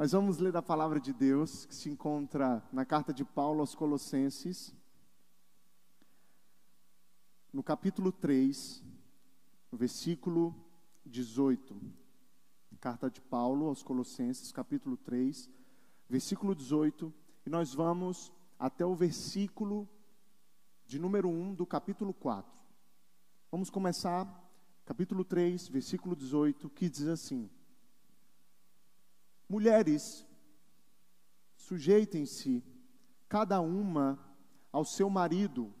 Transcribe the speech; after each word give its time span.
Mas 0.00 0.12
vamos 0.12 0.38
ler 0.38 0.56
a 0.56 0.62
palavra 0.62 1.00
de 1.00 1.12
Deus, 1.12 1.66
que 1.66 1.74
se 1.74 1.90
encontra 1.90 2.62
na 2.72 2.84
carta 2.84 3.12
de 3.12 3.24
Paulo 3.24 3.58
aos 3.58 3.74
Colossenses, 3.74 4.72
no 7.52 7.64
capítulo 7.64 8.12
3, 8.12 8.80
no 9.72 9.76
versículo 9.76 10.54
18. 11.04 11.76
Carta 12.78 13.10
de 13.10 13.20
Paulo 13.20 13.66
aos 13.66 13.82
Colossenses, 13.82 14.52
capítulo 14.52 14.96
3, 14.96 15.50
versículo 16.08 16.54
18, 16.54 17.12
e 17.44 17.50
nós 17.50 17.74
vamos 17.74 18.30
até 18.56 18.86
o 18.86 18.94
versículo 18.94 19.88
de 20.86 21.00
número 21.00 21.28
1 21.28 21.56
do 21.56 21.66
capítulo 21.66 22.14
4. 22.14 22.48
Vamos 23.50 23.68
começar, 23.68 24.48
capítulo 24.86 25.24
3, 25.24 25.66
versículo 25.66 26.14
18, 26.14 26.70
que 26.70 26.88
diz 26.88 27.08
assim: 27.08 27.50
Mulheres, 29.48 30.26
sujeitem-se, 31.56 32.62
cada 33.28 33.60
uma 33.60 34.18
ao 34.70 34.84
seu 34.84 35.08
marido, 35.08 35.72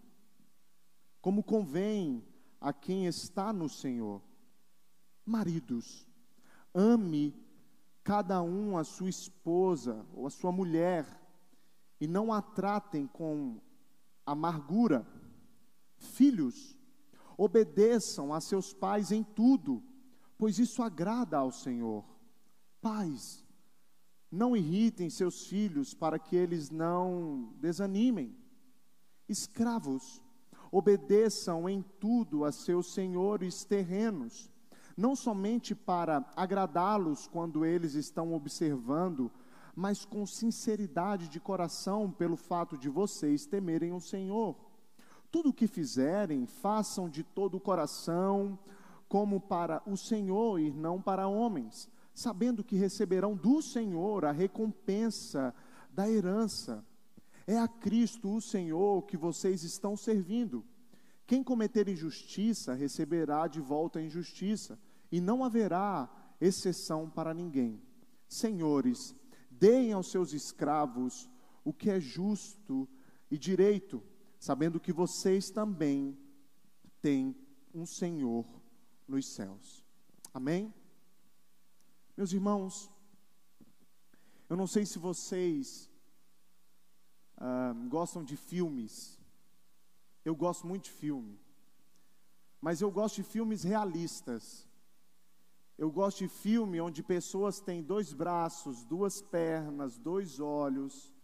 como 1.20 1.42
convém 1.42 2.26
a 2.60 2.72
quem 2.72 3.06
está 3.06 3.52
no 3.52 3.68
Senhor. 3.68 4.22
Maridos, 5.24 6.08
ame 6.74 7.34
cada 8.02 8.40
um 8.40 8.78
a 8.78 8.84
sua 8.84 9.10
esposa 9.10 10.06
ou 10.14 10.26
a 10.26 10.30
sua 10.30 10.50
mulher, 10.50 11.06
e 12.00 12.06
não 12.06 12.32
a 12.32 12.40
tratem 12.40 13.06
com 13.06 13.60
amargura. 14.24 15.06
Filhos, 15.96 16.78
obedeçam 17.36 18.32
a 18.32 18.40
seus 18.40 18.72
pais 18.72 19.12
em 19.12 19.22
tudo, 19.22 19.82
pois 20.38 20.58
isso 20.58 20.82
agrada 20.82 21.36
ao 21.36 21.52
Senhor. 21.52 22.04
Pais, 22.80 23.44
não 24.30 24.56
irritem 24.56 25.08
seus 25.08 25.46
filhos 25.46 25.94
para 25.94 26.18
que 26.18 26.36
eles 26.36 26.70
não 26.70 27.52
desanimem. 27.60 28.36
Escravos, 29.28 30.22
obedeçam 30.70 31.68
em 31.68 31.82
tudo 31.98 32.44
a 32.44 32.52
seus 32.52 32.92
senhores 32.92 33.64
terrenos, 33.64 34.50
não 34.96 35.14
somente 35.16 35.74
para 35.74 36.24
agradá-los 36.36 37.26
quando 37.26 37.64
eles 37.64 37.94
estão 37.94 38.34
observando, 38.34 39.30
mas 39.74 40.04
com 40.04 40.26
sinceridade 40.26 41.28
de 41.28 41.38
coração, 41.38 42.10
pelo 42.10 42.36
fato 42.36 42.76
de 42.76 42.88
vocês 42.88 43.46
temerem 43.46 43.92
o 43.92 44.00
Senhor. 44.00 44.56
Tudo 45.30 45.50
o 45.50 45.52
que 45.52 45.66
fizerem, 45.66 46.46
façam 46.46 47.08
de 47.08 47.22
todo 47.22 47.56
o 47.56 47.60
coração, 47.60 48.58
como 49.08 49.40
para 49.40 49.82
o 49.86 49.96
Senhor 49.96 50.58
e 50.58 50.70
não 50.70 51.00
para 51.00 51.28
homens, 51.28 51.88
sabendo 52.18 52.64
que 52.64 52.76
receberão 52.76 53.36
do 53.36 53.62
Senhor 53.62 54.24
a 54.24 54.32
recompensa 54.32 55.54
da 55.92 56.10
herança. 56.10 56.84
É 57.46 57.56
a 57.58 57.68
Cristo, 57.68 58.34
o 58.34 58.40
Senhor, 58.40 59.02
que 59.06 59.16
vocês 59.16 59.62
estão 59.62 59.96
servindo. 59.96 60.64
Quem 61.26 61.44
cometer 61.44 61.88
injustiça 61.88 62.74
receberá 62.74 63.46
de 63.46 63.60
volta 63.60 63.98
a 63.98 64.02
injustiça, 64.02 64.78
e 65.12 65.20
não 65.20 65.44
haverá 65.44 66.10
exceção 66.40 67.08
para 67.08 67.32
ninguém. 67.32 67.80
Senhores, 68.28 69.14
Deem 69.58 69.92
aos 69.92 70.10
seus 70.12 70.32
escravos 70.32 71.28
o 71.64 71.72
que 71.72 71.90
é 71.90 71.98
justo 71.98 72.88
e 73.28 73.36
direito, 73.36 74.00
sabendo 74.38 74.78
que 74.78 74.92
vocês 74.92 75.50
também 75.50 76.16
têm 77.02 77.34
um 77.74 77.84
Senhor 77.84 78.46
nos 79.08 79.26
céus. 79.34 79.84
Amém? 80.32 80.72
Meus 82.18 82.32
irmãos, 82.32 82.90
eu 84.50 84.56
não 84.56 84.66
sei 84.66 84.84
se 84.84 84.98
vocês 84.98 85.88
ah, 87.36 87.72
gostam 87.88 88.24
de 88.24 88.36
filmes. 88.36 89.16
Eu 90.24 90.34
gosto 90.34 90.66
muito 90.66 90.86
de 90.86 90.90
filme. 90.90 91.38
Mas 92.60 92.80
eu 92.80 92.90
gosto 92.90 93.14
de 93.14 93.22
filmes 93.22 93.62
realistas. 93.62 94.66
Eu 95.78 95.92
gosto 95.92 96.18
de 96.18 96.26
filme 96.26 96.80
onde 96.80 97.04
pessoas 97.04 97.60
têm 97.60 97.84
dois 97.84 98.12
braços, 98.12 98.84
duas 98.84 99.22
pernas, 99.22 99.96
dois 99.96 100.40
olhos. 100.40 101.14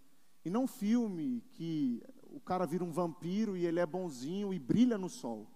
E 0.44 0.48
não 0.48 0.64
filme 0.64 1.40
que 1.54 2.04
o 2.30 2.38
cara 2.38 2.66
vira 2.66 2.84
um 2.84 2.92
vampiro 2.92 3.56
e 3.56 3.66
ele 3.66 3.80
é 3.80 3.86
bonzinho 3.86 4.54
e 4.54 4.60
brilha 4.60 4.96
no 4.96 5.08
sol. 5.08 5.50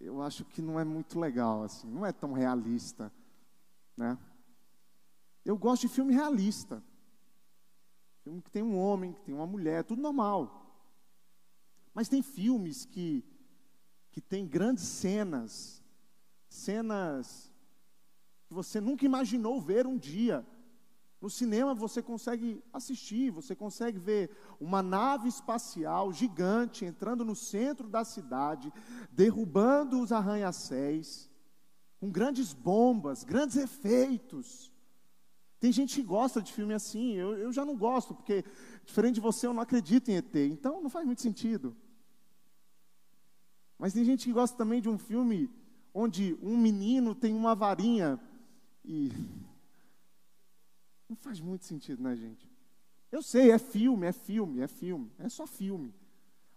Eu 0.00 0.22
acho 0.22 0.42
que 0.42 0.62
não 0.62 0.80
é 0.80 0.84
muito 0.84 1.20
legal 1.20 1.64
assim, 1.64 1.86
não 1.86 2.06
é 2.06 2.12
tão 2.12 2.32
realista, 2.32 3.12
né? 3.94 4.18
Eu 5.44 5.56
gosto 5.56 5.82
de 5.82 5.88
filme 5.88 6.14
realista. 6.14 6.82
Filme 8.22 8.40
que 8.40 8.50
tem 8.50 8.62
um 8.62 8.78
homem, 8.78 9.12
que 9.12 9.20
tem 9.20 9.34
uma 9.34 9.46
mulher, 9.46 9.84
tudo 9.84 10.00
normal. 10.00 10.60
Mas 11.92 12.08
tem 12.08 12.22
filmes 12.22 12.84
que 12.84 13.24
que 14.14 14.20
tem 14.20 14.46
grandes 14.46 14.84
cenas, 14.84 15.82
cenas 16.48 17.52
que 18.46 18.54
você 18.54 18.80
nunca 18.80 19.04
imaginou 19.04 19.60
ver 19.60 19.88
um 19.88 19.98
dia. 19.98 20.46
No 21.20 21.28
cinema 21.28 21.74
você 21.74 22.00
consegue 22.00 22.62
assistir, 22.72 23.32
você 23.32 23.56
consegue 23.56 23.98
ver 23.98 24.30
uma 24.60 24.84
nave 24.84 25.28
espacial 25.28 26.12
gigante 26.12 26.84
entrando 26.84 27.24
no 27.24 27.34
centro 27.34 27.88
da 27.88 28.04
cidade, 28.04 28.72
derrubando 29.10 30.00
os 30.00 30.12
arranha-céus, 30.12 31.28
com 31.98 32.08
grandes 32.08 32.54
bombas, 32.54 33.24
grandes 33.24 33.56
efeitos. 33.56 34.70
Tem 35.64 35.72
gente 35.72 35.94
que 35.94 36.02
gosta 36.02 36.42
de 36.42 36.52
filme 36.52 36.74
assim, 36.74 37.14
eu, 37.14 37.38
eu 37.38 37.50
já 37.50 37.64
não 37.64 37.74
gosto, 37.74 38.14
porque, 38.14 38.44
diferente 38.84 39.14
de 39.14 39.22
você, 39.22 39.46
eu 39.46 39.54
não 39.54 39.62
acredito 39.62 40.10
em 40.10 40.16
ET, 40.16 40.36
então 40.36 40.82
não 40.82 40.90
faz 40.90 41.06
muito 41.06 41.22
sentido. 41.22 41.74
Mas 43.78 43.94
tem 43.94 44.04
gente 44.04 44.26
que 44.26 44.32
gosta 44.34 44.58
também 44.58 44.82
de 44.82 44.90
um 44.90 44.98
filme 44.98 45.48
onde 45.94 46.38
um 46.42 46.54
menino 46.58 47.14
tem 47.14 47.34
uma 47.34 47.54
varinha 47.54 48.20
e 48.84 49.10
não 51.08 51.16
faz 51.16 51.40
muito 51.40 51.64
sentido, 51.64 52.02
né, 52.02 52.14
gente? 52.14 52.46
Eu 53.10 53.22
sei, 53.22 53.50
é 53.50 53.58
filme, 53.58 54.06
é 54.06 54.12
filme, 54.12 54.60
é 54.60 54.68
filme, 54.68 55.10
é 55.18 55.30
só 55.30 55.46
filme. 55.46 55.94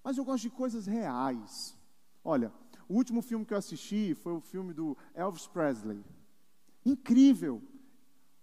Mas 0.03 0.18
eu 0.18 0.25
gosto 0.25 0.41
de 0.41 0.50
coisas 0.50 0.85
reais. 0.85 1.78
Olha, 2.25 2.51
o 2.89 2.95
último 2.95 3.22
filme 3.22 3.45
que 3.45 3.53
eu 3.53 3.57
assisti 3.57 4.13
foi 4.16 4.34
o 4.34 4.41
filme 4.41 4.74
do 4.74 4.97
Elvis 5.16 5.47
Presley. 5.47 6.03
Incrível. 6.85 7.62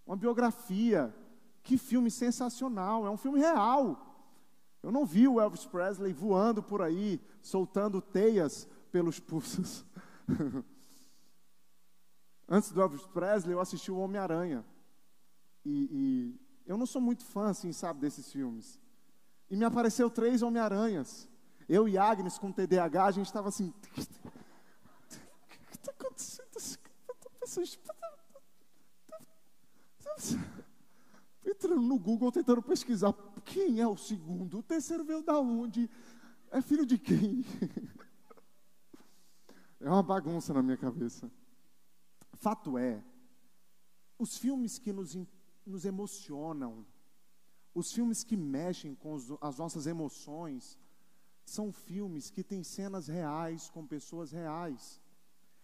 Uma 0.06 0.16
biografia. 0.16 1.15
Que 1.62 1.78
filme 1.78 2.10
sensacional. 2.10 3.06
É 3.06 3.10
um 3.10 3.16
filme 3.16 3.38
real. 3.38 4.15
Eu 4.82 4.92
não 4.92 5.06
vi 5.06 5.26
o 5.26 5.41
Elvis 5.41 5.65
Presley 5.65 6.12
voando 6.12 6.62
por 6.62 6.82
aí, 6.82 7.20
soltando 7.41 8.03
teias 8.03 8.69
pelos 8.92 9.19
pulsos. 9.19 9.84
Antes 12.47 12.70
do 12.70 12.82
Elvis 12.82 13.06
Presley, 13.06 13.54
eu 13.54 13.60
assisti 13.60 13.91
o 13.91 13.97
Homem-Aranha. 13.97 14.62
E, 15.65 15.88
e, 15.91 16.41
eu 16.66 16.76
não 16.76 16.84
sou 16.84 17.00
muito 17.00 17.25
fã, 17.25 17.48
assim, 17.48 17.72
sabe, 17.72 18.00
desses 18.00 18.31
filmes. 18.31 18.78
E 19.50 19.56
me 19.56 19.65
apareceu 19.65 20.10
três 20.10 20.42
Homem-Aranhas. 20.42 21.26
Eu 21.66 21.88
e 21.88 21.97
Agnes, 21.97 22.36
com 22.36 22.53
TDAH, 22.53 23.06
a 23.06 23.10
gente 23.10 23.26
estava 23.26 23.48
assim. 23.48 23.72
O 23.84 25.76
que 25.76 25.76
está 25.76 25.92
acontecendo? 25.92 26.44
Entrando 31.65 31.81
no 31.81 31.99
Google, 31.99 32.31
tentando 32.31 32.61
pesquisar 32.61 33.15
quem 33.43 33.81
é 33.81 33.89
o 33.89 33.97
segundo. 33.97 34.59
O 34.59 34.63
terceiro 34.63 35.03
veio 35.03 35.23
da 35.23 35.41
onde? 35.41 35.89
É 36.51 36.61
filho 36.61 36.85
de 36.85 36.99
quem? 36.99 37.45
É 39.81 39.91
uma 39.91 40.03
bagunça 40.03 40.55
na 40.55 40.63
minha 40.63 40.79
cabeça. 40.79 41.31
Fato 42.33 42.79
é, 42.79 43.05
os 44.19 44.39
filmes 44.39 44.79
que 44.79 44.91
nos, 44.95 45.15
nos 45.67 45.84
emocionam, 45.84 46.87
os 47.75 47.93
filmes 47.93 48.25
que 48.25 48.34
mexem 48.34 48.95
com 48.95 49.13
os, 49.13 49.31
as 49.43 49.59
nossas 49.59 49.87
emoções, 49.87 50.78
são 51.45 51.71
filmes 51.71 52.31
que 52.31 52.43
têm 52.43 52.63
cenas 52.63 53.09
reais 53.09 53.69
com 53.69 53.87
pessoas 53.87 54.33
reais. 54.33 55.03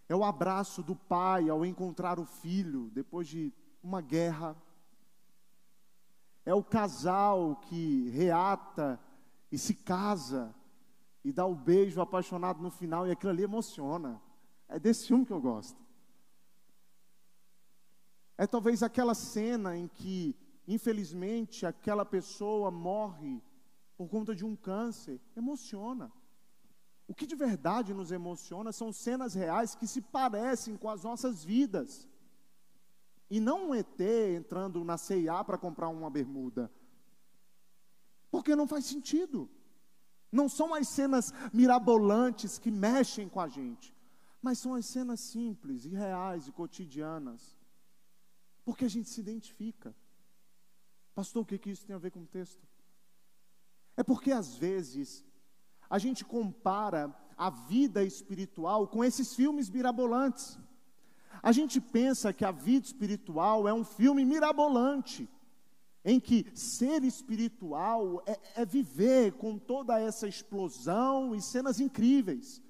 É 0.06 0.14
o 0.14 0.22
abraço 0.22 0.82
do 0.82 0.94
pai 0.94 1.48
ao 1.48 1.64
encontrar 1.64 2.18
o 2.18 2.26
filho 2.26 2.90
depois 2.92 3.26
de 3.26 3.50
uma 3.82 4.02
guerra. 4.02 4.54
É 6.50 6.54
o 6.54 6.64
casal 6.64 7.60
que 7.68 8.08
reata 8.08 8.98
e 9.52 9.56
se 9.56 9.72
casa 9.72 10.52
e 11.22 11.30
dá 11.30 11.46
o 11.46 11.54
beijo 11.54 12.00
apaixonado 12.00 12.60
no 12.60 12.72
final 12.72 13.06
e 13.06 13.12
aquilo 13.12 13.30
ali 13.30 13.44
emociona. 13.44 14.20
É 14.68 14.76
desse 14.76 15.06
filme 15.06 15.24
que 15.24 15.32
eu 15.32 15.40
gosto. 15.40 15.80
É 18.36 18.48
talvez 18.48 18.82
aquela 18.82 19.14
cena 19.14 19.76
em 19.76 19.86
que, 19.86 20.34
infelizmente, 20.66 21.64
aquela 21.64 22.04
pessoa 22.04 22.68
morre 22.68 23.40
por 23.96 24.08
conta 24.08 24.34
de 24.34 24.44
um 24.44 24.56
câncer. 24.56 25.20
Emociona. 25.36 26.10
O 27.06 27.14
que 27.14 27.28
de 27.28 27.36
verdade 27.36 27.94
nos 27.94 28.10
emociona 28.10 28.72
são 28.72 28.92
cenas 28.92 29.34
reais 29.34 29.76
que 29.76 29.86
se 29.86 30.00
parecem 30.00 30.76
com 30.76 30.88
as 30.88 31.04
nossas 31.04 31.44
vidas. 31.44 32.08
E 33.30 33.38
não 33.38 33.70
um 33.70 33.74
ET 33.74 34.00
entrando 34.36 34.82
na 34.82 34.98
CIA 34.98 35.44
para 35.44 35.56
comprar 35.56 35.88
uma 35.88 36.10
bermuda. 36.10 36.70
Porque 38.30 38.56
não 38.56 38.66
faz 38.66 38.84
sentido. 38.84 39.48
Não 40.32 40.48
são 40.48 40.74
as 40.74 40.88
cenas 40.88 41.32
mirabolantes 41.52 42.58
que 42.58 42.70
mexem 42.70 43.28
com 43.28 43.40
a 43.40 43.48
gente, 43.48 43.94
mas 44.40 44.58
são 44.58 44.74
as 44.74 44.86
cenas 44.86 45.20
simples 45.20 45.84
e 45.84 45.90
reais 45.90 46.46
e 46.46 46.52
cotidianas. 46.52 47.58
Porque 48.64 48.84
a 48.84 48.88
gente 48.88 49.08
se 49.08 49.20
identifica. 49.20 49.94
Pastor, 51.14 51.42
o 51.42 51.46
que, 51.46 51.58
que 51.58 51.70
isso 51.70 51.84
tem 51.84 51.96
a 51.96 51.98
ver 51.98 52.10
com 52.10 52.20
o 52.20 52.26
texto? 52.26 52.66
É 53.96 54.02
porque 54.02 54.30
às 54.30 54.54
vezes 54.54 55.24
a 55.88 55.98
gente 55.98 56.24
compara 56.24 57.14
a 57.36 57.50
vida 57.50 58.04
espiritual 58.04 58.86
com 58.86 59.04
esses 59.04 59.34
filmes 59.34 59.68
mirabolantes. 59.68 60.58
A 61.42 61.52
gente 61.52 61.80
pensa 61.80 62.32
que 62.32 62.44
a 62.44 62.50
vida 62.50 62.86
espiritual 62.86 63.66
é 63.68 63.72
um 63.72 63.84
filme 63.84 64.24
mirabolante, 64.24 65.28
em 66.04 66.18
que 66.18 66.46
ser 66.54 67.04
espiritual 67.04 68.22
é, 68.26 68.62
é 68.62 68.64
viver 68.64 69.32
com 69.32 69.58
toda 69.58 70.00
essa 70.00 70.26
explosão 70.26 71.34
e 71.34 71.40
cenas 71.40 71.80
incríveis 71.80 72.62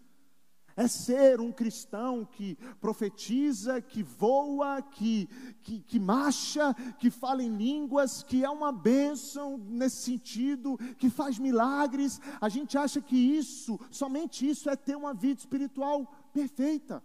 é 0.77 0.89
ser 0.89 1.41
um 1.41 1.53
cristão 1.53 2.25
que 2.25 2.57
profetiza, 2.81 3.83
que 3.83 4.03
voa, 4.03 4.81
que, 4.81 5.29
que, 5.63 5.81
que 5.81 6.01
marcha, 6.01 6.75
que 6.99 7.11
fala 7.11 7.43
em 7.43 7.55
línguas, 7.55 8.23
que 8.23 8.45
é 8.45 8.49
uma 8.49 8.73
bênção 8.73 9.59
nesse 9.59 9.99
sentido, 9.99 10.79
que 10.99 11.11
faz 11.11 11.39
milagres. 11.39 12.19
A 12.41 12.49
gente 12.49 12.79
acha 12.79 13.01
que 13.01 13.17
isso, 13.17 13.79
somente 13.91 14.49
isso, 14.49 14.71
é 14.71 14.77
ter 14.77 14.97
uma 14.97 15.13
vida 15.13 15.41
espiritual 15.41 16.07
perfeita. 16.33 17.03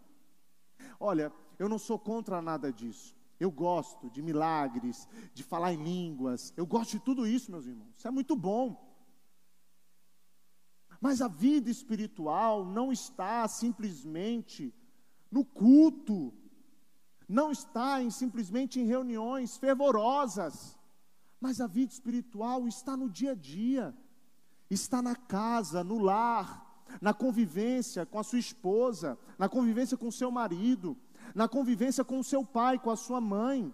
Olha, 0.98 1.32
eu 1.58 1.70
não 1.70 1.78
sou 1.78 1.98
contra 1.98 2.42
nada 2.42 2.72
disso. 2.72 3.16
Eu 3.40 3.52
gosto 3.52 4.10
de 4.10 4.22
milagres, 4.22 5.08
de 5.34 5.44
falar 5.44 5.74
em 5.74 5.84
línguas, 5.84 6.54
eu 6.56 6.66
gosto 6.66 6.92
de 6.92 7.00
tudo 7.00 7.28
isso, 7.28 7.52
meus 7.52 7.66
irmãos. 7.66 7.96
Isso 7.98 8.08
é 8.08 8.12
muito 8.12 8.36
bom. 8.36 8.82
Mas 11.02 11.22
a 11.22 11.28
vida 11.28 11.70
espiritual 11.70 12.66
não 12.66 12.92
está 12.92 13.48
simplesmente 13.48 14.74
no 15.30 15.44
culto, 15.44 16.34
não 17.28 17.52
está 17.52 18.02
em, 18.02 18.10
simplesmente 18.10 18.80
em 18.80 18.86
reuniões 18.86 19.58
fervorosas, 19.58 20.80
mas 21.40 21.60
a 21.60 21.68
vida 21.68 21.92
espiritual 21.92 22.68
está 22.68 22.96
no 22.96 23.10
dia 23.10 23.32
a 23.32 23.36
dia, 23.36 23.94
está 24.70 25.02
na 25.02 25.16
casa, 25.16 25.84
no 25.84 26.00
lar, 26.00 26.66
na 27.02 27.14
convivência 27.14 28.06
com 28.06 28.20
a 28.20 28.24
sua 28.24 28.40
esposa, 28.40 29.18
na 29.38 29.50
convivência 29.50 29.98
com 29.98 30.08
o 30.08 30.12
seu 30.12 30.32
marido, 30.32 30.98
na 31.36 31.50
convivência 31.50 32.04
com 32.04 32.18
o 32.20 32.24
seu 32.24 32.46
pai, 32.46 32.80
com 32.80 32.90
a 32.90 32.96
sua 32.96 33.20
mãe, 33.20 33.72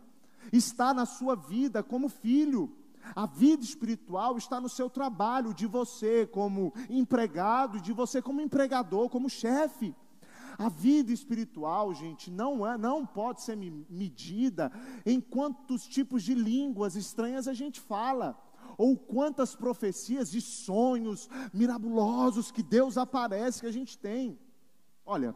está 0.51 0.93
na 0.93 1.05
sua 1.05 1.35
vida 1.35 1.83
como 1.83 2.09
filho, 2.09 2.75
a 3.15 3.27
vida 3.27 3.63
espiritual 3.63 4.37
está 4.37 4.59
no 4.59 4.67
seu 4.67 4.89
trabalho, 4.89 5.53
de 5.53 5.67
você 5.67 6.25
como 6.25 6.73
empregado, 6.89 7.79
de 7.79 7.93
você 7.93 8.21
como 8.21 8.41
empregador, 8.41 9.09
como 9.09 9.29
chefe. 9.29 9.95
A 10.57 10.69
vida 10.69 11.11
espiritual, 11.11 11.93
gente, 11.93 12.29
não 12.29 12.67
é, 12.67 12.77
não 12.77 13.05
pode 13.05 13.41
ser 13.41 13.55
medida 13.55 14.71
em 15.05 15.19
quantos 15.19 15.87
tipos 15.87 16.23
de 16.23 16.33
línguas 16.33 16.95
estranhas 16.95 17.47
a 17.47 17.53
gente 17.53 17.79
fala, 17.79 18.39
ou 18.77 18.97
quantas 18.97 19.55
profecias 19.55 20.33
e 20.33 20.41
sonhos 20.41 21.29
mirabulosos 21.53 22.51
que 22.51 22.63
Deus 22.63 22.97
aparece 22.97 23.61
que 23.61 23.67
a 23.67 23.71
gente 23.71 23.97
tem. 23.97 24.37
Olha, 25.05 25.35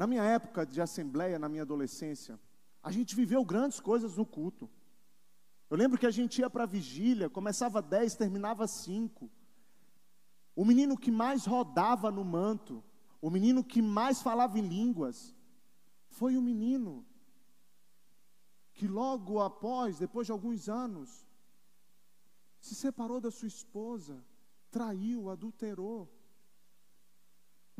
na 0.00 0.06
minha 0.06 0.24
época 0.24 0.64
de 0.64 0.80
assembleia, 0.80 1.38
na 1.38 1.46
minha 1.46 1.60
adolescência, 1.60 2.40
a 2.82 2.90
gente 2.90 3.14
viveu 3.14 3.44
grandes 3.44 3.80
coisas 3.80 4.16
no 4.16 4.24
culto. 4.24 4.66
Eu 5.68 5.76
lembro 5.76 5.98
que 5.98 6.06
a 6.06 6.10
gente 6.10 6.38
ia 6.38 6.48
para 6.48 6.62
a 6.62 6.66
vigília, 6.66 7.28
começava 7.28 7.82
10, 7.82 8.14
terminava 8.14 8.66
5. 8.66 9.30
O 10.56 10.64
menino 10.64 10.96
que 10.96 11.10
mais 11.10 11.44
rodava 11.44 12.10
no 12.10 12.24
manto, 12.24 12.82
o 13.20 13.28
menino 13.28 13.62
que 13.62 13.82
mais 13.82 14.22
falava 14.22 14.58
em 14.58 14.66
línguas, 14.66 15.36
foi 16.08 16.34
o 16.34 16.40
menino 16.40 17.04
que 18.72 18.88
logo 18.88 19.38
após, 19.38 19.98
depois 19.98 20.24
de 20.26 20.32
alguns 20.32 20.66
anos, 20.66 21.28
se 22.58 22.74
separou 22.74 23.20
da 23.20 23.30
sua 23.30 23.48
esposa, 23.48 24.24
traiu, 24.70 25.28
adulterou. 25.28 26.10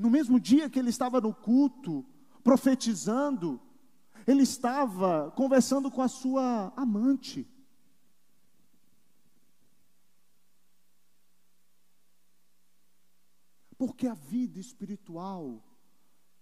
No 0.00 0.08
mesmo 0.08 0.40
dia 0.40 0.70
que 0.70 0.78
ele 0.78 0.88
estava 0.88 1.20
no 1.20 1.34
culto, 1.34 2.06
profetizando, 2.42 3.60
ele 4.26 4.44
estava 4.44 5.30
conversando 5.32 5.90
com 5.90 6.00
a 6.00 6.08
sua 6.08 6.72
amante. 6.74 7.46
Porque 13.76 14.06
a 14.06 14.14
vida 14.14 14.58
espiritual 14.58 15.62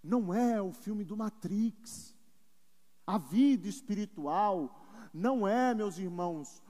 não 0.05 0.33
é 0.33 0.63
o 0.63 0.73
filme 0.73 1.05
do 1.05 1.17
Matrix. 1.17 2.15
A 3.05 3.19
vida 3.19 3.67
espiritual 3.67 4.87
não 5.13 5.49
é, 5.49 5.75
meus 5.75 5.99
irmãos, 5.99 6.63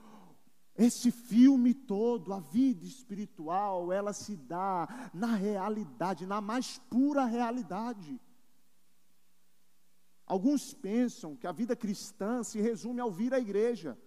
esse 0.78 1.10
filme 1.10 1.74
todo, 1.74 2.32
a 2.32 2.38
vida 2.38 2.84
espiritual, 2.86 3.92
ela 3.92 4.12
se 4.12 4.36
dá 4.36 5.10
na 5.12 5.34
realidade, 5.34 6.24
na 6.24 6.40
mais 6.40 6.78
pura 6.88 7.24
realidade. 7.24 8.20
Alguns 10.24 10.72
pensam 10.72 11.34
que 11.34 11.48
a 11.48 11.52
vida 11.52 11.74
cristã 11.74 12.44
se 12.44 12.60
resume 12.60 13.00
ao 13.00 13.10
vir 13.10 13.34
à 13.34 13.40
igreja. 13.40 13.98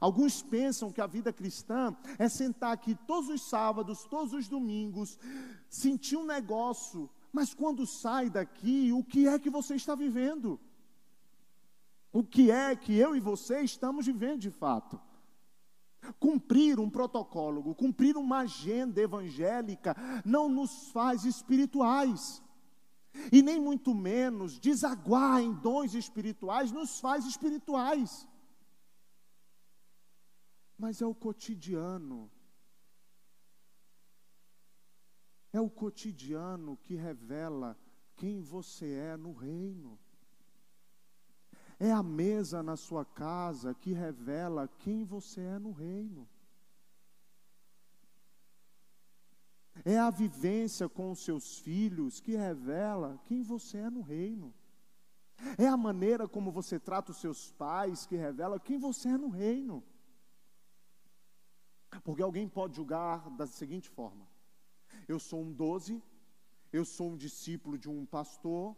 Alguns 0.00 0.42
pensam 0.42 0.90
que 0.90 1.02
a 1.02 1.06
vida 1.06 1.34
cristã 1.34 1.94
é 2.18 2.30
sentar 2.30 2.72
aqui 2.72 2.94
todos 3.06 3.28
os 3.28 3.42
sábados, 3.42 4.04
todos 4.04 4.32
os 4.32 4.48
domingos, 4.48 5.18
sentir 5.68 6.16
um 6.16 6.24
negócio, 6.24 7.10
mas 7.30 7.52
quando 7.52 7.86
sai 7.86 8.30
daqui, 8.30 8.90
o 8.92 9.04
que 9.04 9.28
é 9.28 9.38
que 9.38 9.50
você 9.50 9.74
está 9.74 9.94
vivendo? 9.94 10.58
O 12.10 12.24
que 12.24 12.50
é 12.50 12.74
que 12.74 12.96
eu 12.96 13.14
e 13.14 13.20
você 13.20 13.60
estamos 13.60 14.06
vivendo 14.06 14.40
de 14.40 14.50
fato? 14.50 14.98
Cumprir 16.18 16.78
um 16.78 16.88
protocolo, 16.88 17.74
cumprir 17.74 18.16
uma 18.16 18.38
agenda 18.38 19.00
evangélica 19.00 19.96
não 20.24 20.48
nos 20.48 20.88
faz 20.90 21.24
espirituais. 21.24 22.42
E 23.32 23.42
nem 23.42 23.60
muito 23.60 23.94
menos 23.94 24.58
desaguar 24.58 25.40
em 25.40 25.52
dons 25.52 25.94
espirituais 25.94 26.70
nos 26.70 27.00
faz 27.00 27.26
espirituais 27.26 28.26
mas 30.78 31.02
é 31.02 31.06
o 31.06 31.14
cotidiano. 31.14 32.30
É 35.52 35.60
o 35.60 35.68
cotidiano 35.68 36.76
que 36.76 36.94
revela 36.94 37.76
quem 38.14 38.40
você 38.40 38.86
é 38.92 39.16
no 39.16 39.32
reino. 39.32 39.98
É 41.78 41.92
a 41.92 42.02
mesa 42.02 42.62
na 42.62 42.76
sua 42.76 43.04
casa 43.04 43.74
que 43.74 43.92
revela 43.92 44.68
quem 44.78 45.04
você 45.04 45.40
é 45.40 45.58
no 45.58 45.70
reino. 45.70 46.28
É 49.84 49.98
a 49.98 50.10
vivência 50.10 50.88
com 50.88 51.10
os 51.12 51.20
seus 51.20 51.58
filhos 51.58 52.20
que 52.20 52.34
revela 52.34 53.20
quem 53.26 53.42
você 53.42 53.78
é 53.78 53.90
no 53.90 54.00
reino. 54.00 54.52
É 55.56 55.68
a 55.68 55.76
maneira 55.76 56.26
como 56.26 56.50
você 56.50 56.80
trata 56.80 57.12
os 57.12 57.20
seus 57.20 57.52
pais 57.52 58.06
que 58.06 58.16
revela 58.16 58.58
quem 58.58 58.76
você 58.78 59.08
é 59.08 59.16
no 59.16 59.28
reino. 59.28 59.84
Porque 62.02 62.22
alguém 62.22 62.48
pode 62.48 62.76
julgar 62.76 63.30
da 63.30 63.46
seguinte 63.46 63.88
forma: 63.88 64.26
eu 65.06 65.18
sou 65.18 65.42
um 65.42 65.52
doze, 65.52 66.02
eu 66.72 66.84
sou 66.84 67.10
um 67.12 67.16
discípulo 67.16 67.78
de 67.78 67.88
um 67.88 68.04
pastor, 68.04 68.76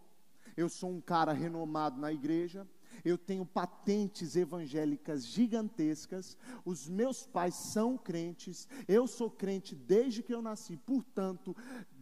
eu 0.56 0.68
sou 0.68 0.90
um 0.90 1.00
cara 1.00 1.32
renomado 1.32 1.98
na 1.98 2.12
igreja, 2.12 2.68
eu 3.04 3.16
tenho 3.16 3.44
patentes 3.44 4.36
evangélicas 4.36 5.26
gigantescas, 5.26 6.36
os 6.64 6.88
meus 6.88 7.26
pais 7.26 7.54
são 7.54 7.96
crentes, 7.96 8.68
eu 8.88 9.06
sou 9.06 9.30
crente 9.30 9.74
desde 9.74 10.22
que 10.22 10.34
eu 10.34 10.42
nasci, 10.42 10.76
portanto, 10.76 11.56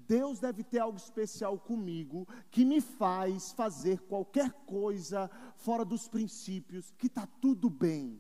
Deus 0.09 0.41
deve 0.41 0.65
ter 0.65 0.79
algo 0.79 0.97
especial 0.97 1.59
comigo 1.59 2.27
que 2.51 2.65
me 2.65 2.81
faz 2.81 3.53
fazer 3.53 4.01
qualquer 4.01 4.51
coisa 4.65 5.31
fora 5.57 5.85
dos 5.85 6.09
princípios, 6.09 6.91
que 6.97 7.09
está 7.09 7.27
tudo 7.27 7.69
bem. 7.69 8.19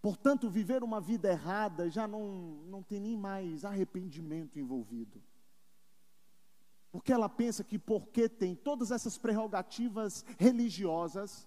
Portanto, 0.00 0.48
viver 0.48 0.82
uma 0.82 1.00
vida 1.00 1.28
errada 1.28 1.90
já 1.90 2.06
não, 2.06 2.62
não 2.66 2.82
tem 2.82 3.00
nem 3.00 3.16
mais 3.16 3.64
arrependimento 3.64 4.58
envolvido. 4.58 5.20
Porque 6.98 7.12
ela 7.12 7.28
pensa 7.28 7.62
que 7.62 7.78
porque 7.78 8.28
tem 8.28 8.56
todas 8.56 8.90
essas 8.90 9.16
prerrogativas 9.16 10.24
religiosas, 10.36 11.46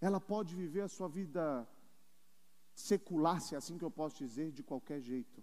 ela 0.00 0.20
pode 0.20 0.54
viver 0.54 0.82
a 0.82 0.88
sua 0.88 1.08
vida 1.08 1.68
secular, 2.72 3.40
se 3.40 3.56
é 3.56 3.58
assim 3.58 3.76
que 3.76 3.84
eu 3.84 3.90
posso 3.90 4.18
dizer, 4.18 4.52
de 4.52 4.62
qualquer 4.62 5.00
jeito. 5.00 5.42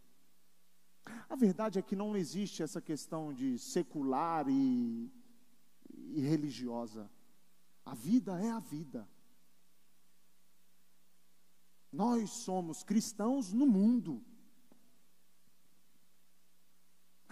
A 1.27 1.35
verdade 1.35 1.77
é 1.77 1.81
que 1.81 1.97
não 1.97 2.15
existe 2.15 2.63
essa 2.63 2.79
questão 2.79 3.33
de 3.33 3.59
secular 3.59 4.47
e, 4.47 5.11
e 5.89 6.21
religiosa. 6.21 7.11
A 7.85 7.93
vida 7.93 8.39
é 8.39 8.49
a 8.49 8.59
vida. 8.59 9.05
Nós 11.91 12.29
somos 12.29 12.83
cristãos 12.83 13.51
no 13.51 13.67
mundo. 13.67 14.23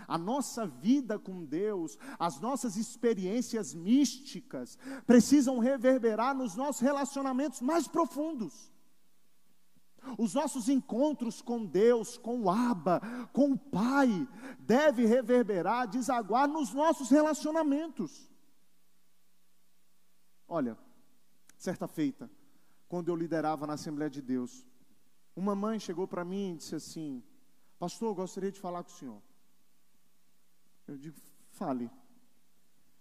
A 0.07 0.17
nossa 0.17 0.65
vida 0.65 1.19
com 1.19 1.43
Deus, 1.43 1.97
as 2.17 2.39
nossas 2.39 2.77
experiências 2.77 3.73
místicas, 3.73 4.77
precisam 5.05 5.59
reverberar 5.59 6.33
nos 6.33 6.55
nossos 6.55 6.81
relacionamentos 6.81 7.59
mais 7.59 7.87
profundos. 7.87 8.71
Os 10.17 10.33
nossos 10.33 10.69
encontros 10.69 11.41
com 11.41 11.65
Deus, 11.65 12.17
com 12.17 12.43
o 12.43 12.49
Abba, 12.49 13.01
com 13.33 13.51
o 13.51 13.57
Pai, 13.57 14.27
deve 14.59 15.05
reverberar, 15.05 15.87
desaguar 15.87 16.47
nos 16.47 16.73
nossos 16.73 17.09
relacionamentos. 17.09 18.31
Olha, 20.47 20.77
certa 21.57 21.87
feita, 21.87 22.31
quando 22.87 23.09
eu 23.09 23.15
liderava 23.17 23.67
na 23.67 23.73
Assembleia 23.73 24.09
de 24.09 24.21
Deus, 24.21 24.65
uma 25.35 25.53
mãe 25.53 25.79
chegou 25.79 26.07
para 26.07 26.23
mim 26.23 26.53
e 26.53 26.57
disse 26.57 26.75
assim: 26.75 27.21
Pastor, 27.77 28.09
eu 28.09 28.15
gostaria 28.15 28.51
de 28.51 28.59
falar 28.59 28.83
com 28.83 28.91
o 28.91 28.93
senhor. 28.93 29.26
Eu 30.87 30.97
digo: 30.97 31.17
Fale. 31.51 31.89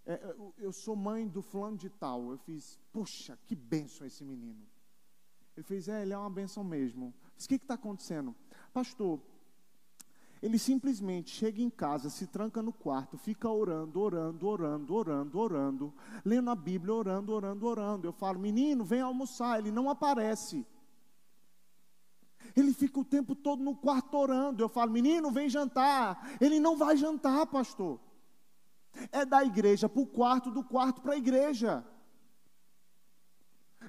É, 0.05 0.35
eu 0.57 0.71
sou 0.71 0.95
mãe 0.95 1.27
do 1.27 1.41
fulano 1.41 1.77
de 1.77 1.89
tal. 1.89 2.31
Eu 2.31 2.37
fiz: 2.37 2.79
Poxa, 2.91 3.37
que 3.45 3.55
benção 3.55 4.05
esse 4.05 4.23
menino. 4.23 4.65
Ele 5.55 5.63
fez: 5.63 5.87
É, 5.87 6.01
ele 6.01 6.13
é 6.13 6.17
uma 6.17 6.29
benção 6.29 6.63
mesmo. 6.63 7.13
Mas 7.33 7.45
o 7.45 7.47
que 7.47 7.55
está 7.55 7.75
acontecendo? 7.75 8.35
Pastor, 8.73 9.19
ele 10.41 10.59
simplesmente 10.59 11.31
chega 11.31 11.61
em 11.61 11.69
casa, 11.69 12.09
se 12.09 12.27
tranca 12.27 12.61
no 12.61 12.71
quarto, 12.71 13.17
fica 13.17 13.49
orando, 13.49 13.99
orando, 13.99 14.47
orando, 14.47 14.93
orando, 14.93 15.39
orando, 15.39 15.93
lendo 16.23 16.49
a 16.49 16.55
Bíblia, 16.55 16.93
orando, 16.93 17.33
orando, 17.33 17.65
orando. 17.65 18.07
Eu 18.07 18.13
falo, 18.13 18.39
menino, 18.39 18.83
vem 18.83 19.01
almoçar. 19.01 19.59
Ele 19.59 19.71
não 19.71 19.89
aparece. 19.89 20.65
Fica 22.97 23.01
o 23.01 23.05
tempo 23.05 23.35
todo 23.35 23.63
no 23.63 23.75
quarto 23.75 24.17
orando. 24.17 24.63
Eu 24.63 24.69
falo, 24.69 24.91
menino, 24.91 25.29
vem 25.31 25.49
jantar. 25.49 26.35
Ele 26.41 26.59
não 26.59 26.75
vai 26.75 26.97
jantar, 26.97 27.45
pastor. 27.45 27.99
É 29.11 29.23
da 29.23 29.43
igreja 29.43 29.87
para 29.87 30.01
o 30.01 30.07
quarto, 30.07 30.49
do 30.49 30.63
quarto 30.63 31.01
para 31.01 31.13
a 31.13 31.17
igreja. 31.17 31.85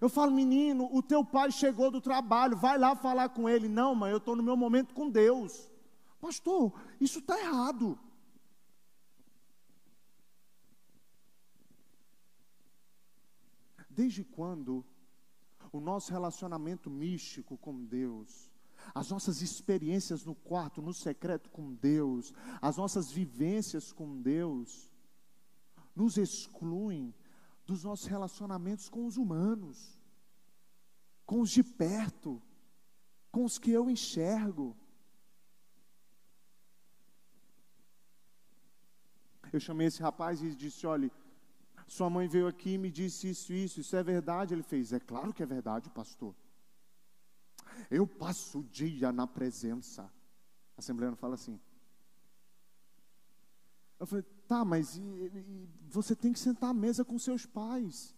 Eu 0.01 0.09
falo, 0.09 0.31
menino, 0.31 0.89
o 0.93 1.03
teu 1.03 1.25
pai 1.25 1.51
chegou 1.51 1.91
do 1.91 2.01
trabalho, 2.01 2.57
vai 2.57 2.77
lá 2.77 2.95
falar 2.95 3.31
com 3.31 3.49
ele. 3.49 3.69
Não, 3.69 3.95
mãe, 3.95 4.11
eu 4.11 4.19
estou 4.19 4.37
no 4.37 4.43
meu 4.43 4.57
momento 4.57 4.93
com 4.93 5.09
Deus. 5.09 5.71
Pastor, 6.21 6.73
isso 7.01 7.21
está 7.21 7.39
errado. 7.39 7.99
Desde 13.89 14.23
quando 14.23 14.85
o 15.73 15.81
nosso 15.81 16.13
relacionamento 16.13 16.91
místico 16.91 17.57
com 17.57 17.85
Deus, 17.85 18.48
as 18.95 19.11
nossas 19.11 19.43
experiências 19.43 20.25
no 20.25 20.35
quarto, 20.35 20.83
no 20.83 20.93
secreto 20.93 21.51
com 21.51 21.75
Deus, 21.75 22.33
as 22.61 22.77
nossas 22.77 23.11
vivências 23.11 23.93
com 23.93 24.21
Deus, 24.21 24.93
nos 25.95 26.17
excluem 26.17 27.15
dos 27.67 27.85
nossos 27.85 28.07
relacionamentos 28.07 28.89
com 28.89 29.07
os 29.07 29.17
humanos, 29.17 29.99
com 31.27 31.41
os 31.41 31.51
de 31.51 31.63
perto, 31.63 32.41
com 33.31 33.45
os 33.45 33.59
que 33.59 33.71
eu 33.71 33.91
enxergo. 33.91 34.77
Eu 39.53 39.61
chamei 39.61 39.87
esse 39.87 40.01
rapaz 40.03 40.43
e 40.43 40.55
disse: 40.55 40.87
olha, 40.87 41.11
sua 41.87 42.11
mãe 42.11 42.29
veio 42.29 42.47
aqui 42.47 42.75
e 42.75 42.79
me 42.79 42.91
disse 42.91 43.31
isso, 43.31 43.53
isso, 43.53 43.81
isso 43.81 43.97
é 43.97 44.03
verdade? 44.03 44.55
Ele 44.55 44.63
fez: 44.63 44.93
é 44.93 45.01
claro 45.01 45.33
que 45.33 45.43
é 45.43 45.47
verdade, 45.47 45.91
pastor. 45.91 46.35
Eu 47.91 48.07
passo 48.07 48.61
o 48.61 48.65
dia 48.65 49.13
na 49.13 49.27
presença. 49.27 50.03
A 50.03 50.79
Assembleia 50.79 51.15
fala 51.17 51.35
assim. 51.35 51.59
Eu 53.99 54.07
falei, 54.07 54.25
tá, 54.47 54.65
mas 54.65 54.97
e, 54.97 55.01
e, 55.01 55.69
você 55.89 56.15
tem 56.15 56.33
que 56.33 56.39
sentar 56.39 56.71
à 56.71 56.75
mesa 56.75 57.05
com 57.05 57.19
seus 57.19 57.45
pais. 57.45 58.15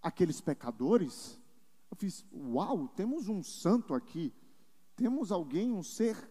Aqueles 0.00 0.40
pecadores. 0.40 1.38
Eu 1.90 1.96
fiz, 1.96 2.24
uau, 2.32 2.88
temos 2.88 3.28
um 3.28 3.42
santo 3.42 3.94
aqui. 3.94 4.32
Temos 4.96 5.32
alguém, 5.32 5.72
um 5.72 5.82
ser 5.82 6.30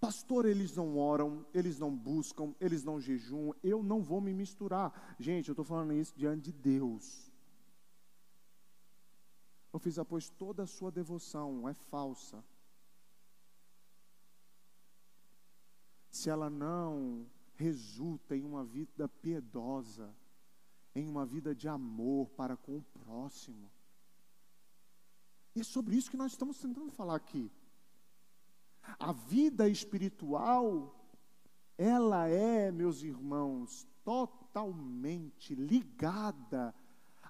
Pastor, 0.00 0.46
eles 0.46 0.74
não 0.74 0.96
oram, 0.96 1.44
eles 1.52 1.78
não 1.78 1.94
buscam, 1.94 2.54
eles 2.58 2.82
não 2.82 2.98
jejuam, 2.98 3.54
eu 3.62 3.82
não 3.82 4.02
vou 4.02 4.20
me 4.20 4.32
misturar. 4.32 5.14
Gente, 5.18 5.48
eu 5.48 5.52
estou 5.52 5.64
falando 5.64 5.92
isso 5.92 6.14
diante 6.16 6.44
de 6.44 6.52
Deus. 6.52 7.29
Eu 9.72 9.78
fiz, 9.78 9.98
ah, 9.98 10.04
pois 10.04 10.28
toda 10.28 10.64
a 10.64 10.66
sua 10.66 10.90
devoção 10.90 11.68
é 11.68 11.74
falsa. 11.74 12.44
Se 16.10 16.28
ela 16.28 16.50
não 16.50 17.26
resulta 17.54 18.36
em 18.36 18.44
uma 18.44 18.64
vida 18.64 19.08
piedosa, 19.08 20.14
em 20.94 21.06
uma 21.06 21.24
vida 21.24 21.54
de 21.54 21.68
amor 21.68 22.30
para 22.30 22.56
com 22.56 22.78
o 22.78 22.82
próximo. 22.82 23.70
E 25.54 25.60
é 25.60 25.64
sobre 25.64 25.96
isso 25.96 26.10
que 26.10 26.16
nós 26.16 26.32
estamos 26.32 26.58
tentando 26.58 26.90
falar 26.90 27.14
aqui. 27.14 27.50
A 28.98 29.12
vida 29.12 29.68
espiritual, 29.68 30.94
ela 31.76 32.26
é, 32.28 32.72
meus 32.72 33.02
irmãos, 33.02 33.86
totalmente 34.04 35.54
ligada 35.54 36.74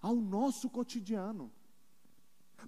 ao 0.00 0.16
nosso 0.16 0.70
cotidiano. 0.70 1.52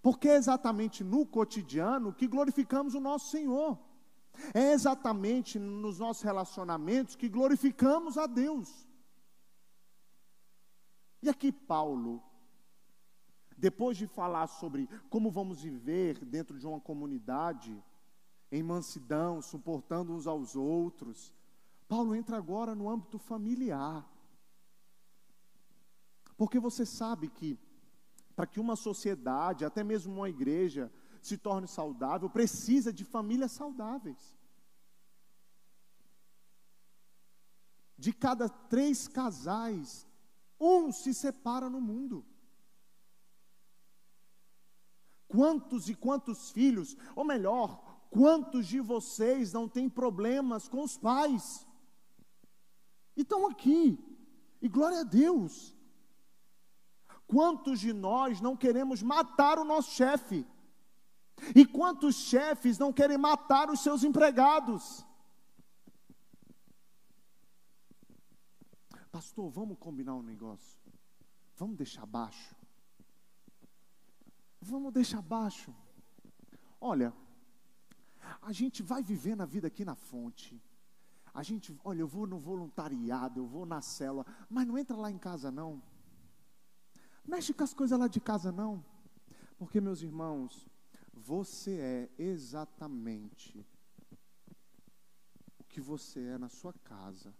Porque 0.01 0.29
é 0.29 0.37
exatamente 0.37 1.03
no 1.05 1.27
cotidiano 1.27 2.13
que 2.13 2.27
glorificamos 2.27 2.95
o 2.95 3.01
nosso 3.01 3.31
Senhor. 3.31 3.79
É 4.55 4.73
exatamente 4.73 5.59
nos 5.59 5.99
nossos 5.99 6.23
relacionamentos 6.23 7.17
que 7.17 7.29
glorificamos 7.29 8.17
a 8.17 8.27
Deus. 8.27 8.89
E 11.23 11.29
aqui 11.29 11.53
Paulo, 11.53 12.23
depois 13.57 13.97
de 13.97 14.07
falar 14.07 14.47
sobre 14.47 14.89
como 15.11 15.31
vamos 15.31 15.63
viver 15.63 16.25
dentro 16.25 16.59
de 16.59 16.67
uma 16.67 16.81
comunidade, 16.81 17.81
em 18.53 18.63
mansidão, 18.63 19.41
suportando 19.41 20.13
uns 20.13 20.27
aos 20.27 20.55
outros. 20.55 21.33
Paulo 21.89 22.15
entra 22.15 22.37
agora 22.37 22.75
no 22.75 22.89
âmbito 22.89 23.19
familiar. 23.19 24.07
Porque 26.37 26.61
você 26.61 26.85
sabe 26.85 27.29
que, 27.29 27.59
para 28.35 28.47
que 28.47 28.61
uma 28.61 28.77
sociedade, 28.77 29.65
até 29.65 29.85
mesmo 29.85 30.15
uma 30.15 30.29
igreja, 30.29 30.93
se 31.21 31.37
torne 31.37 31.69
saudável, 31.69 32.29
precisa 32.29 32.93
de 32.93 33.05
famílias 33.05 33.53
saudáveis. 33.53 34.39
De 37.97 38.13
cada 38.13 38.49
três 38.49 39.07
casais, 39.07 40.07
um 40.59 40.91
se 40.91 41.15
separa 41.15 41.71
no 41.71 41.81
mundo. 41.81 42.25
Quantos 45.29 45.89
e 45.89 45.95
quantos 45.95 46.51
filhos, 46.51 46.97
ou 47.15 47.25
melhor, 47.25 47.93
Quantos 48.13 48.67
de 48.67 48.79
vocês 48.79 49.55
não 49.55 49.67
têm 49.67 49.89
problemas 49.89 50.69
com 50.69 50.83
os 50.83 50.99
pais? 50.99 51.67
E 53.17 53.23
estão 53.23 53.47
aqui, 53.47 53.99
e 54.61 54.69
glória 54.69 55.01
a 55.01 55.03
Deus. 55.03 55.75
Quantos 57.33 57.81
de 57.81 57.95
nós 57.95 58.43
não 58.43 58.55
queremos 58.55 59.03
matar 59.03 59.59
o 59.59 59.65
nosso 59.65 59.93
chefe? 59.93 60.47
E 61.57 61.65
quantos 61.65 62.15
chefes 62.15 62.77
não 62.77 62.93
querem 62.93 63.17
matar 63.17 63.71
os 63.71 63.81
seus 63.81 64.05
empregados? 64.05 65.03
Pastor, 69.11 69.49
vamos 69.49 69.79
combinar 69.79 70.15
um 70.15 70.23
negócio. 70.23 70.79
Vamos 71.57 71.79
deixar 71.79 72.05
baixo. 72.05 72.55
Vamos 74.61 74.93
deixar 74.93 75.23
baixo. 75.23 75.75
Olha, 76.79 77.15
a 78.43 78.53
gente 78.53 78.83
vai 78.83 79.03
vivendo 79.03 79.41
a 79.41 79.47
vida 79.47 79.69
aqui 79.69 79.87
na 79.87 79.95
fonte. 79.95 80.63
A 81.33 81.43
gente, 81.43 81.75
olha, 81.83 82.01
eu 82.01 82.07
vou 82.07 82.27
no 82.27 82.39
voluntariado, 82.39 83.41
eu 83.41 83.47
vou 83.47 83.65
na 83.65 83.81
célula, 83.81 84.27
mas 84.51 84.67
não 84.67 84.77
entra 84.77 84.95
lá 84.99 85.11
em 85.11 85.17
casa 85.17 85.51
não. 85.51 85.83
Mexe 87.25 87.55
com 87.55 87.65
as 87.65 87.73
coisas 87.73 87.99
lá 87.99 88.09
de 88.09 88.21
casa 88.21 88.51
não. 88.51 88.85
Porque, 89.59 89.81
meus 89.81 90.03
irmãos, 90.03 90.69
você 91.13 91.79
é 91.79 92.11
exatamente 92.19 93.65
o 95.59 95.65
que 95.65 95.81
você 95.81 96.21
é 96.21 96.39
na 96.39 96.49
sua 96.49 96.73
casa. 96.73 97.35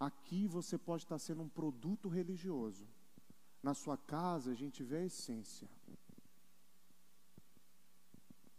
Aqui 0.00 0.48
você 0.48 0.78
pode 0.78 1.04
estar 1.04 1.18
sendo 1.18 1.42
um 1.42 1.48
produto 1.48 2.08
religioso. 2.08 2.88
Na 3.62 3.74
sua 3.74 3.96
casa 3.96 4.50
a 4.50 4.54
gente 4.54 4.82
vê 4.82 4.96
a 4.96 5.04
essência. 5.04 5.68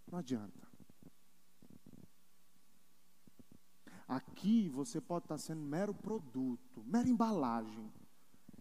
Não 0.09 0.19
adianta. 0.19 0.67
Aqui 4.07 4.69
você 4.69 5.01
pode 5.01 5.25
estar 5.25 5.37
sendo 5.37 5.61
mero 5.61 5.93
produto, 5.93 6.83
mera 6.85 7.09
embalagem. 7.09 7.91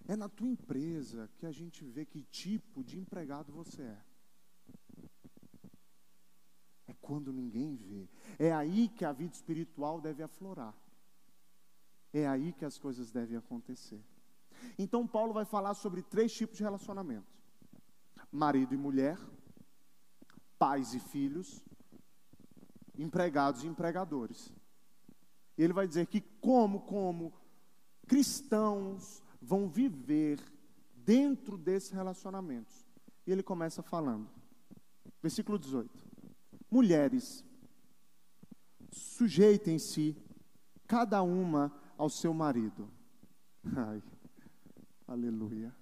É 0.06 0.16
na 0.16 0.28
tua 0.28 0.48
empresa 0.48 1.30
que 1.38 1.46
a 1.46 1.52
gente 1.52 1.84
vê 1.84 2.04
que 2.04 2.22
tipo 2.22 2.82
de 2.82 2.98
empregado 2.98 3.52
você 3.52 3.82
é. 3.82 3.98
É 6.88 6.94
quando 7.00 7.32
ninguém 7.32 7.76
vê. 7.76 8.08
É 8.38 8.52
aí 8.52 8.88
que 8.88 9.04
a 9.04 9.12
vida 9.12 9.34
espiritual 9.34 10.00
deve 10.00 10.22
aflorar. 10.22 10.74
É 12.12 12.26
aí 12.26 12.52
que 12.52 12.64
as 12.64 12.78
coisas 12.78 13.10
devem 13.10 13.36
acontecer. 13.36 14.02
Então, 14.78 15.06
Paulo 15.06 15.32
vai 15.32 15.44
falar 15.44 15.74
sobre 15.74 16.02
três 16.02 16.32
tipos 16.32 16.58
de 16.58 16.62
relacionamentos: 16.62 17.32
marido 18.30 18.74
e 18.74 18.78
mulher, 18.78 19.18
pais 20.58 20.94
e 20.94 21.00
filhos, 21.00 21.62
empregados 22.98 23.64
e 23.64 23.68
empregadores. 23.68 24.52
Ele 25.56 25.72
vai 25.72 25.86
dizer 25.86 26.06
que 26.06 26.20
como, 26.20 26.80
como 26.80 27.32
cristãos 28.06 29.22
vão 29.42 29.68
viver 29.68 30.40
dentro 30.94 31.58
desses 31.58 31.90
relacionamentos. 31.90 32.86
E 33.26 33.32
ele 33.32 33.42
começa 33.42 33.82
falando, 33.82 34.28
versículo 35.20 35.58
18: 35.58 35.90
Mulheres, 36.70 37.44
sujeitem-se 38.90 40.16
cada 40.86 41.22
uma 41.22 41.72
ao 41.98 42.08
seu 42.08 42.32
marido. 42.32 42.88
Ai, 43.76 44.02
aleluia. 45.06 45.74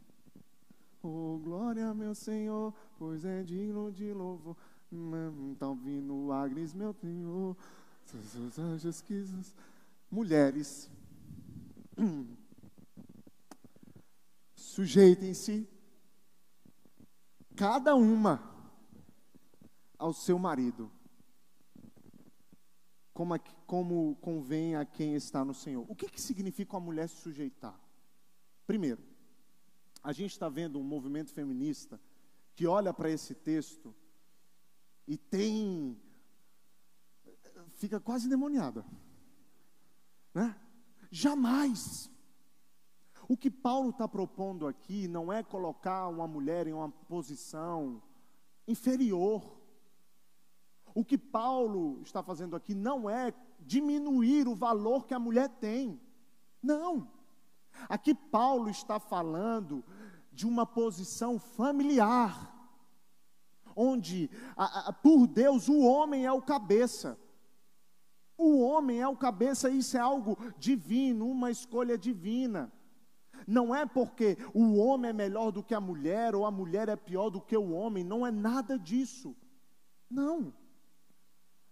Oh, 1.03 1.39
glória, 1.43 1.95
meu 1.95 2.15
Senhor, 2.15 2.75
pois 2.99 3.25
é 3.25 3.43
digno 3.43 3.91
de 3.91 4.13
louvor. 4.13 4.57
Estão 5.53 5.75
vindo 5.77 6.31
agnes, 6.33 6.75
meu 6.75 6.93
Senhor. 6.93 7.57
Mulheres, 10.11 10.91
sujeitem-se, 14.81 15.69
cada 17.55 17.95
uma, 17.95 18.43
ao 19.99 20.15
seu 20.15 20.39
marido, 20.39 20.91
como, 23.13 23.39
como 23.67 24.17
convém 24.23 24.77
a 24.77 24.87
quem 24.87 25.15
está 25.15 25.45
no 25.45 25.53
Senhor. 25.53 25.85
O 25.87 25.95
que, 25.95 26.09
que 26.09 26.19
significa 26.19 26.79
a 26.79 26.81
mulher 26.81 27.11
se 27.11 27.17
sujeitar? 27.17 27.79
Primeiro, 28.67 29.03
a 30.03 30.15
gente 30.15 30.31
está 30.31 30.49
vendo 30.49 30.79
um 30.79 30.83
movimento 30.83 31.31
feminista 31.31 32.01
que 32.55 32.67
olha 32.67 32.95
para 32.95 33.11
esse 33.11 33.35
texto 33.35 33.95
e 35.07 35.19
tem. 35.19 36.01
fica 37.73 38.01
quase 38.01 38.31
demoniada. 38.31 38.83
Né? 40.33 40.59
Jamais. 41.11 42.11
O 43.31 43.37
que 43.37 43.49
Paulo 43.49 43.91
está 43.91 44.09
propondo 44.09 44.67
aqui 44.67 45.07
não 45.07 45.33
é 45.33 45.41
colocar 45.41 46.09
uma 46.09 46.27
mulher 46.27 46.67
em 46.67 46.73
uma 46.73 46.89
posição 46.89 48.03
inferior. 48.67 49.57
O 50.93 51.05
que 51.05 51.17
Paulo 51.17 52.03
está 52.03 52.25
fazendo 52.25 52.57
aqui 52.57 52.75
não 52.75 53.09
é 53.09 53.33
diminuir 53.61 54.49
o 54.49 54.55
valor 54.57 55.07
que 55.07 55.15
a 55.15 55.19
mulher 55.21 55.49
tem. 55.49 56.01
Não. 56.61 57.09
Aqui 57.89 58.17
Paulo 58.17 58.69
está 58.69 58.99
falando 58.99 59.85
de 60.33 60.45
uma 60.45 60.67
posição 60.67 61.39
familiar, 61.39 62.53
onde, 63.77 64.29
a, 64.57 64.89
a, 64.89 64.93
por 64.93 65.29
Deus, 65.29 65.69
o 65.69 65.83
homem 65.83 66.27
é 66.27 66.33
o 66.33 66.43
cabeça. 66.43 67.17
O 68.37 68.59
homem 68.59 69.01
é 69.01 69.07
o 69.07 69.17
cabeça, 69.17 69.71
isso 69.71 69.97
é 69.97 70.01
algo 70.01 70.37
divino, 70.59 71.31
uma 71.31 71.49
escolha 71.53 71.97
divina. 71.97 72.73
Não 73.47 73.75
é 73.75 73.87
porque 73.87 74.37
o 74.55 74.77
homem 74.77 75.11
é 75.11 75.13
melhor 75.13 75.51
do 75.51 75.63
que 75.63 75.75
a 75.75 75.81
mulher 75.81 76.35
ou 76.35 76.45
a 76.45 76.51
mulher 76.51 76.89
é 76.89 76.97
pior 76.97 77.31
do 77.31 77.41
que 77.41 77.57
o 77.57 77.71
homem, 77.71 78.05
não 78.05 78.27
é 78.27 78.31
nada 78.31 78.79
disso. 78.79 79.37
Não. 80.09 80.53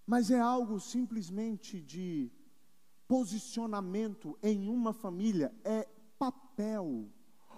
Mas 0.06 0.30
é 0.30 0.38
algo 0.38 0.80
simplesmente 0.80 1.80
de 1.80 2.30
posicionamento 3.06 4.38
em 4.42 4.68
uma 4.68 4.92
família, 4.92 5.54
é 5.64 5.88
papel. 6.18 7.10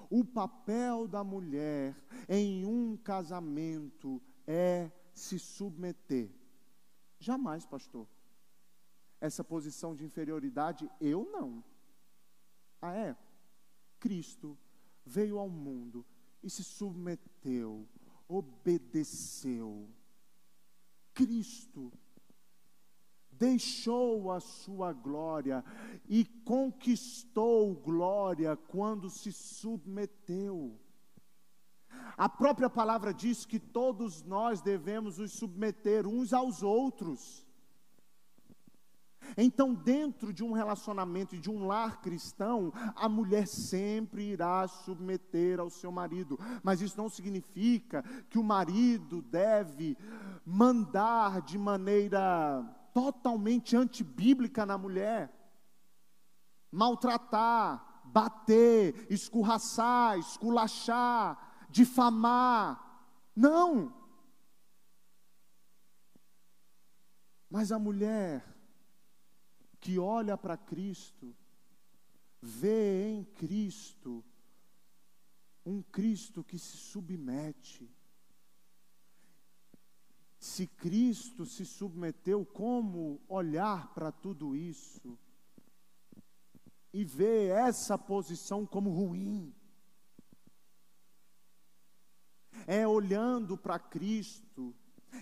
O 0.09 0.25
papel 0.25 1.07
da 1.07 1.23
mulher 1.23 1.97
em 2.29 2.65
um 2.65 2.97
casamento 2.97 4.21
é 4.47 4.91
se 5.13 5.39
submeter. 5.39 6.31
Jamais, 7.19 7.67
pastor. 7.67 8.09
Essa 9.21 9.45
posição 9.45 9.95
de 9.95 10.05
inferioridade, 10.05 10.91
eu 11.01 11.29
não. 11.31 11.63
Ah, 12.81 12.95
é? 12.97 13.17
Cristo 14.01 14.59
veio 15.05 15.39
ao 15.39 15.49
mundo 15.49 16.05
e 16.43 16.51
se 16.51 16.65
submeteu, 16.65 17.87
obedeceu. 18.27 19.89
Cristo 21.15 21.93
deixou 23.31 24.31
a 24.31 24.41
sua 24.41 24.93
glória 24.93 25.65
e 26.09 26.25
conquistou 26.25 27.75
glória 27.75 28.57
quando 28.57 29.09
se 29.09 29.33
submeteu. 29.33 30.79
A 32.17 32.29
própria 32.29 32.69
palavra 32.69 33.13
diz 33.13 33.45
que 33.45 33.59
todos 33.59 34.23
nós 34.23 34.61
devemos 34.61 35.19
nos 35.19 35.33
submeter 35.33 36.07
uns 36.07 36.33
aos 36.33 36.63
outros. 36.63 37.47
Então, 39.37 39.75
dentro 39.75 40.33
de 40.33 40.43
um 40.43 40.53
relacionamento 40.53 41.35
e 41.35 41.39
de 41.39 41.51
um 41.51 41.67
lar 41.67 42.01
cristão, 42.01 42.73
a 42.95 43.09
mulher 43.09 43.47
sempre 43.47 44.23
irá 44.25 44.67
submeter 44.67 45.61
ao 45.61 45.71
seu 45.71 45.91
marido, 45.91 46.39
mas 46.63 46.81
isso 46.81 46.97
não 46.97 47.09
significa 47.09 48.03
que 48.29 48.39
o 48.39 48.45
marido 48.45 49.23
deve 49.23 49.97
mandar 50.45 51.43
de 51.43 51.59
maneira 51.59 52.65
totalmente 52.93 53.77
antibíblica 53.77 54.67
na 54.67 54.77
mulher, 54.77 55.33
maltratar, 56.71 58.03
bater, 58.05 59.07
escorraçar, 59.11 60.19
esculachar, 60.19 61.67
difamar. 61.71 63.05
Não. 63.35 63.95
Mas 67.49 67.73
a 67.73 67.79
mulher 67.79 68.45
que 69.81 69.99
olha 69.99 70.37
para 70.37 70.57
Cristo, 70.57 71.35
vê 72.41 73.09
em 73.09 73.25
Cristo 73.25 74.25
um 75.65 75.83
Cristo 75.83 76.45
que 76.45 76.59
se 76.59 76.77
submete. 76.77 77.91
Se 80.39 80.67
Cristo 80.67 81.45
se 81.45 81.67
submeteu, 81.67 82.47
como 82.47 83.21
olhar 83.29 83.93
para 83.95 84.11
tudo 84.11 84.57
isso 84.57 85.19
e 86.93 87.05
ver 87.05 87.51
essa 87.51 87.99
posição 87.99 88.67
como 88.67 88.91
ruim? 88.91 89.55
É 92.67 92.87
olhando 92.87 93.57
para 93.57 93.79
Cristo, 93.79 94.75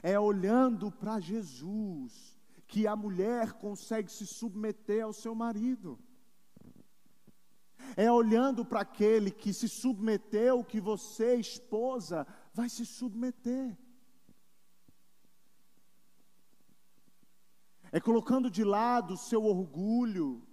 é 0.03 0.19
olhando 0.19 0.91
para 0.91 1.21
Jesus, 1.21 2.38
que 2.69 2.87
a 2.87 2.95
mulher 2.95 3.55
consegue 3.55 4.13
se 4.13 4.27
submeter 4.27 5.03
ao 5.03 5.13
seu 5.13 5.35
marido. 5.35 5.99
É 7.97 8.13
olhando 8.13 8.65
para 8.65 8.81
aquele 8.81 9.31
que 9.31 9.53
se 9.55 9.69
submeteu 9.69 10.63
que 10.63 10.79
você, 10.79 11.37
esposa, 11.37 12.27
vai 12.53 12.69
se 12.69 12.85
submeter. 12.85 13.77
É 17.91 17.99
colocando 17.99 18.51
de 18.51 18.63
lado 18.63 19.15
o 19.15 19.17
seu 19.17 19.43
orgulho, 19.45 20.47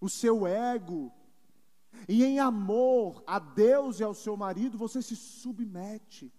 o 0.00 0.08
seu 0.08 0.46
ego, 0.46 1.12
e 2.08 2.22
em 2.22 2.38
amor 2.38 3.24
a 3.26 3.40
Deus 3.40 3.98
e 3.98 4.04
ao 4.04 4.14
seu 4.14 4.36
marido, 4.36 4.78
você 4.78 5.02
se 5.02 5.16
submete. 5.16 6.32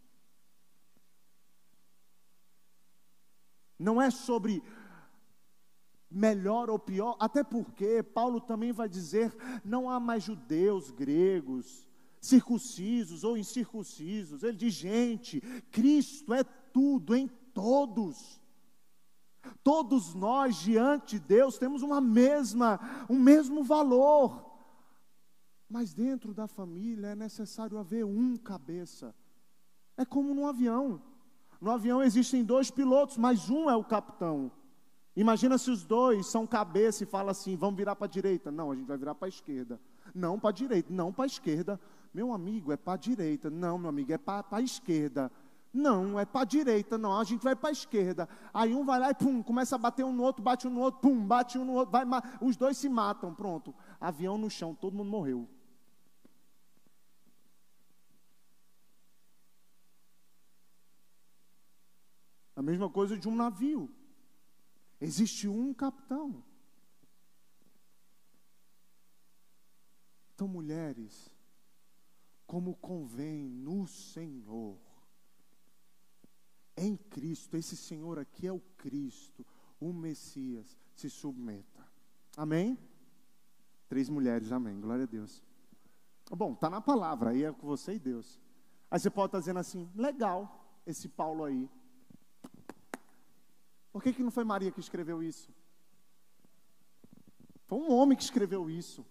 Não 3.78 4.02
é 4.02 4.10
sobre 4.10 4.64
melhor 6.10 6.70
ou 6.70 6.80
pior, 6.80 7.16
até 7.20 7.44
porque 7.44 8.02
Paulo 8.02 8.40
também 8.40 8.72
vai 8.72 8.90
dizer: 8.90 9.36
não 9.64 9.90
há 9.90 10.00
mais 10.00 10.24
judeus, 10.24 10.90
gregos, 10.90 11.88
circuncisos 12.20 13.24
ou 13.24 13.38
incircuncisos. 13.38 14.44
Ele 14.44 14.58
diz: 14.58 14.74
gente, 14.74 15.42
Cristo 15.72 16.34
é 16.34 16.44
tudo 16.44 17.16
em 17.16 17.28
todos. 17.54 18.42
Todos 19.64 20.14
nós 20.14 20.58
diante 20.58 21.18
de 21.18 21.26
Deus 21.26 21.58
temos 21.58 21.82
uma 21.82 22.02
mesma, 22.02 22.80
um 23.10 23.20
mesmo 23.20 23.64
valor. 23.64 24.46
Mas 25.70 25.94
dentro 25.94 26.34
da 26.34 26.48
família 26.48 27.08
é 27.08 27.16
necessário 27.16 27.78
haver 27.78 28.06
um 28.06 28.38
cabeça. 28.38 29.14
É 29.96 30.06
como 30.06 30.34
num 30.34 30.48
avião. 30.48 31.02
No 31.60 31.72
avião 31.72 32.04
existem 32.04 32.44
dois 32.44 32.70
pilotos, 32.70 33.18
mas 33.18 33.50
um 33.50 33.70
é 33.70 33.76
o 33.76 33.84
capitão. 33.84 34.52
Imagina 35.16 35.58
se 35.58 35.72
os 35.72 35.84
dois 35.84 36.28
são 36.28 36.46
cabeça 36.46 37.04
e 37.04 37.08
falam 37.08 37.30
assim: 37.30 37.56
vamos 37.56 37.78
virar 37.78 37.96
para 37.96 38.06
a 38.06 38.10
direita. 38.10 38.52
Não, 38.52 38.72
a 38.72 38.76
gente 38.76 38.86
vai 38.86 38.98
virar 38.98 39.16
para 39.16 39.28
a 39.28 39.30
esquerda. 39.30 39.80
Não 40.14 40.40
para 40.40 40.52
a 40.52 40.54
direita, 40.54 40.94
não 40.94 41.12
para 41.12 41.26
a 41.26 41.28
esquerda. 41.28 41.80
Meu 42.14 42.32
amigo, 42.32 42.72
é 42.72 42.78
para 42.78 42.94
a 42.94 42.98
direita. 42.98 43.50
Não, 43.50 43.78
meu 43.78 43.90
amigo, 43.90 44.14
é 44.14 44.18
para 44.18 44.46
a 44.52 44.62
esquerda. 44.62 45.32
Não, 45.74 46.20
é 46.20 46.26
para 46.26 46.42
a 46.42 46.46
direita, 46.46 46.98
não, 46.98 47.20
a 47.20 47.24
gente 47.24 47.44
vai 47.44 47.56
para 47.56 47.70
a 47.70 47.72
esquerda. 47.72 48.28
Aí 48.54 48.74
um 48.74 48.86
vai 48.86 49.00
lá 49.00 49.12
e 49.12 49.14
pum, 49.14 49.44
começa 49.44 49.76
a 49.76 49.78
bater 49.78 50.04
um 50.04 50.14
no 50.14 50.24
outro, 50.24 50.42
bate 50.42 50.68
um 50.68 50.72
no 50.72 50.80
outro, 50.80 51.02
pum, 51.02 51.26
bate 51.26 51.58
um 51.58 51.66
no 51.66 51.74
outro, 51.74 51.92
vai, 51.92 52.04
os 52.42 52.56
dois 52.56 52.78
se 52.78 52.90
matam, 52.90 53.34
pronto. 53.34 53.76
Avião 54.00 54.38
no 54.38 54.50
chão, 54.50 54.74
todo 54.74 54.96
mundo 54.96 55.12
morreu. 55.12 55.48
Mesma 62.68 62.90
coisa 62.90 63.18
de 63.18 63.30
um 63.30 63.36
navio. 63.36 63.90
Existe 65.00 65.48
um 65.48 65.74
capitão. 65.74 66.44
Então, 70.34 70.48
mulheres, 70.48 71.32
como 72.46 72.76
convém 72.76 73.48
no 73.48 73.88
Senhor, 73.88 74.78
em 76.76 76.96
Cristo, 76.98 77.56
esse 77.56 77.78
Senhor 77.78 78.20
aqui 78.20 78.46
é 78.46 78.52
o 78.52 78.60
Cristo, 78.78 79.46
o 79.80 79.94
Messias, 79.94 80.78
se 80.94 81.10
submeta. 81.10 81.88
Amém? 82.36 82.78
Três 83.88 84.10
mulheres, 84.10 84.52
amém. 84.52 84.80
Glória 84.80 85.06
a 85.06 85.08
Deus. 85.08 85.42
Bom, 86.30 86.54
está 86.54 86.70
na 86.70 86.82
palavra, 86.82 87.30
aí 87.30 87.46
é 87.46 87.52
com 87.52 87.66
você 87.66 87.94
e 87.94 88.00
Deus. 88.00 88.40
Aí 88.92 89.00
você 89.00 89.10
pode 89.10 89.28
estar 89.28 89.38
tá 89.38 89.40
dizendo 89.40 89.60
assim: 89.60 89.90
legal, 89.96 90.82
esse 90.86 91.08
Paulo 91.08 91.46
aí. 91.46 91.70
Por 93.92 94.02
que, 94.04 94.14
que 94.14 94.24
não 94.24 94.32
foi 94.32 94.44
Maria 94.44 94.72
que 94.72 94.80
escreveu 94.80 95.22
isso? 95.24 95.54
Foi 97.66 97.78
um 97.80 97.92
homem 97.92 98.18
que 98.18 98.24
escreveu 98.24 98.70
isso. 98.70 99.06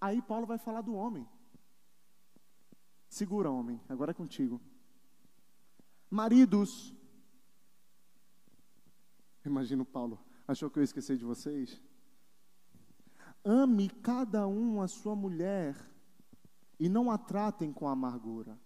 Aí 0.00 0.20
Paulo 0.20 0.46
vai 0.46 0.58
falar 0.58 0.82
do 0.82 0.94
homem. 0.94 1.26
Segura, 3.08 3.50
homem, 3.50 3.80
agora 3.88 4.10
é 4.10 4.14
contigo. 4.14 4.60
Maridos. 6.10 6.94
Imagino 9.44 9.84
Paulo, 9.84 10.18
achou 10.46 10.70
que 10.70 10.78
eu 10.78 10.82
esqueci 10.82 11.16
de 11.16 11.24
vocês? 11.24 11.80
Ame 13.44 13.88
cada 13.90 14.46
um 14.46 14.80
a 14.80 14.88
sua 14.88 15.14
mulher 15.14 15.76
e 16.78 16.88
não 16.88 17.10
a 17.10 17.18
tratem 17.18 17.72
com 17.72 17.88
amargura. 17.88 18.58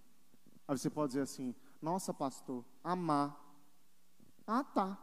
Aí 0.66 0.76
você 0.76 0.90
pode 0.90 1.10
dizer 1.10 1.22
assim: 1.22 1.54
Nossa, 1.80 2.12
pastor, 2.12 2.64
amar. 2.82 3.47
Ah, 4.50 4.64
tá. 4.64 4.98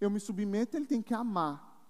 Eu 0.00 0.10
me 0.10 0.18
submeto, 0.18 0.76
ele 0.76 0.84
tem 0.84 1.00
que 1.00 1.14
amar. 1.14 1.80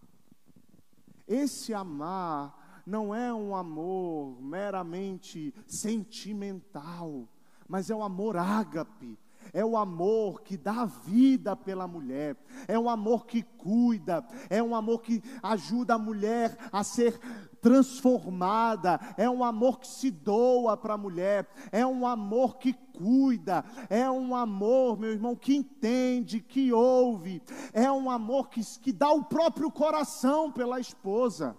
Esse 1.26 1.72
amar 1.72 2.82
não 2.84 3.14
é 3.14 3.32
um 3.32 3.56
amor 3.56 4.38
meramente 4.42 5.54
sentimental, 5.66 7.26
mas 7.66 7.88
é 7.88 7.94
um 7.94 8.02
amor 8.02 8.36
ágape, 8.36 9.18
é 9.52 9.64
o 9.64 9.78
amor 9.78 10.42
que 10.42 10.58
dá 10.58 10.84
vida 10.84 11.56
pela 11.56 11.86
mulher, 11.86 12.36
é 12.68 12.78
um 12.78 12.90
amor 12.90 13.24
que 13.24 13.42
cuida, 13.42 14.22
é 14.50 14.62
um 14.62 14.74
amor 14.74 15.00
que 15.00 15.22
ajuda 15.42 15.94
a 15.94 15.98
mulher 15.98 16.58
a 16.70 16.84
ser 16.84 17.18
transformada, 17.62 19.00
é 19.16 19.30
um 19.30 19.42
amor 19.42 19.78
que 19.78 19.86
se 19.86 20.10
doa 20.10 20.76
para 20.76 20.94
a 20.94 20.98
mulher, 20.98 21.48
é 21.72 21.86
um 21.86 22.06
amor 22.06 22.58
que 22.58 22.74
cuida, 23.00 23.64
é 23.88 24.10
um 24.10 24.36
amor, 24.36 24.98
meu 24.98 25.10
irmão, 25.10 25.34
que 25.34 25.54
entende, 25.56 26.38
que 26.38 26.70
ouve, 26.70 27.42
é 27.72 27.90
um 27.90 28.10
amor 28.10 28.50
que, 28.50 28.60
que 28.80 28.92
dá 28.92 29.10
o 29.10 29.24
próprio 29.24 29.70
coração 29.70 30.52
pela 30.52 30.78
esposa. 30.78 31.56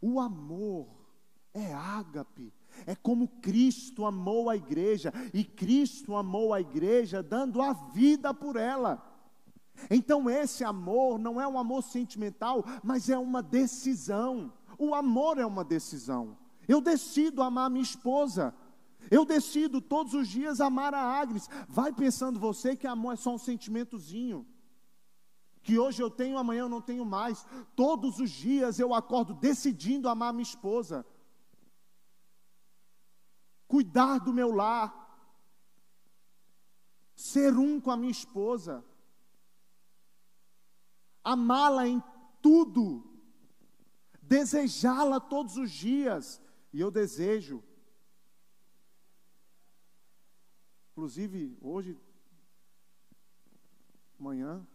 O 0.00 0.18
amor 0.18 0.88
é 1.52 1.74
ágape, 1.74 2.54
é 2.86 2.94
como 2.94 3.28
Cristo 3.28 4.06
amou 4.06 4.48
a 4.48 4.56
igreja, 4.56 5.12
e 5.34 5.44
Cristo 5.44 6.16
amou 6.16 6.54
a 6.54 6.60
igreja 6.60 7.22
dando 7.22 7.60
a 7.60 7.74
vida 7.74 8.32
por 8.32 8.56
ela. 8.56 9.04
Então, 9.90 10.28
esse 10.30 10.64
amor 10.64 11.18
não 11.18 11.38
é 11.38 11.46
um 11.46 11.58
amor 11.58 11.82
sentimental, 11.82 12.64
mas 12.82 13.10
é 13.10 13.18
uma 13.18 13.42
decisão. 13.42 14.52
O 14.78 14.94
amor 14.94 15.38
é 15.38 15.44
uma 15.44 15.64
decisão. 15.64 16.36
Eu 16.66 16.80
decido 16.80 17.42
amar 17.42 17.70
minha 17.70 17.82
esposa. 17.82 18.54
Eu 19.10 19.24
decido 19.24 19.80
todos 19.80 20.14
os 20.14 20.28
dias 20.28 20.60
amar 20.60 20.94
a 20.94 21.00
Agnes. 21.00 21.48
Vai 21.68 21.92
pensando 21.92 22.38
você 22.38 22.76
que 22.76 22.86
amor 22.86 23.14
é 23.14 23.16
só 23.16 23.34
um 23.34 23.38
sentimentozinho. 23.38 24.46
Que 25.62 25.78
hoje 25.78 26.02
eu 26.02 26.10
tenho, 26.10 26.38
amanhã 26.38 26.60
eu 26.60 26.68
não 26.68 26.80
tenho 26.80 27.04
mais. 27.04 27.46
Todos 27.76 28.20
os 28.20 28.30
dias 28.30 28.78
eu 28.78 28.94
acordo 28.94 29.34
decidindo 29.34 30.08
amar 30.08 30.32
minha 30.32 30.42
esposa 30.42 31.04
cuidar 33.68 34.18
do 34.18 34.32
meu 34.32 34.50
lar, 34.50 34.90
ser 37.14 37.56
um 37.56 37.78
com 37.78 37.90
a 37.90 37.96
minha 37.96 38.10
esposa, 38.10 38.82
amá-la 41.22 41.86
em 41.86 42.02
tudo, 42.40 43.04
desejá-la 44.22 45.20
todos 45.20 45.58
os 45.58 45.70
dias, 45.70 46.40
e 46.72 46.80
eu 46.80 46.90
desejo. 46.90 47.62
Inclusive, 50.98 51.56
hoje, 51.60 51.96
amanhã, 54.18 54.66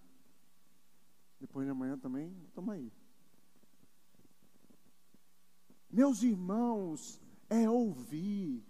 depois 1.38 1.66
de 1.66 1.72
amanhã 1.72 1.98
também, 1.98 2.34
estamos 2.48 2.74
aí. 2.74 2.94
Meus 5.92 6.24
irmãos, 6.24 7.22
é 7.50 7.70
ouvir 7.70 8.64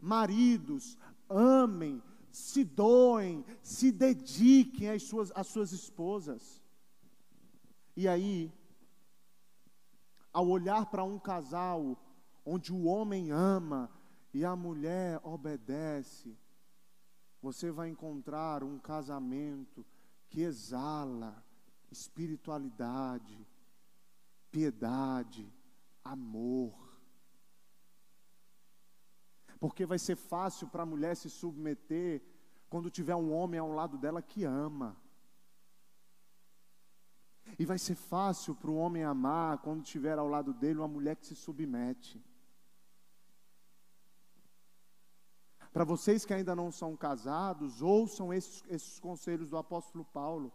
maridos, 0.00 0.98
amem, 1.28 2.02
se 2.28 2.64
doem, 2.64 3.44
se 3.62 3.92
dediquem 3.92 4.90
às 4.90 5.04
suas, 5.04 5.30
às 5.36 5.46
suas 5.46 5.70
esposas. 5.70 6.60
E 7.96 8.08
aí, 8.08 8.52
ao 10.32 10.48
olhar 10.48 10.86
para 10.86 11.04
um 11.04 11.20
casal 11.20 11.96
onde 12.44 12.72
o 12.72 12.86
homem 12.86 13.30
ama 13.30 13.88
e 14.34 14.44
a 14.44 14.56
mulher 14.56 15.20
obedece, 15.22 16.36
você 17.40 17.70
vai 17.70 17.88
encontrar 17.88 18.62
um 18.62 18.78
casamento 18.78 19.84
que 20.28 20.42
exala 20.42 21.44
espiritualidade, 21.90 23.46
piedade, 24.50 25.52
amor 26.04 26.90
porque 29.60 29.84
vai 29.84 29.98
ser 29.98 30.16
fácil 30.16 30.66
para 30.68 30.82
a 30.82 30.86
mulher 30.86 31.14
se 31.14 31.28
submeter 31.28 32.22
quando 32.70 32.90
tiver 32.90 33.14
um 33.14 33.30
homem 33.30 33.60
ao 33.60 33.70
lado 33.70 33.98
dela 33.98 34.22
que 34.22 34.42
ama. 34.42 34.96
E 37.58 37.66
vai 37.66 37.78
ser 37.78 37.94
fácil 37.94 38.54
para 38.54 38.70
o 38.70 38.76
homem 38.76 39.04
amar 39.04 39.58
quando 39.58 39.82
tiver 39.82 40.18
ao 40.18 40.26
lado 40.26 40.54
dele 40.54 40.78
uma 40.78 40.88
mulher 40.88 41.14
que 41.16 41.26
se 41.26 41.36
submete. 41.36 42.24
Para 45.72 45.84
vocês 45.84 46.24
que 46.24 46.34
ainda 46.34 46.54
não 46.54 46.72
são 46.72 46.96
casados, 46.96 47.80
ouçam 47.80 48.32
esses, 48.32 48.64
esses 48.68 48.98
conselhos 48.98 49.50
do 49.50 49.56
apóstolo 49.56 50.04
Paulo. 50.04 50.52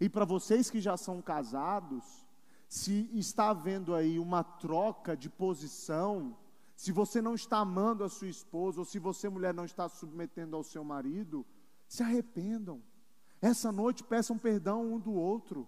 E 0.00 0.08
para 0.08 0.24
vocês 0.24 0.70
que 0.70 0.80
já 0.80 0.96
são 0.96 1.20
casados, 1.20 2.26
se 2.68 3.10
está 3.12 3.50
havendo 3.50 3.94
aí 3.94 4.18
uma 4.18 4.42
troca 4.42 5.16
de 5.16 5.28
posição, 5.28 6.36
se 6.76 6.92
você 6.92 7.20
não 7.20 7.34
está 7.34 7.58
amando 7.58 8.04
a 8.04 8.08
sua 8.08 8.28
esposa, 8.28 8.80
ou 8.80 8.84
se 8.84 8.98
você, 8.98 9.28
mulher, 9.28 9.52
não 9.52 9.64
está 9.64 9.88
submetendo 9.88 10.56
ao 10.56 10.62
seu 10.62 10.84
marido, 10.84 11.44
se 11.86 12.02
arrependam. 12.02 12.82
Essa 13.40 13.72
noite 13.72 14.04
peçam 14.04 14.38
perdão 14.38 14.94
um 14.94 14.98
do 14.98 15.12
outro. 15.12 15.66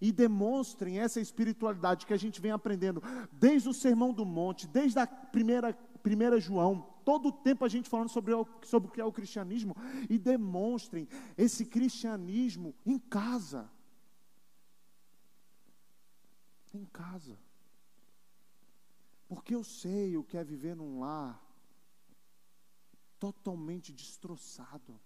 E 0.00 0.12
demonstrem 0.12 1.00
essa 1.00 1.20
espiritualidade 1.20 2.06
que 2.06 2.12
a 2.12 2.16
gente 2.16 2.40
vem 2.40 2.52
aprendendo 2.52 3.02
desde 3.32 3.68
o 3.68 3.74
Sermão 3.74 4.12
do 4.12 4.24
Monte, 4.24 4.68
desde 4.68 4.98
a 5.00 5.06
primeira, 5.06 5.72
primeira 6.00 6.38
João, 6.38 6.89
todo 7.04 7.32
tempo 7.32 7.64
a 7.64 7.68
gente 7.68 7.88
falando 7.88 8.08
sobre, 8.08 8.32
o, 8.32 8.46
sobre 8.62 8.88
o 8.88 8.92
que 8.92 9.00
é 9.00 9.04
o 9.04 9.12
cristianismo, 9.12 9.74
e 10.08 10.18
demonstrem 10.18 11.08
esse 11.36 11.64
cristianismo 11.66 12.74
em 12.84 12.98
casa. 12.98 13.70
Em 16.72 16.84
casa. 16.84 17.38
Porque 19.28 19.54
eu 19.54 19.62
sei 19.62 20.16
o 20.16 20.24
que 20.24 20.36
é 20.36 20.44
viver 20.44 20.74
num 20.74 21.00
lar 21.00 21.40
totalmente 23.18 23.92
destroçado. 23.92 24.98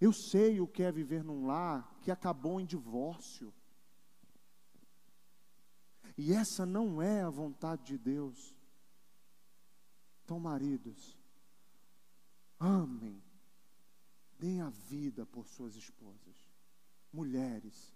Eu 0.00 0.12
sei 0.12 0.60
o 0.60 0.66
que 0.66 0.82
é 0.82 0.90
viver 0.90 1.22
num 1.22 1.46
lar 1.46 1.96
que 2.00 2.10
acabou 2.10 2.60
em 2.60 2.66
divórcio. 2.66 3.54
E 6.16 6.32
essa 6.32 6.66
não 6.66 7.00
é 7.00 7.22
a 7.22 7.30
vontade 7.30 7.84
de 7.84 7.98
Deus. 7.98 8.54
Então, 10.24 10.38
maridos, 10.38 11.18
amem, 12.58 13.22
deem 14.38 14.60
a 14.60 14.70
vida 14.70 15.26
por 15.26 15.46
suas 15.46 15.76
esposas. 15.76 16.50
Mulheres, 17.12 17.92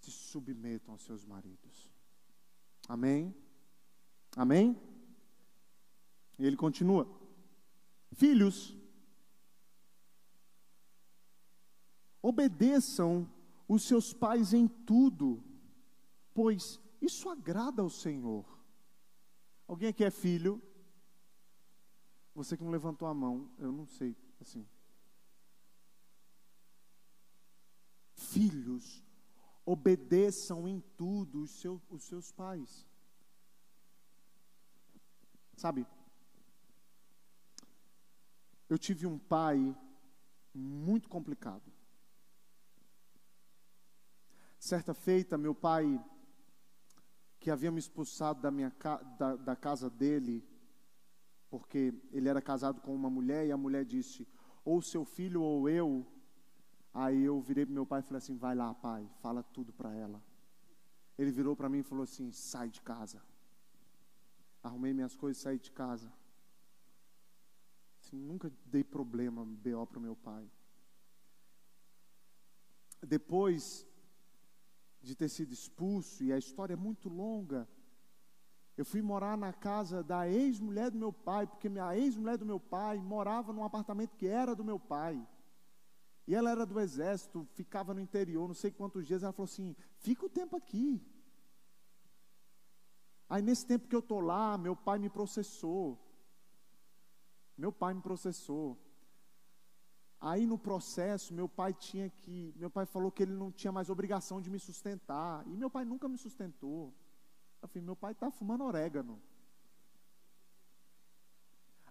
se 0.00 0.10
submetam 0.10 0.92
aos 0.92 1.02
seus 1.02 1.24
maridos. 1.24 1.92
Amém? 2.88 3.34
Amém? 4.36 4.80
E 6.38 6.44
ele 6.44 6.56
continua: 6.56 7.06
Filhos, 8.12 8.76
obedeçam 12.20 13.30
os 13.68 13.84
seus 13.84 14.12
pais 14.12 14.52
em 14.52 14.66
tudo, 14.66 15.42
pois 16.34 16.80
isso 17.00 17.28
agrada 17.28 17.82
ao 17.82 17.90
Senhor. 17.90 18.44
Alguém 19.66 19.88
aqui 19.88 20.04
é 20.04 20.10
filho? 20.10 20.60
Você 22.34 22.56
que 22.56 22.64
não 22.64 22.70
levantou 22.70 23.06
a 23.06 23.14
mão, 23.14 23.50
eu 23.58 23.70
não 23.70 23.86
sei, 23.86 24.16
assim. 24.40 24.66
Filhos, 28.14 29.04
obedeçam 29.64 30.66
em 30.66 30.80
tudo 30.96 31.42
os, 31.42 31.50
seu, 31.50 31.80
os 31.90 32.02
seus 32.04 32.32
pais. 32.32 32.86
Sabe, 35.56 35.86
eu 38.68 38.78
tive 38.78 39.06
um 39.06 39.18
pai 39.18 39.76
muito 40.54 41.08
complicado. 41.08 41.70
Certa 44.58 44.94
feita, 44.94 45.36
meu 45.36 45.54
pai, 45.54 46.02
que 47.38 47.50
havia 47.50 47.70
me 47.70 47.78
expulsado 47.78 48.40
da, 48.40 48.50
minha, 48.50 48.72
da, 49.18 49.36
da 49.36 49.56
casa 49.56 49.90
dele, 49.90 50.42
porque 51.52 51.92
ele 52.10 52.30
era 52.30 52.40
casado 52.40 52.80
com 52.80 52.94
uma 52.94 53.10
mulher, 53.10 53.46
e 53.46 53.52
a 53.52 53.58
mulher 53.58 53.84
disse: 53.84 54.26
ou 54.64 54.80
seu 54.80 55.04
filho 55.04 55.42
ou 55.42 55.68
eu. 55.68 56.06
Aí 56.94 57.22
eu 57.24 57.38
virei 57.42 57.66
para 57.66 57.74
meu 57.74 57.84
pai 57.84 58.00
e 58.00 58.02
falei 58.02 58.16
assim: 58.16 58.38
vai 58.38 58.54
lá, 58.54 58.72
pai, 58.72 59.06
fala 59.20 59.42
tudo 59.42 59.70
para 59.70 59.92
ela. 59.94 60.18
Ele 61.18 61.30
virou 61.30 61.54
para 61.54 61.68
mim 61.68 61.80
e 61.80 61.82
falou 61.82 62.04
assim: 62.04 62.32
sai 62.32 62.70
de 62.70 62.80
casa. 62.80 63.22
Arrumei 64.62 64.94
minhas 64.94 65.14
coisas 65.14 65.40
e 65.40 65.42
saí 65.42 65.58
de 65.58 65.70
casa. 65.70 66.10
Assim, 68.00 68.16
nunca 68.16 68.50
dei 68.64 68.82
problema, 68.82 69.44
BO 69.44 69.86
para 69.86 70.00
meu 70.00 70.16
pai. 70.16 70.50
Depois 73.06 73.86
de 75.02 75.14
ter 75.14 75.28
sido 75.28 75.52
expulso, 75.52 76.24
e 76.24 76.32
a 76.32 76.38
história 76.38 76.72
é 76.72 76.76
muito 76.76 77.10
longa, 77.10 77.68
eu 78.76 78.84
fui 78.84 79.02
morar 79.02 79.36
na 79.36 79.52
casa 79.52 80.02
da 80.02 80.28
ex-mulher 80.28 80.90
do 80.90 80.98
meu 80.98 81.12
pai, 81.12 81.46
porque 81.46 81.68
minha 81.68 81.96
ex-mulher 81.96 82.38
do 82.38 82.46
meu 82.46 82.58
pai 82.58 82.98
morava 82.98 83.52
num 83.52 83.64
apartamento 83.64 84.16
que 84.16 84.26
era 84.26 84.54
do 84.54 84.64
meu 84.64 84.78
pai. 84.78 85.26
E 86.26 86.34
ela 86.34 86.50
era 86.50 86.64
do 86.64 86.80
exército, 86.80 87.46
ficava 87.52 87.92
no 87.92 88.00
interior, 88.00 88.46
não 88.46 88.54
sei 88.54 88.70
quantos 88.70 89.06
dias. 89.06 89.22
Ela 89.22 89.32
falou 89.32 89.44
assim: 89.44 89.76
fica 89.98 90.24
o 90.24 90.30
tempo 90.30 90.56
aqui. 90.56 91.04
Aí 93.28 93.42
nesse 93.42 93.66
tempo 93.66 93.88
que 93.88 93.96
eu 93.96 94.00
estou 94.00 94.20
lá, 94.20 94.56
meu 94.56 94.76
pai 94.76 94.98
me 94.98 95.10
processou. 95.10 95.98
Meu 97.56 97.72
pai 97.72 97.92
me 97.92 98.00
processou. 98.00 98.78
Aí 100.20 100.46
no 100.46 100.56
processo, 100.56 101.34
meu 101.34 101.48
pai 101.48 101.74
tinha 101.74 102.08
que. 102.08 102.54
Meu 102.56 102.70
pai 102.70 102.86
falou 102.86 103.10
que 103.10 103.22
ele 103.22 103.32
não 103.32 103.50
tinha 103.50 103.72
mais 103.72 103.90
obrigação 103.90 104.40
de 104.40 104.48
me 104.48 104.58
sustentar. 104.58 105.46
E 105.48 105.56
meu 105.56 105.68
pai 105.68 105.84
nunca 105.84 106.08
me 106.08 106.16
sustentou. 106.16 106.94
Eu 107.62 107.68
falei, 107.68 107.84
meu 107.84 107.96
pai 107.96 108.12
está 108.12 108.30
fumando 108.30 108.64
orégano. 108.64 109.18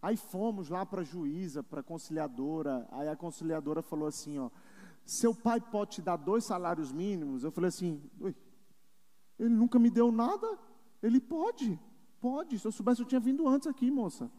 Aí 0.01 0.17
fomos 0.17 0.67
lá 0.69 0.85
para 0.85 1.01
a 1.01 1.03
juíza, 1.03 1.63
para 1.63 1.81
a 1.81 1.83
conciliadora. 1.83 2.87
Aí 2.91 3.07
a 3.07 3.15
conciliadora 3.15 3.81
falou 3.81 4.07
assim: 4.07 4.39
ó, 4.39 4.49
seu 5.05 5.33
pai 5.33 5.61
pode 5.61 5.91
te 5.91 6.01
dar 6.01 6.17
dois 6.17 6.43
salários 6.43 6.91
mínimos? 6.91 7.43
Eu 7.43 7.51
falei 7.51 7.69
assim: 7.69 8.01
ele 9.37 9.49
nunca 9.49 9.77
me 9.77 9.91
deu 9.91 10.11
nada? 10.11 10.57
Ele 11.03 11.19
pode, 11.19 11.79
pode. 12.19 12.57
Se 12.57 12.65
eu 12.65 12.71
soubesse, 12.71 13.01
eu 13.01 13.07
tinha 13.07 13.21
vindo 13.21 13.47
antes 13.47 13.67
aqui, 13.67 13.91
moça. 13.91 14.31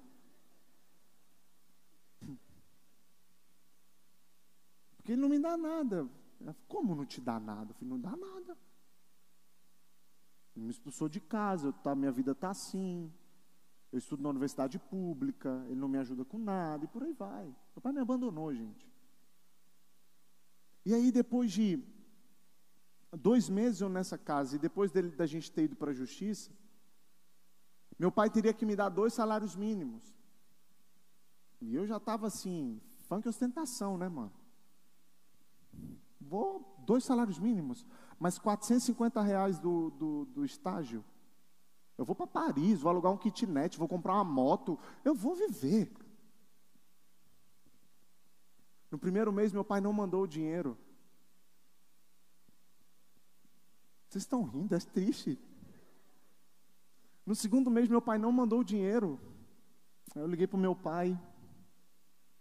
Porque 4.96 5.12
ele 5.12 5.20
não 5.20 5.28
me 5.28 5.38
dá 5.38 5.56
nada. 5.56 6.08
Como 6.68 6.94
não 6.94 7.06
te 7.06 7.20
dá 7.20 7.38
nada? 7.38 7.70
Eu 7.70 7.74
falei, 7.74 7.88
não 7.88 8.00
dá 8.00 8.16
nada. 8.16 8.56
Me 10.54 10.70
expulsou 10.70 11.08
de 11.08 11.20
casa, 11.20 11.72
tá, 11.72 11.94
minha 11.94 12.12
vida 12.12 12.32
está 12.32 12.50
assim. 12.50 13.10
Eu 13.90 13.98
estudo 13.98 14.22
na 14.22 14.30
universidade 14.30 14.78
pública, 14.78 15.64
ele 15.66 15.80
não 15.80 15.88
me 15.88 15.98
ajuda 15.98 16.24
com 16.24 16.38
nada, 16.38 16.84
e 16.84 16.88
por 16.88 17.02
aí 17.02 17.12
vai. 17.12 17.44
Meu 17.44 17.82
pai 17.82 17.92
me 17.92 18.00
abandonou, 18.00 18.54
gente. 18.54 18.90
E 20.84 20.94
aí, 20.94 21.12
depois 21.12 21.52
de 21.52 21.82
dois 23.12 23.48
meses 23.48 23.80
eu 23.80 23.88
nessa 23.88 24.16
casa, 24.16 24.56
e 24.56 24.58
depois 24.58 24.90
dele, 24.90 25.10
da 25.10 25.26
gente 25.26 25.50
ter 25.50 25.64
ido 25.64 25.76
para 25.76 25.90
a 25.90 25.94
justiça, 25.94 26.50
meu 27.98 28.10
pai 28.10 28.30
teria 28.30 28.52
que 28.52 28.66
me 28.66 28.74
dar 28.74 28.88
dois 28.88 29.12
salários 29.12 29.54
mínimos. 29.54 30.02
E 31.60 31.74
eu 31.74 31.86
já 31.86 31.98
estava 31.98 32.26
assim, 32.26 32.80
funk 33.08 33.28
ostentação, 33.28 33.96
né, 33.96 34.08
mano? 34.08 34.32
Vou, 36.20 36.82
dois 36.86 37.04
salários 37.04 37.38
mínimos 37.38 37.86
mas 38.22 38.38
450 38.38 39.20
reais 39.20 39.58
do, 39.58 39.90
do, 39.90 40.24
do 40.26 40.44
estágio. 40.44 41.04
Eu 41.98 42.04
vou 42.04 42.14
para 42.14 42.28
Paris, 42.28 42.80
vou 42.80 42.88
alugar 42.88 43.10
um 43.10 43.16
kitnet, 43.16 43.76
vou 43.76 43.88
comprar 43.88 44.14
uma 44.14 44.22
moto, 44.22 44.78
eu 45.04 45.12
vou 45.12 45.34
viver. 45.34 45.92
No 48.92 48.96
primeiro 48.96 49.32
mês, 49.32 49.52
meu 49.52 49.64
pai 49.64 49.80
não 49.80 49.92
mandou 49.92 50.22
o 50.22 50.28
dinheiro. 50.28 50.78
Vocês 54.08 54.22
estão 54.22 54.44
rindo, 54.44 54.72
é 54.72 54.78
triste. 54.78 55.36
No 57.26 57.34
segundo 57.34 57.72
mês, 57.72 57.88
meu 57.88 58.00
pai 58.00 58.18
não 58.18 58.30
mandou 58.30 58.60
o 58.60 58.64
dinheiro. 58.64 59.18
Aí 60.14 60.22
eu 60.22 60.28
liguei 60.28 60.46
para 60.46 60.56
o 60.56 60.60
meu 60.60 60.76
pai. 60.76 61.20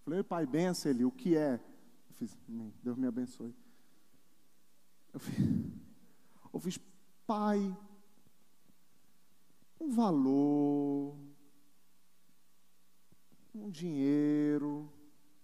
Falei, 0.05 0.21
pai, 0.21 0.45
benção 0.45 0.91
ele, 0.91 1.05
o 1.05 1.11
que 1.11 1.35
é? 1.35 1.53
Eu 1.55 2.13
fiz, 2.13 2.37
Deus 2.83 2.97
me 2.97 3.07
abençoe. 3.07 3.55
Eu 5.13 5.19
fiz, 5.19 5.37
eu 6.53 6.59
fiz 6.59 6.79
pai, 7.27 7.77
um 9.79 9.89
valor, 9.89 11.15
um 13.53 13.69
dinheiro. 13.69 14.91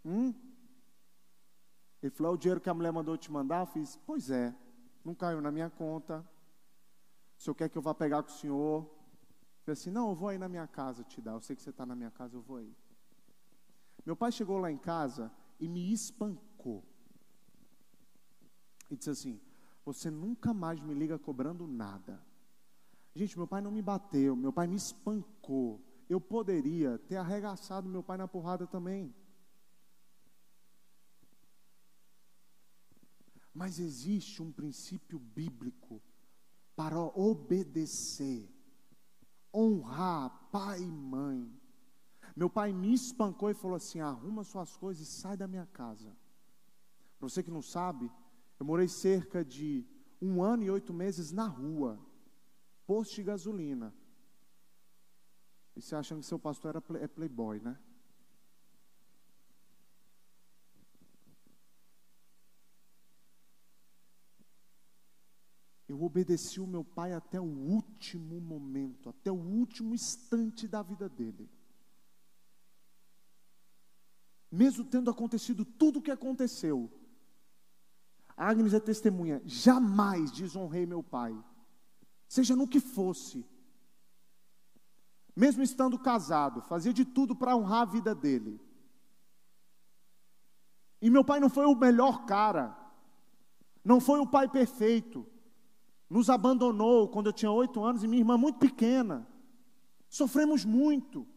Hum? 0.05 0.33
Ele 2.01 2.11
falou: 2.11 2.31
é 2.31 2.35
o 2.35 2.37
dinheiro 2.37 2.61
que 2.61 2.69
a 2.69 2.73
mulher 2.73 2.91
mandou 2.91 3.17
te 3.17 3.31
mandar? 3.31 3.61
Eu 3.61 3.65
fiz: 3.65 3.99
Pois 4.05 4.29
é, 4.29 4.55
não 5.03 5.13
caiu 5.13 5.41
na 5.41 5.51
minha 5.51 5.69
conta. 5.69 6.25
O 7.37 7.41
senhor 7.41 7.55
quer 7.55 7.69
que 7.69 7.77
eu 7.77 7.81
vá 7.81 7.93
pegar 7.93 8.23
com 8.23 8.29
o 8.29 8.33
senhor? 8.33 8.83
Eu 8.83 8.89
falei 9.65 9.73
assim: 9.73 9.91
Não, 9.91 10.09
eu 10.09 10.15
vou 10.15 10.29
aí 10.29 10.37
na 10.37 10.47
minha 10.47 10.67
casa 10.67 11.03
te 11.03 11.21
dar. 11.21 11.33
Eu 11.33 11.41
sei 11.41 11.55
que 11.55 11.61
você 11.61 11.71
está 11.71 11.85
na 11.85 11.95
minha 11.95 12.11
casa, 12.11 12.35
eu 12.35 12.41
vou 12.41 12.57
aí. 12.57 12.73
Meu 14.05 14.15
pai 14.15 14.31
chegou 14.31 14.57
lá 14.57 14.71
em 14.71 14.77
casa 14.77 15.31
e 15.59 15.67
me 15.67 15.91
espancou. 15.91 16.83
E 18.89 18.95
disse 18.95 19.09
assim: 19.09 19.41
você 19.87 20.11
nunca 20.11 20.53
mais 20.53 20.81
me 20.81 20.93
liga 20.93 21.17
cobrando 21.17 21.65
nada. 21.65 22.21
Gente, 23.15 23.37
meu 23.37 23.47
pai 23.47 23.61
não 23.61 23.71
me 23.71 23.81
bateu, 23.81 24.35
meu 24.35 24.51
pai 24.51 24.67
me 24.67 24.75
espancou. 24.75 25.81
Eu 26.09 26.19
poderia 26.19 26.97
ter 26.97 27.15
arregaçado 27.15 27.87
meu 27.87 28.03
pai 28.03 28.17
na 28.17 28.27
porrada 28.27 28.67
também. 28.67 29.15
Mas 33.53 33.79
existe 33.79 34.43
um 34.43 34.51
princípio 34.51 35.17
bíblico 35.19 36.01
para 36.75 36.99
obedecer, 36.99 38.53
honrar 39.53 40.49
pai 40.51 40.81
e 40.81 40.91
mãe. 40.91 41.49
Meu 42.35 42.49
pai 42.49 42.73
me 42.73 42.93
espancou 42.93 43.49
e 43.49 43.53
falou 43.53 43.77
assim: 43.77 44.01
arruma 44.01 44.43
suas 44.43 44.75
coisas 44.75 45.07
e 45.07 45.09
sai 45.09 45.37
da 45.37 45.47
minha 45.47 45.65
casa. 45.65 46.13
Para 47.17 47.29
você 47.29 47.41
que 47.41 47.49
não 47.49 47.61
sabe, 47.61 48.11
eu 48.59 48.65
morei 48.65 48.87
cerca 48.87 49.45
de 49.45 49.85
um 50.21 50.41
ano 50.41 50.63
e 50.63 50.69
oito 50.69 50.93
meses 50.93 51.31
na 51.31 51.47
rua, 51.47 51.99
posto 52.85 53.15
de 53.15 53.23
gasolina. 53.23 53.93
E 55.75 55.81
você 55.81 55.95
achando 55.95 56.21
que 56.21 56.25
seu 56.25 56.39
pastor 56.39 56.69
era 56.69 56.81
play, 56.81 57.03
é 57.03 57.07
playboy, 57.07 57.59
né? 57.59 57.77
Eu 65.87 66.01
obedeci 66.03 66.59
o 66.59 66.67
meu 66.67 66.83
pai 66.83 67.13
até 67.13 67.39
o 67.39 67.45
último 67.45 68.41
momento, 68.41 69.09
até 69.09 69.31
o 69.31 69.35
último 69.35 69.93
instante 69.93 70.67
da 70.67 70.81
vida 70.81 71.07
dele. 71.07 71.49
Mesmo 74.51 74.83
tendo 74.83 75.09
acontecido 75.09 75.63
tudo 75.63 75.99
o 75.99 76.01
que 76.01 76.11
aconteceu, 76.11 76.91
Agnes 78.37 78.75
é 78.75 78.79
testemunha, 78.79 79.41
jamais 79.43 80.29
desonrei 80.29 80.85
meu 80.85 81.01
pai, 81.01 81.35
seja 82.27 82.55
no 82.55 82.67
que 82.67 82.79
fosse. 82.79 83.43
Mesmo 85.35 85.63
estando 85.63 85.97
casado, 85.97 86.61
fazia 86.61 86.93
de 86.93 87.03
tudo 87.03 87.35
para 87.35 87.55
honrar 87.55 87.81
a 87.81 87.85
vida 87.85 88.13
dele. 88.13 88.61
E 91.01 91.09
meu 91.09 91.23
pai 91.23 91.39
não 91.39 91.49
foi 91.49 91.65
o 91.65 91.75
melhor 91.75 92.25
cara, 92.25 92.77
não 93.83 93.99
foi 93.99 94.19
o 94.19 94.27
pai 94.27 94.47
perfeito. 94.47 95.25
Nos 96.09 96.29
abandonou 96.29 97.09
quando 97.09 97.27
eu 97.27 97.33
tinha 97.33 97.51
oito 97.51 97.83
anos 97.83 98.03
e 98.03 98.07
minha 98.07 98.21
irmã 98.21 98.37
muito 98.37 98.59
pequena. 98.59 99.27
Sofremos 100.07 100.63
muito. 100.63 101.27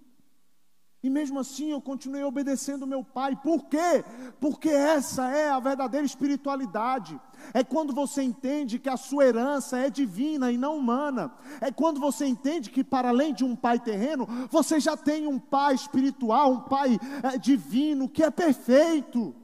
E 1.02 1.08
mesmo 1.08 1.38
assim 1.38 1.70
eu 1.70 1.80
continuei 1.80 2.22
obedecendo 2.24 2.86
meu 2.86 3.02
pai. 3.02 3.34
Por 3.34 3.64
quê? 3.64 4.04
Porque 4.38 4.68
essa 4.68 5.30
é 5.30 5.48
a 5.48 5.58
verdadeira 5.58 6.04
espiritualidade. 6.04 7.18
É 7.54 7.64
quando 7.64 7.94
você 7.94 8.22
entende 8.22 8.78
que 8.78 8.88
a 8.88 8.98
sua 8.98 9.24
herança 9.24 9.78
é 9.78 9.88
divina 9.88 10.52
e 10.52 10.58
não 10.58 10.76
humana. 10.76 11.32
É 11.58 11.72
quando 11.72 11.98
você 11.98 12.26
entende 12.26 12.68
que, 12.68 12.84
para 12.84 13.08
além 13.08 13.32
de 13.32 13.44
um 13.44 13.56
pai 13.56 13.80
terreno, 13.80 14.26
você 14.50 14.78
já 14.78 14.94
tem 14.94 15.26
um 15.26 15.38
pai 15.38 15.74
espiritual, 15.74 16.52
um 16.52 16.60
pai 16.60 16.98
é, 17.22 17.38
divino, 17.38 18.06
que 18.06 18.22
é 18.22 18.30
perfeito. 18.30 19.34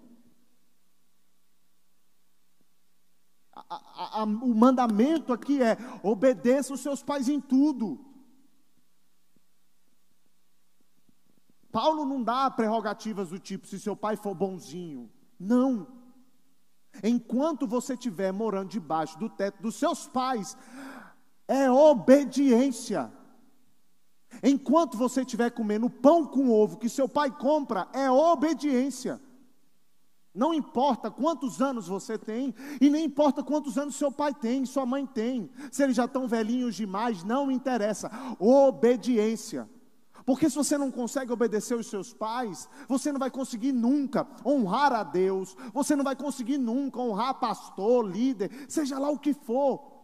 A, 3.54 3.64
a, 3.76 4.20
a, 4.20 4.24
o 4.24 4.54
mandamento 4.54 5.32
aqui 5.32 5.62
é: 5.62 5.78
obedeça 6.02 6.74
os 6.74 6.80
seus 6.80 7.02
pais 7.02 7.30
em 7.30 7.40
tudo. 7.40 8.05
Paulo 11.76 12.06
não 12.06 12.22
dá 12.22 12.50
prerrogativas 12.50 13.28
do 13.28 13.38
tipo, 13.38 13.66
se 13.66 13.78
seu 13.78 13.94
pai 13.94 14.16
for 14.16 14.34
bonzinho. 14.34 15.10
Não. 15.38 15.86
Enquanto 17.04 17.66
você 17.66 17.92
estiver 17.92 18.32
morando 18.32 18.70
debaixo 18.70 19.18
do 19.18 19.28
teto 19.28 19.60
dos 19.60 19.74
seus 19.74 20.06
pais, 20.06 20.56
é 21.46 21.70
obediência. 21.70 23.12
Enquanto 24.42 24.96
você 24.96 25.20
estiver 25.20 25.50
comendo 25.50 25.90
pão 25.90 26.24
com 26.24 26.48
ovo 26.48 26.78
que 26.78 26.88
seu 26.88 27.06
pai 27.06 27.30
compra, 27.30 27.86
é 27.92 28.10
obediência. 28.10 29.20
Não 30.34 30.54
importa 30.54 31.10
quantos 31.10 31.60
anos 31.60 31.88
você 31.88 32.16
tem, 32.16 32.54
e 32.80 32.88
nem 32.88 33.04
importa 33.04 33.42
quantos 33.42 33.76
anos 33.76 33.96
seu 33.96 34.10
pai 34.10 34.32
tem, 34.32 34.64
sua 34.64 34.86
mãe 34.86 35.04
tem, 35.04 35.50
se 35.70 35.82
eles 35.82 35.96
já 35.96 36.06
estão 36.06 36.26
velhinhos 36.26 36.74
demais, 36.74 37.22
não 37.22 37.50
interessa. 37.50 38.10
Obediência. 38.38 39.68
Porque 40.26 40.50
se 40.50 40.56
você 40.56 40.76
não 40.76 40.90
consegue 40.90 41.32
obedecer 41.32 41.76
os 41.76 41.86
seus 41.86 42.12
pais, 42.12 42.68
você 42.88 43.12
não 43.12 43.20
vai 43.20 43.30
conseguir 43.30 43.70
nunca 43.70 44.26
honrar 44.44 44.92
a 44.92 45.04
Deus, 45.04 45.56
você 45.72 45.94
não 45.94 46.02
vai 46.02 46.16
conseguir 46.16 46.58
nunca 46.58 46.98
honrar 46.98 47.38
pastor, 47.38 48.04
líder, 48.04 48.50
seja 48.68 48.98
lá 48.98 49.08
o 49.08 49.20
que 49.20 49.32
for. 49.32 49.94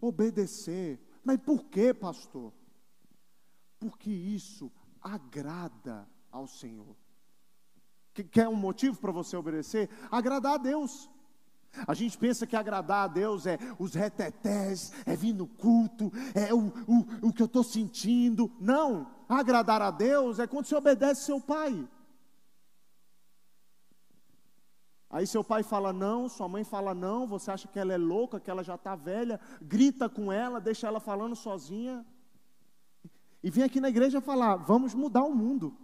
Obedecer. 0.00 0.98
Mas 1.22 1.38
por 1.38 1.64
que, 1.64 1.92
pastor? 1.92 2.50
Porque 3.78 4.10
isso 4.10 4.72
agrada 4.98 6.08
ao 6.32 6.46
Senhor. 6.46 6.96
Quer 8.30 8.48
um 8.48 8.56
motivo 8.56 8.98
para 8.98 9.12
você 9.12 9.36
obedecer? 9.36 9.90
Agradar 10.10 10.54
a 10.54 10.58
Deus. 10.58 11.10
A 11.86 11.94
gente 11.94 12.16
pensa 12.16 12.46
que 12.46 12.56
agradar 12.56 13.04
a 13.04 13.08
Deus 13.08 13.46
é 13.46 13.58
os 13.78 13.94
retetés, 13.94 14.92
é 15.04 15.16
vir 15.16 15.32
no 15.32 15.46
culto, 15.46 16.12
é 16.34 16.52
o, 16.54 16.66
o, 16.86 17.28
o 17.28 17.32
que 17.32 17.42
eu 17.42 17.46
estou 17.46 17.62
sentindo. 17.62 18.50
Não, 18.60 19.10
agradar 19.28 19.82
a 19.82 19.90
Deus 19.90 20.38
é 20.38 20.46
quando 20.46 20.66
você 20.66 20.74
obedece 20.74 21.24
seu 21.24 21.40
pai. 21.40 21.88
Aí 25.14 25.28
seu 25.28 25.44
pai 25.44 25.62
fala 25.62 25.92
não, 25.92 26.28
sua 26.28 26.48
mãe 26.48 26.64
fala 26.64 26.92
não, 26.92 27.24
você 27.24 27.48
acha 27.50 27.68
que 27.68 27.78
ela 27.78 27.92
é 27.92 27.96
louca, 27.96 28.40
que 28.40 28.50
ela 28.50 28.64
já 28.64 28.74
está 28.74 28.96
velha, 28.96 29.38
grita 29.62 30.08
com 30.08 30.32
ela, 30.32 30.60
deixa 30.60 30.88
ela 30.88 30.98
falando 30.98 31.36
sozinha. 31.36 32.04
E 33.40 33.48
vem 33.48 33.62
aqui 33.62 33.80
na 33.80 33.90
igreja 33.90 34.20
falar: 34.20 34.56
vamos 34.56 34.92
mudar 34.92 35.22
o 35.22 35.32
mundo. 35.32 35.76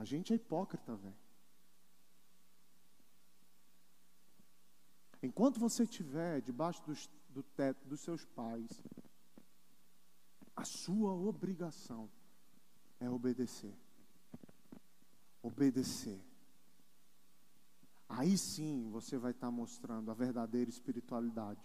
A 0.00 0.04
gente 0.04 0.32
é 0.32 0.36
hipócrita, 0.36 0.96
velho. 0.96 1.14
Enquanto 5.22 5.60
você 5.60 5.82
estiver 5.82 6.40
debaixo 6.40 6.82
dos, 6.86 7.10
do 7.28 7.42
teto 7.42 7.86
dos 7.86 8.00
seus 8.00 8.24
pais, 8.24 8.82
a 10.56 10.64
sua 10.64 11.12
obrigação 11.12 12.10
é 12.98 13.10
obedecer. 13.10 13.74
Obedecer. 15.42 16.18
Aí 18.08 18.38
sim 18.38 18.88
você 18.90 19.18
vai 19.18 19.32
estar 19.32 19.50
mostrando 19.50 20.10
a 20.10 20.14
verdadeira 20.14 20.70
espiritualidade. 20.70 21.60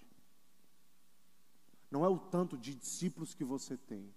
Não 1.90 2.04
é 2.04 2.10
o 2.10 2.20
tanto 2.20 2.58
de 2.58 2.76
discípulos 2.76 3.34
que 3.34 3.46
você 3.46 3.78
tem, 3.78 4.14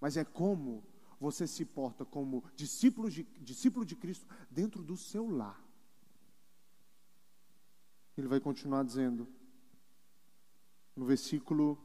mas 0.00 0.16
é 0.16 0.24
como 0.24 0.82
você 1.20 1.46
se 1.46 1.66
porta 1.66 2.04
como 2.04 2.42
discípulo 2.56 3.10
de, 3.10 3.24
discípulo 3.40 3.84
de 3.84 3.94
Cristo 3.94 4.26
dentro 4.50 4.82
do 4.82 4.96
seu 4.96 5.28
lar. 5.28 5.62
Ele 8.16 8.26
vai 8.26 8.40
continuar 8.40 8.82
dizendo, 8.82 9.28
no 10.96 11.04
versículo, 11.04 11.78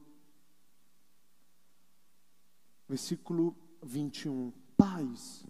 versículo 2.87 3.55
21, 3.83 4.51
pais. 4.77 5.45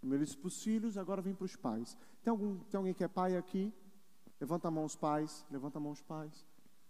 Primeiro 0.00 0.24
disse 0.24 0.36
para 0.36 0.48
os 0.48 0.62
filhos, 0.62 0.96
agora 0.96 1.20
vem 1.20 1.34
para 1.34 1.44
os 1.44 1.56
pais. 1.56 1.96
Tem, 2.22 2.30
algum, 2.30 2.58
tem 2.64 2.78
alguém 2.78 2.94
que 2.94 3.04
é 3.04 3.08
pai 3.08 3.36
aqui? 3.36 3.72
Levanta 4.40 4.68
a 4.68 4.70
mão 4.70 4.84
os 4.84 4.96
pais, 4.96 5.44
levanta 5.50 5.78
a 5.78 5.80
mão 5.80 5.92
os 5.92 6.02
pais. 6.02 6.46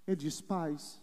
Ele 0.07 0.17
diz, 0.17 0.41
pais. 0.41 1.03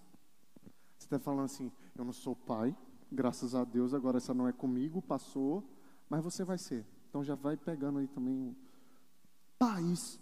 Você 0.98 1.06
está 1.06 1.20
falando 1.20 1.46
assim, 1.46 1.72
eu 1.96 2.06
não 2.06 2.14
sou 2.14 2.34
pai, 2.34 2.76
Graças 3.14 3.54
a 3.54 3.64
Deus, 3.64 3.94
agora 3.94 4.18
essa 4.18 4.34
não 4.34 4.48
é 4.48 4.52
comigo, 4.52 5.00
passou, 5.00 5.64
mas 6.10 6.24
você 6.24 6.44
vai 6.44 6.58
ser. 6.58 6.84
Então 7.08 7.24
já 7.24 7.36
vai 7.36 7.56
pegando 7.56 8.00
aí 8.00 8.08
também. 8.08 8.58
Pais, 9.60 10.20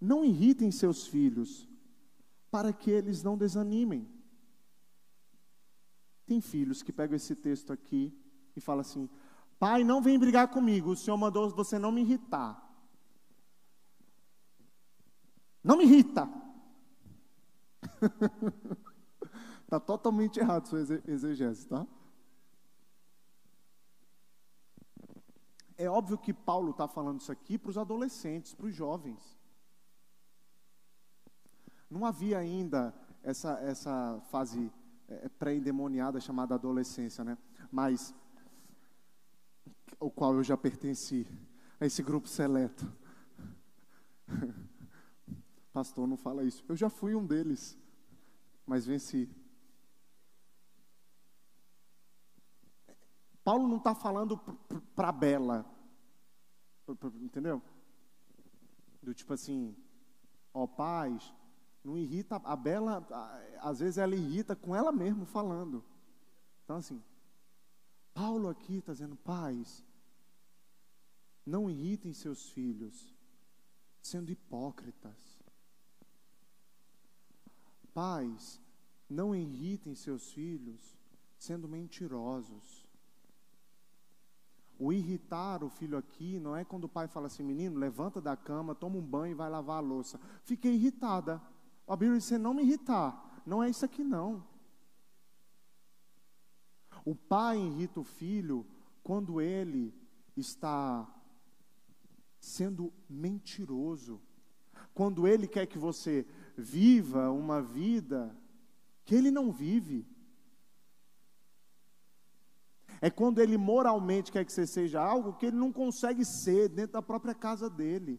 não 0.00 0.24
irritem 0.24 0.70
seus 0.70 1.08
filhos, 1.08 1.68
para 2.52 2.72
que 2.72 2.88
eles 2.88 3.24
não 3.24 3.36
desanimem. 3.36 4.08
Tem 6.24 6.40
filhos 6.40 6.84
que 6.84 6.92
pegam 6.92 7.16
esse 7.16 7.34
texto 7.34 7.72
aqui 7.72 8.16
e 8.54 8.60
falam 8.60 8.82
assim: 8.82 9.10
Pai, 9.58 9.82
não 9.82 10.00
vem 10.00 10.16
brigar 10.16 10.46
comigo, 10.46 10.92
o 10.92 10.96
Senhor 10.96 11.16
mandou 11.16 11.50
você 11.50 11.80
não 11.80 11.90
me 11.90 12.02
irritar. 12.02 12.62
Não 15.64 15.76
me 15.76 15.82
irrita. 15.82 16.30
Está 19.64 19.80
totalmente 19.84 20.38
errado 20.38 20.68
sua 20.68 20.78
exegese, 21.08 21.66
tá? 21.66 21.84
É 25.84 25.90
óbvio 25.90 26.16
que 26.16 26.32
Paulo 26.32 26.70
está 26.70 26.88
falando 26.88 27.20
isso 27.20 27.30
aqui 27.30 27.58
para 27.58 27.70
os 27.70 27.76
adolescentes, 27.76 28.54
para 28.54 28.66
os 28.66 28.74
jovens. 28.74 29.38
Não 31.90 32.06
havia 32.06 32.38
ainda 32.38 32.94
essa, 33.22 33.52
essa 33.60 34.20
fase 34.30 34.72
é, 35.08 35.28
pré-endemoniada 35.28 36.20
chamada 36.20 36.54
adolescência, 36.54 37.22
né? 37.22 37.36
Mas, 37.70 38.14
o 40.00 40.10
qual 40.10 40.34
eu 40.34 40.42
já 40.42 40.56
pertenci, 40.56 41.26
a 41.78 41.86
esse 41.86 42.02
grupo 42.02 42.28
seleto. 42.28 42.90
Pastor, 45.72 46.06
não 46.06 46.16
fala 46.16 46.44
isso. 46.44 46.64
Eu 46.66 46.76
já 46.76 46.88
fui 46.88 47.14
um 47.14 47.26
deles, 47.26 47.78
mas 48.66 48.86
venci. 48.86 49.28
Paulo 53.44 53.68
não 53.68 53.76
está 53.76 53.94
falando 53.94 54.38
para 54.96 55.12
Bela, 55.12 55.73
entendeu? 57.20 57.62
Do 59.02 59.14
tipo 59.14 59.32
assim, 59.32 59.76
ó 60.52 60.66
paz, 60.66 61.32
não 61.82 61.98
irrita, 61.98 62.36
a 62.36 62.56
Bela, 62.56 63.06
às 63.60 63.80
vezes 63.80 63.98
ela 63.98 64.14
irrita 64.14 64.56
com 64.56 64.74
ela 64.74 64.90
mesma 64.90 65.26
falando. 65.26 65.84
Então 66.64 66.76
assim, 66.76 67.02
Paulo 68.14 68.48
aqui 68.48 68.76
está 68.76 68.92
dizendo, 68.92 69.16
pais, 69.16 69.84
não 71.44 71.68
irritem 71.68 72.12
seus 72.12 72.48
filhos, 72.50 73.14
sendo 74.00 74.30
hipócritas. 74.30 75.42
Pais, 77.92 78.60
não 79.08 79.34
irritem 79.34 79.94
seus 79.94 80.32
filhos, 80.32 80.96
sendo 81.38 81.68
mentirosos. 81.68 82.83
O 84.78 84.92
irritar 84.92 85.62
o 85.62 85.68
filho 85.68 85.96
aqui 85.96 86.38
não 86.40 86.56
é 86.56 86.64
quando 86.64 86.84
o 86.84 86.88
pai 86.88 87.06
fala 87.06 87.26
assim, 87.26 87.42
menino, 87.42 87.78
levanta 87.78 88.20
da 88.20 88.36
cama, 88.36 88.74
toma 88.74 88.96
um 88.96 89.02
banho 89.02 89.32
e 89.32 89.34
vai 89.34 89.48
lavar 89.48 89.78
a 89.78 89.80
louça. 89.80 90.20
Fiquei 90.42 90.74
irritada. 90.74 91.40
A 91.86 91.96
Bíblia 91.96 92.18
diz, 92.18 92.30
não 92.32 92.54
me 92.54 92.62
irritar. 92.62 93.42
Não 93.46 93.62
é 93.62 93.70
isso 93.70 93.84
aqui 93.84 94.02
não. 94.02 94.44
O 97.04 97.14
pai 97.14 97.58
irrita 97.58 98.00
o 98.00 98.04
filho 98.04 98.66
quando 99.02 99.40
ele 99.40 99.94
está 100.36 101.06
sendo 102.44 102.92
mentiroso. 103.08 104.20
quando 104.94 105.26
Ele 105.26 105.48
quer 105.48 105.66
que 105.66 105.78
você 105.78 106.26
viva 106.56 107.30
uma 107.30 107.60
vida 107.60 108.34
que 109.04 109.14
Ele 109.14 109.30
não 109.30 109.50
vive. 109.50 110.06
É 113.04 113.10
quando 113.10 113.38
Ele 113.38 113.58
moralmente 113.58 114.32
quer 114.32 114.46
que 114.46 114.50
você 114.50 114.66
seja 114.66 114.98
algo 114.98 115.34
que 115.34 115.44
Ele 115.44 115.58
não 115.58 115.70
consegue 115.70 116.24
ser 116.24 116.70
dentro 116.70 116.94
da 116.94 117.02
própria 117.02 117.34
casa 117.34 117.68
dele. 117.68 118.18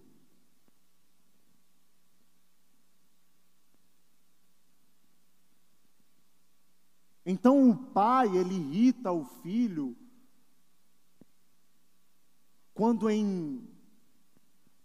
Então 7.25 7.67
o 7.67 7.75
pai, 7.75 8.27
ele 8.37 8.53
irrita 8.53 9.11
o 9.11 9.25
filho 9.25 9.97
quando 12.75 13.09
em 13.09 13.67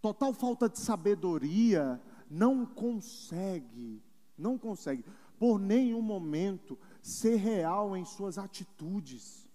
total 0.00 0.32
falta 0.32 0.66
de 0.66 0.78
sabedoria 0.78 2.00
não 2.30 2.64
consegue, 2.64 4.02
não 4.38 4.56
consegue 4.56 5.04
por 5.38 5.58
nenhum 5.58 6.00
momento 6.00 6.78
ser 7.02 7.36
real 7.36 7.94
em 7.94 8.06
suas 8.06 8.38
atitudes. 8.38 9.49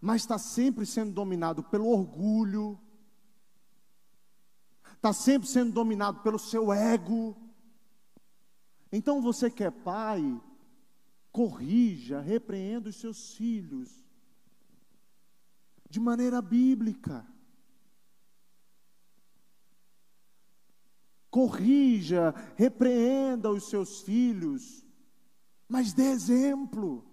Mas 0.00 0.22
está 0.22 0.38
sempre 0.38 0.86
sendo 0.86 1.12
dominado 1.12 1.62
pelo 1.62 1.88
orgulho, 1.88 2.78
está 4.94 5.12
sempre 5.12 5.48
sendo 5.48 5.72
dominado 5.72 6.20
pelo 6.20 6.38
seu 6.38 6.72
ego 6.72 7.36
então 8.90 9.20
você 9.20 9.50
que 9.50 9.62
é 9.62 9.70
pai, 9.70 10.40
corrija, 11.30 12.20
repreenda 12.20 12.88
os 12.88 12.96
seus 12.96 13.34
filhos 13.34 14.04
de 15.88 16.00
maneira 16.00 16.40
bíblica. 16.40 17.26
Corrija, 21.30 22.34
repreenda 22.56 23.50
os 23.50 23.68
seus 23.68 24.00
filhos, 24.00 24.84
mas 25.68 25.92
dê 25.92 26.04
exemplo. 26.04 27.04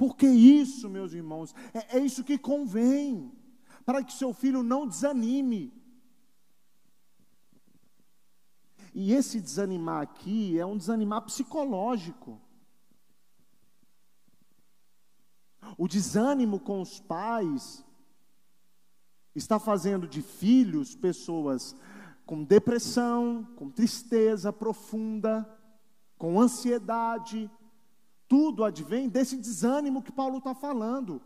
Porque 0.00 0.26
isso, 0.26 0.88
meus 0.88 1.12
irmãos, 1.12 1.54
é, 1.74 1.98
é 1.98 2.00
isso 2.00 2.24
que 2.24 2.38
convém, 2.38 3.30
para 3.84 4.02
que 4.02 4.14
seu 4.14 4.32
filho 4.32 4.62
não 4.62 4.86
desanime. 4.86 5.70
E 8.94 9.12
esse 9.12 9.38
desanimar 9.38 10.00
aqui 10.00 10.58
é 10.58 10.64
um 10.64 10.78
desanimar 10.78 11.20
psicológico. 11.26 12.40
O 15.76 15.86
desânimo 15.86 16.58
com 16.58 16.80
os 16.80 16.98
pais 16.98 17.84
está 19.34 19.58
fazendo 19.58 20.08
de 20.08 20.22
filhos 20.22 20.96
pessoas 20.96 21.76
com 22.24 22.42
depressão, 22.42 23.44
com 23.54 23.68
tristeza 23.68 24.50
profunda, 24.50 25.46
com 26.16 26.40
ansiedade. 26.40 27.50
Tudo 28.30 28.62
advém 28.62 29.08
desse 29.08 29.36
desânimo 29.36 30.04
que 30.04 30.12
Paulo 30.12 30.38
está 30.38 30.54
falando. 30.54 31.20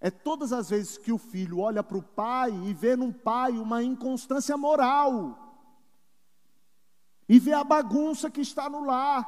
É 0.00 0.10
todas 0.10 0.52
as 0.52 0.70
vezes 0.70 0.98
que 0.98 1.12
o 1.12 1.16
filho 1.16 1.60
olha 1.60 1.80
para 1.80 1.96
o 1.96 2.02
pai 2.02 2.50
e 2.64 2.74
vê 2.74 2.96
num 2.96 3.12
pai 3.12 3.52
uma 3.52 3.84
inconstância 3.84 4.56
moral 4.56 5.38
e 7.28 7.38
vê 7.38 7.52
a 7.52 7.62
bagunça 7.62 8.28
que 8.28 8.40
está 8.40 8.68
no 8.68 8.84
lar. 8.84 9.24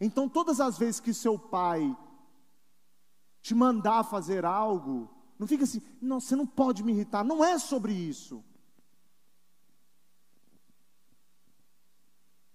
Então, 0.00 0.26
todas 0.26 0.62
as 0.62 0.78
vezes 0.78 0.98
que 0.98 1.12
seu 1.12 1.38
pai 1.38 1.94
te 3.42 3.54
mandar 3.54 4.02
fazer 4.02 4.46
algo, 4.46 5.10
não 5.38 5.46
fica 5.46 5.64
assim, 5.64 5.82
não, 6.00 6.20
você 6.20 6.34
não 6.34 6.46
pode 6.46 6.82
me 6.82 6.92
irritar, 6.92 7.22
não 7.22 7.44
é 7.44 7.58
sobre 7.58 7.92
isso. 7.92 8.42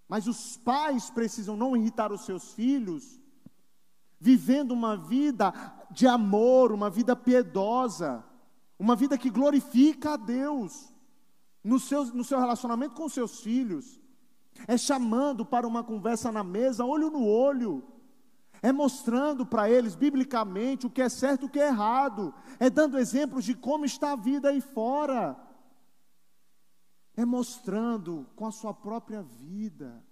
Mas 0.08 0.28
os 0.28 0.58
pais 0.58 1.10
precisam 1.10 1.58
não 1.58 1.76
irritar 1.76 2.12
os 2.12 2.26
seus 2.26 2.53
filhos, 2.53 3.20
vivendo 4.20 4.72
uma 4.72 4.95
vida 4.95 5.53
de 5.91 6.08
amor, 6.08 6.72
uma 6.72 6.89
vida 6.89 7.16
piedosa, 7.16 8.24
uma 8.78 8.95
vida 8.95 9.18
que 9.18 9.30
glorifica 9.30 10.14
a 10.14 10.18
Deus 10.18 10.93
no 11.64 11.80
seu, 11.80 12.06
no 12.06 12.24
seu 12.24 12.39
relacionamento 12.39 12.93
com 12.93 13.10
seus 13.10 13.41
filhos, 13.41 13.99
é 14.68 14.78
chamando 14.78 15.45
para 15.45 15.68
uma 15.68 15.84
conversa 15.84 16.32
na 16.32 16.43
mesa, 16.43 16.86
olho 16.86 17.10
no 17.10 17.26
olho, 17.26 17.84
é 18.62 18.72
mostrando 18.72 19.45
para 19.45 19.70
eles 19.70 19.95
biblicamente 19.95 20.88
o 20.88 20.89
que 20.89 21.01
é 21.01 21.10
certo 21.10 21.43
e 21.43 21.45
o 21.45 21.49
que 21.49 21.60
é 21.60 21.68
errado, 21.68 22.34
é 22.60 22.70
dando 22.70 22.97
exemplos 22.97 23.43
de 23.43 23.53
como 23.53 23.86
está 23.86 24.14
a 24.14 24.16
vida 24.16 24.49
aí 24.49 24.62
fora, 24.62 25.36
é 27.16 27.24
mostrando 27.24 28.26
com 28.36 28.45
a 28.45 28.51
sua 28.51 28.74
própria 28.74 29.24
vida. 29.24 30.03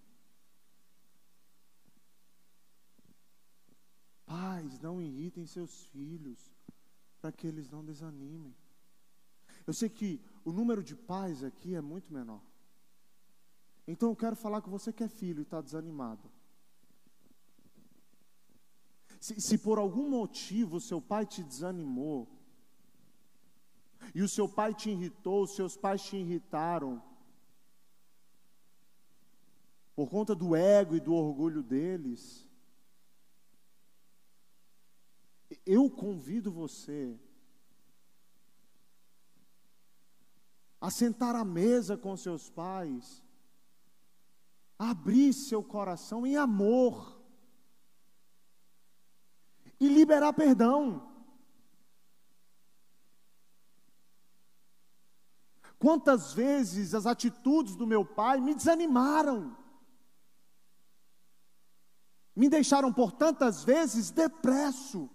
Pais, 4.26 4.80
não 4.80 5.02
irritem 5.02 5.46
seus 5.46 5.84
filhos, 5.86 6.56
para 7.22 7.32
que 7.32 7.46
eles 7.46 7.70
não 7.70 7.84
desanimem. 7.84 8.56
Eu 9.68 9.74
sei 9.74 9.90
que 9.90 10.22
o 10.44 10.52
número 10.52 10.84
de 10.84 10.96
pais 10.96 11.44
aqui 11.44 11.76
é 11.76 11.82
muito 11.82 12.12
menor. 12.12 12.42
Então 13.88 14.10
eu 14.10 14.16
quero 14.16 14.36
falar 14.36 14.62
com 14.62 14.72
você 14.72 14.94
que 14.94 15.04
é 15.04 15.08
filho 15.08 15.40
e 15.40 15.44
está 15.44 15.62
desanimado. 15.62 16.32
Se, 19.20 19.40
se 19.40 19.58
por 19.58 19.78
algum 19.78 20.10
motivo 20.10 20.80
seu 20.80 21.02
pai 21.02 21.26
te 21.26 21.44
desanimou, 21.44 22.30
e 24.14 24.22
o 24.22 24.30
seu 24.30 24.48
pai 24.48 24.74
te 24.74 24.90
irritou, 24.90 25.44
os 25.44 25.56
seus 25.56 25.78
pais 25.78 26.02
te 26.04 26.18
irritaram, 26.18 27.02
por 29.96 30.10
conta 30.10 30.34
do 30.34 30.56
ego 30.56 30.96
e 30.96 31.00
do 31.00 31.14
orgulho 31.14 31.62
deles, 31.62 32.48
eu 35.66 35.90
convido 35.90 36.52
você 36.52 37.20
a 40.82 40.90
sentar 40.90 41.36
à 41.36 41.46
mesa 41.46 41.96
com 41.96 42.18
seus 42.18 42.50
pais, 42.50 43.24
a 44.78 44.90
abrir 44.90 45.32
seu 45.32 45.64
coração 45.64 46.26
em 46.26 46.36
amor 46.36 47.22
e 49.80 49.88
liberar 49.88 50.34
perdão. 50.34 51.13
Quantas 55.84 56.32
vezes 56.32 56.96
as 56.96 57.06
atitudes 57.06 57.76
do 57.76 57.86
meu 57.86 58.06
pai 58.06 58.40
me 58.40 58.56
desanimaram, 58.56 59.54
me 62.34 62.48
deixaram 62.48 62.94
por 62.94 63.12
tantas 63.12 63.66
vezes 63.66 64.10
depresso. 64.10 65.10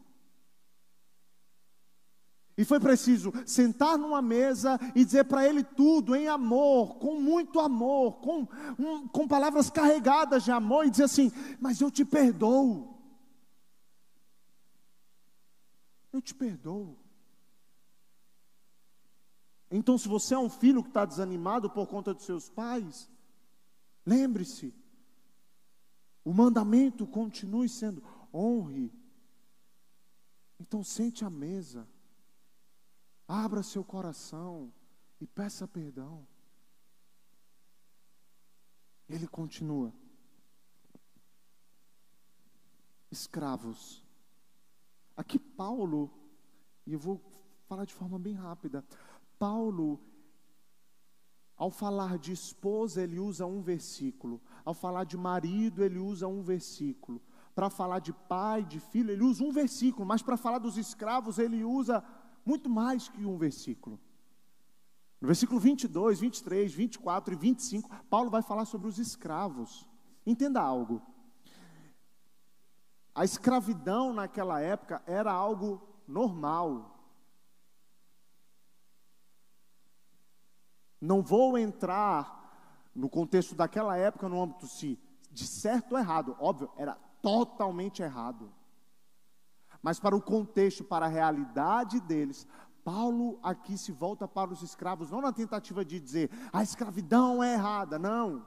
E 2.54 2.66
foi 2.66 2.78
preciso 2.78 3.32
sentar 3.46 3.96
numa 3.96 4.20
mesa 4.20 4.78
e 4.94 5.06
dizer 5.06 5.24
para 5.24 5.48
ele 5.48 5.64
tudo 5.64 6.14
em 6.14 6.28
amor, 6.28 6.98
com 6.98 7.18
muito 7.18 7.60
amor, 7.60 8.18
com, 8.20 8.46
um, 8.78 9.08
com 9.08 9.26
palavras 9.26 9.70
carregadas 9.70 10.44
de 10.44 10.50
amor, 10.50 10.84
e 10.84 10.90
dizer 10.90 11.04
assim: 11.04 11.32
Mas 11.58 11.80
eu 11.80 11.90
te 11.90 12.04
perdoo. 12.04 12.94
Eu 16.12 16.20
te 16.20 16.34
perdoo. 16.34 16.97
Então, 19.70 19.98
se 19.98 20.08
você 20.08 20.34
é 20.34 20.38
um 20.38 20.48
filho 20.48 20.82
que 20.82 20.88
está 20.88 21.04
desanimado 21.04 21.68
por 21.68 21.86
conta 21.86 22.14
dos 22.14 22.24
seus 22.24 22.48
pais, 22.48 23.10
lembre-se, 24.04 24.74
o 26.24 26.32
mandamento 26.32 27.06
continue 27.06 27.68
sendo 27.68 28.02
honre. 28.32 28.92
Então, 30.58 30.82
sente 30.82 31.24
à 31.24 31.30
mesa. 31.30 31.86
Abra 33.26 33.62
seu 33.62 33.84
coração 33.84 34.72
e 35.20 35.26
peça 35.26 35.68
perdão. 35.68 36.26
Ele 39.08 39.26
continua. 39.26 39.92
Escravos. 43.10 44.02
Aqui 45.16 45.38
Paulo, 45.38 46.10
e 46.86 46.92
eu 46.92 46.98
vou 46.98 47.20
falar 47.66 47.84
de 47.84 47.92
forma 47.92 48.18
bem 48.18 48.34
rápida. 48.34 48.84
Paulo, 49.38 50.00
ao 51.56 51.70
falar 51.70 52.18
de 52.18 52.32
esposa, 52.32 53.02
ele 53.02 53.18
usa 53.18 53.44
um 53.46 53.60
versículo. 53.60 54.40
Ao 54.64 54.74
falar 54.74 55.04
de 55.04 55.16
marido, 55.16 55.82
ele 55.82 55.98
usa 55.98 56.26
um 56.28 56.42
versículo. 56.42 57.20
Para 57.54 57.68
falar 57.68 57.98
de 57.98 58.12
pai, 58.12 58.64
de 58.64 58.78
filho, 58.78 59.10
ele 59.10 59.24
usa 59.24 59.42
um 59.42 59.50
versículo. 59.50 60.06
Mas 60.06 60.22
para 60.22 60.36
falar 60.36 60.58
dos 60.58 60.78
escravos, 60.78 61.38
ele 61.38 61.64
usa 61.64 62.04
muito 62.44 62.70
mais 62.70 63.08
que 63.08 63.24
um 63.24 63.36
versículo. 63.36 63.98
No 65.20 65.26
versículo 65.26 65.58
22, 65.58 66.20
23, 66.20 66.72
24 66.72 67.34
e 67.34 67.36
25, 67.36 67.90
Paulo 68.08 68.30
vai 68.30 68.40
falar 68.40 68.64
sobre 68.64 68.86
os 68.86 68.98
escravos. 68.98 69.84
Entenda 70.24 70.60
algo. 70.60 71.02
A 73.12 73.24
escravidão 73.24 74.12
naquela 74.12 74.60
época 74.60 75.02
era 75.04 75.32
algo 75.32 75.82
normal. 76.06 76.97
Não 81.00 81.22
vou 81.22 81.56
entrar 81.56 82.90
no 82.94 83.08
contexto 83.08 83.54
daquela 83.54 83.96
época 83.96 84.28
no 84.28 84.42
âmbito 84.42 84.66
se 84.66 84.98
de 85.30 85.46
certo 85.46 85.92
ou 85.92 85.98
errado. 85.98 86.36
Óbvio, 86.40 86.70
era 86.76 86.94
totalmente 87.22 88.02
errado. 88.02 88.52
Mas 89.80 90.00
para 90.00 90.16
o 90.16 90.22
contexto, 90.22 90.82
para 90.82 91.06
a 91.06 91.08
realidade 91.08 92.00
deles, 92.00 92.46
Paulo 92.84 93.38
aqui 93.42 93.78
se 93.78 93.92
volta 93.92 94.26
para 94.26 94.50
os 94.50 94.62
escravos, 94.62 95.10
não 95.10 95.20
na 95.20 95.32
tentativa 95.32 95.84
de 95.84 96.00
dizer 96.00 96.30
a 96.52 96.62
escravidão 96.62 97.42
é 97.42 97.54
errada, 97.54 97.98
não. 97.98 98.46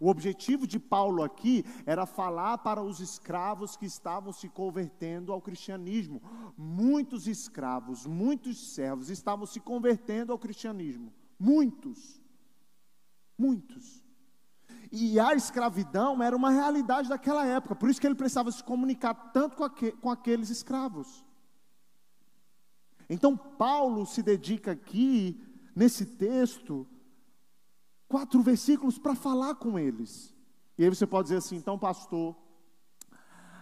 O 0.00 0.08
objetivo 0.08 0.66
de 0.66 0.80
Paulo 0.80 1.22
aqui 1.22 1.64
era 1.84 2.06
falar 2.06 2.58
para 2.58 2.82
os 2.82 2.98
escravos 3.00 3.76
que 3.76 3.86
estavam 3.86 4.32
se 4.32 4.48
convertendo 4.48 5.32
ao 5.32 5.40
cristianismo. 5.40 6.20
Muitos 6.56 7.28
escravos, 7.28 8.04
muitos 8.04 8.74
servos 8.74 9.10
estavam 9.10 9.46
se 9.46 9.60
convertendo 9.60 10.32
ao 10.32 10.38
cristianismo. 10.38 11.12
Muitos. 11.38 12.20
Muitos. 13.38 14.04
E 14.90 15.18
a 15.18 15.34
escravidão 15.34 16.22
era 16.22 16.36
uma 16.36 16.50
realidade 16.50 17.08
daquela 17.08 17.44
época, 17.44 17.74
por 17.74 17.90
isso 17.90 18.00
que 18.00 18.06
ele 18.06 18.14
precisava 18.14 18.50
se 18.52 18.62
comunicar 18.62 19.14
tanto 19.32 19.56
com, 19.56 19.68
com 20.00 20.10
aqueles 20.10 20.48
escravos. 20.48 21.24
Então, 23.08 23.36
Paulo 23.36 24.06
se 24.06 24.22
dedica 24.22 24.72
aqui, 24.72 25.40
nesse 25.74 26.06
texto, 26.06 26.86
quatro 28.08 28.42
versículos 28.42 28.98
para 28.98 29.14
falar 29.14 29.56
com 29.56 29.78
eles. 29.78 30.34
E 30.78 30.84
aí 30.84 30.88
você 30.88 31.06
pode 31.06 31.26
dizer 31.26 31.38
assim, 31.38 31.56
então, 31.56 31.78
pastor, 31.78 32.36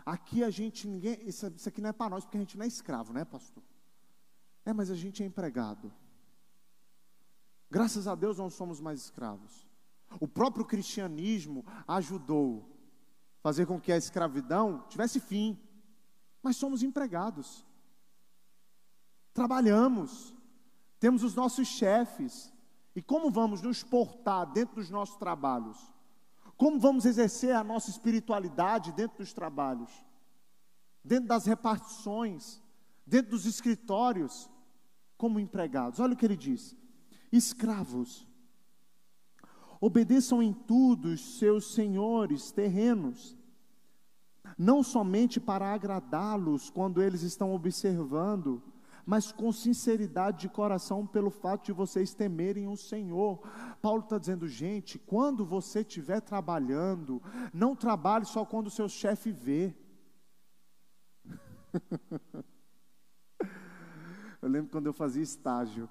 aqui 0.05 0.43
a 0.45 0.51
gente, 0.51 0.87
ninguém, 0.87 1.19
isso, 1.27 1.47
isso 1.57 1.69
aqui 1.69 1.81
não 1.81 1.91
é 1.91 1.93
para 1.93 2.11
nós, 2.11 2.25
porque 2.25 2.37
a 2.37 2.41
gente 2.41 2.57
não 2.57 2.65
é 2.65 2.69
escravo, 2.69 3.13
né, 3.13 3.25
pastor? 3.25 3.63
É, 4.65 4.73
mas 4.73 4.91
a 4.91 4.95
gente 4.95 5.23
é 5.23 5.27
empregado. 5.27 5.93
Graças 7.75 8.07
a 8.07 8.15
Deus 8.15 8.39
não 8.39 8.49
somos 8.49 8.81
mais 8.81 9.01
escravos. 9.01 9.67
O 10.21 10.29
próprio 10.29 10.65
cristianismo 10.65 11.67
ajudou 11.89 12.71
a 13.41 13.43
fazer 13.43 13.67
com 13.67 13.81
que 13.81 13.91
a 13.91 13.97
escravidão 13.97 14.85
tivesse 14.89 15.19
fim. 15.19 15.59
Mas 16.41 16.57
somos 16.57 16.85
empregados. 16.85 17.67
Trabalhamos. 19.33 20.33
Temos 21.01 21.25
os 21.25 21.35
nossos 21.35 21.67
chefes. 21.67 22.53
E 22.95 23.03
como 23.03 23.29
vamos 23.29 23.61
nos 23.61 23.83
portar 23.83 24.47
dentro 24.53 24.77
dos 24.77 24.89
nossos 24.89 25.17
trabalhos? 25.17 25.77
Como 26.57 26.79
vamos 26.79 27.05
exercer 27.05 27.57
a 27.57 27.65
nossa 27.65 27.91
espiritualidade 27.91 28.93
dentro 28.93 29.19
dos 29.19 29.33
trabalhos? 29.33 29.91
Dentro 31.03 31.27
das 31.27 31.45
repartições, 31.45 32.63
dentro 33.05 33.33
dos 33.33 33.47
escritórios, 33.47 34.49
como 35.19 35.41
empregados. 35.41 35.99
Olha 35.99 36.15
o 36.15 36.17
que 36.17 36.25
ele 36.25 36.37
diz: 36.37 36.77
escravos, 37.37 38.27
obedeçam 39.81 40.43
em 40.43 40.53
tudo 40.53 41.09
os 41.09 41.39
seus 41.39 41.75
senhores 41.75 42.51
terrenos, 42.51 43.37
não 44.57 44.83
somente 44.83 45.41
para 45.41 45.73
agradá-los 45.73 46.71
quando 46.71 47.03
eles 47.03 47.23
estão 47.23 47.53
observando, 47.53 48.63
mas 49.07 49.31
com 49.31 49.53
sinceridade 49.53 50.41
de 50.43 50.49
coração, 50.49 51.07
pelo 51.07 51.31
fato 51.31 51.67
de 51.67 51.73
vocês 51.73 52.15
temerem 52.15 52.67
o 52.67 52.77
Senhor. 52.77 53.47
Paulo 53.83 54.03
está 54.03 54.17
dizendo, 54.17 54.49
gente, 54.49 54.99
quando 54.99 55.45
você 55.45 55.81
estiver 55.81 56.21
trabalhando, 56.21 57.23
não 57.53 57.77
trabalhe 57.77 58.25
só 58.25 58.45
quando 58.47 58.69
o 58.69 58.71
seu 58.71 58.89
chefe 58.89 59.31
vê. 59.31 59.75
eu 64.41 64.49
lembro 64.49 64.71
quando 64.71 64.87
eu 64.87 64.93
fazia 64.93 65.23
estágio. 65.23 65.89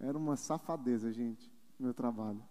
Era 0.00 0.16
uma 0.16 0.34
safadeza, 0.34 1.12
gente, 1.12 1.52
meu 1.78 1.92
trabalho. 1.92 2.42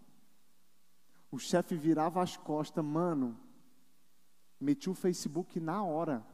O 1.31 1.39
chefe 1.39 1.75
virava 1.75 2.21
as 2.21 2.37
costas, 2.37 2.85
mano, 2.85 3.37
meti 4.59 4.89
o 4.89 4.93
Facebook 4.93 5.59
na 5.59 5.83
hora. 5.83 6.25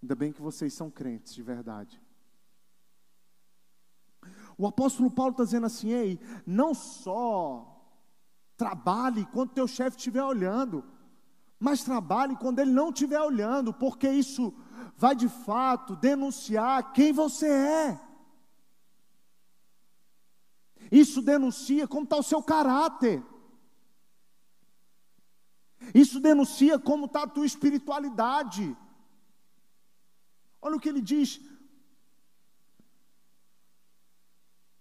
Ainda 0.00 0.14
bem 0.14 0.32
que 0.32 0.40
vocês 0.40 0.72
são 0.72 0.90
crentes 0.90 1.34
de 1.34 1.42
verdade. 1.42 2.00
O 4.56 4.66
apóstolo 4.66 5.10
Paulo 5.10 5.32
está 5.32 5.44
dizendo 5.44 5.66
assim: 5.66 5.90
ei, 5.90 6.20
não 6.46 6.74
só 6.74 7.74
trabalhe 8.56 9.26
quando 9.26 9.52
teu 9.54 9.66
chefe 9.66 9.96
estiver 9.96 10.22
olhando, 10.22 10.84
mas 11.58 11.82
trabalhe 11.82 12.36
quando 12.36 12.60
ele 12.60 12.70
não 12.70 12.90
estiver 12.90 13.20
olhando, 13.20 13.72
porque 13.72 14.08
isso 14.08 14.54
vai 14.96 15.14
de 15.14 15.28
fato 15.28 15.96
denunciar 15.96 16.92
quem 16.92 17.12
você 17.12 17.48
é. 17.48 18.00
Isso 20.90 21.20
denuncia 21.20 21.86
como 21.86 22.04
está 22.04 22.16
o 22.16 22.22
seu 22.22 22.42
caráter. 22.42 23.22
Isso 25.94 26.20
denuncia 26.20 26.78
como 26.78 27.06
está 27.06 27.22
a 27.22 27.28
tua 27.28 27.46
espiritualidade. 27.46 28.76
Olha 30.60 30.76
o 30.76 30.80
que 30.80 30.88
ele 30.88 31.00
diz. 31.00 31.40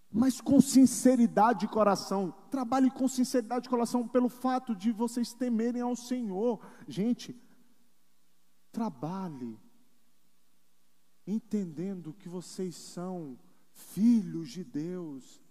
Mas 0.10 0.41
com 0.41 0.60
sinceridade 0.60 1.60
de 1.62 1.68
coração, 1.68 2.34
trabalhe 2.49 2.89
com 2.89 3.08
sinceridade 3.08 3.64
de 3.64 3.70
coração, 3.70 4.08
pelo 4.08 4.30
fato 4.30 4.76
de 4.76 4.91
vocês 4.91 5.34
temerem 5.34 5.82
ao 5.82 5.95
Senhor. 5.95 6.60
Gente, 6.88 7.39
trabalhe 8.72 9.60
entendendo 11.28 12.14
que 12.14 12.30
vocês 12.30 12.76
são 12.76 13.38
filhos 13.74 14.50
de 14.50 14.64
Deus 14.64 15.42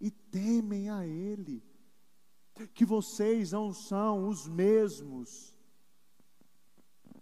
e 0.00 0.10
temem 0.10 0.88
a 0.88 1.06
Ele, 1.06 1.62
que 2.72 2.86
vocês 2.86 3.52
não 3.52 3.72
são 3.72 4.28
os 4.28 4.48
mesmos 4.48 5.54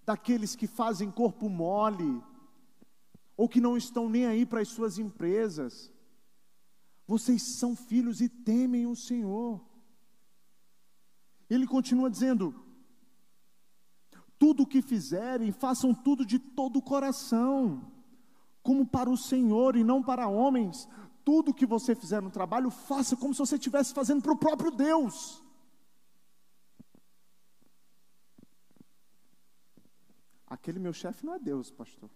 daqueles 0.05 0.55
que 0.55 0.69
fazem 0.69 1.11
corpo 1.11 1.49
mole, 1.49 2.23
ou 3.37 3.49
que 3.49 3.61
não 3.61 3.77
estão 3.77 4.09
nem 4.09 4.27
aí 4.27 4.47
para 4.47 4.61
as 4.61 4.69
suas 4.69 4.97
empresas. 4.97 5.93
Vocês 7.05 7.43
são 7.59 7.75
filhos 7.75 8.21
e 8.21 8.29
temem 8.29 8.87
o 8.87 8.95
Senhor. 8.95 9.61
Ele 11.51 11.67
continua 11.67 12.09
dizendo: 12.09 12.55
tudo 14.39 14.63
o 14.63 14.67
que 14.67 14.81
fizerem, 14.81 15.51
façam 15.51 15.93
tudo 15.93 16.25
de 16.25 16.39
todo 16.39 16.79
o 16.79 16.83
coração 16.83 17.93
como 18.65 18.87
para 18.87 19.11
o 19.11 19.17
Senhor 19.17 19.77
e 19.77 19.85
não 19.85 20.03
para 20.03 20.27
homens. 20.27 20.89
Tudo 21.23 21.55
que 21.55 21.67
você 21.67 21.95
fizer 21.95 22.21
no 22.21 22.31
trabalho, 22.31 22.71
faça 22.71 23.15
como 23.15 23.35
se 23.35 23.39
você 23.39 23.57
estivesse 23.57 23.93
fazendo 23.93 24.23
para 24.23 24.33
o 24.33 24.37
próprio 24.37 24.71
Deus. 24.71 25.43
Aquele 30.47 30.79
meu 30.79 30.95
chefe 30.95 31.25
não 31.27 31.35
é 31.35 31.39
Deus, 31.39 31.71
pastor. 31.71 32.11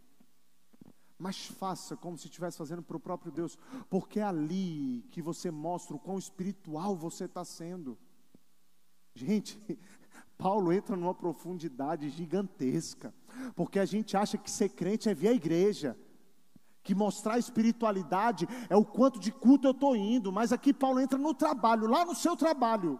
Mas 1.18 1.46
faça 1.46 1.96
como 1.96 2.16
se 2.16 2.28
estivesse 2.28 2.56
fazendo 2.56 2.82
para 2.82 2.96
o 2.96 3.00
próprio 3.00 3.30
Deus, 3.30 3.58
porque 3.90 4.20
é 4.20 4.22
ali 4.22 5.04
que 5.10 5.20
você 5.20 5.50
mostra 5.50 5.96
o 5.96 5.98
quão 5.98 6.18
espiritual 6.18 6.96
você 6.96 7.24
está 7.24 7.44
sendo. 7.44 7.98
Gente, 9.14 9.58
Paulo 10.38 10.72
entra 10.72 10.96
numa 10.96 11.14
profundidade 11.14 12.08
gigantesca, 12.08 13.12
porque 13.54 13.78
a 13.78 13.84
gente 13.84 14.16
acha 14.16 14.38
que 14.38 14.50
ser 14.50 14.70
crente 14.70 15.08
é 15.08 15.14
vir 15.14 15.28
à 15.28 15.32
igreja 15.32 15.98
que 16.88 16.94
mostrar 16.94 17.38
espiritualidade 17.38 18.48
é 18.70 18.74
o 18.74 18.82
quanto 18.82 19.20
de 19.20 19.30
culto 19.30 19.66
eu 19.68 19.72
estou 19.72 19.94
indo, 19.94 20.32
mas 20.32 20.54
aqui 20.54 20.72
Paulo 20.72 20.98
entra 20.98 21.18
no 21.18 21.34
trabalho, 21.34 21.86
lá 21.86 22.02
no 22.02 22.14
seu 22.14 22.34
trabalho. 22.34 22.98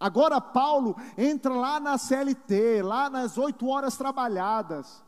Agora 0.00 0.40
Paulo 0.40 0.96
entra 1.16 1.54
lá 1.54 1.78
na 1.78 1.96
CLT, 1.96 2.82
lá 2.82 3.08
nas 3.08 3.38
oito 3.38 3.68
horas 3.68 3.96
trabalhadas, 3.96 5.04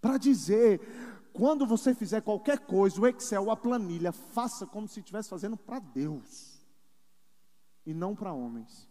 para 0.00 0.18
dizer: 0.18 0.80
quando 1.32 1.64
você 1.64 1.94
fizer 1.94 2.20
qualquer 2.22 2.58
coisa, 2.58 3.00
o 3.00 3.06
Excel, 3.06 3.48
a 3.48 3.56
planilha, 3.56 4.10
faça 4.10 4.66
como 4.66 4.88
se 4.88 4.98
estivesse 4.98 5.30
fazendo 5.30 5.56
para 5.56 5.78
Deus 5.78 6.60
e 7.86 7.94
não 7.94 8.16
para 8.16 8.32
homens 8.32 8.89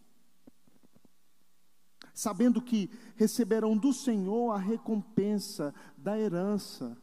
sabendo 2.20 2.60
que 2.60 2.90
receberão 3.16 3.74
do 3.74 3.94
Senhor 3.94 4.50
a 4.52 4.58
recompensa 4.58 5.74
da 5.96 6.18
herança. 6.18 7.00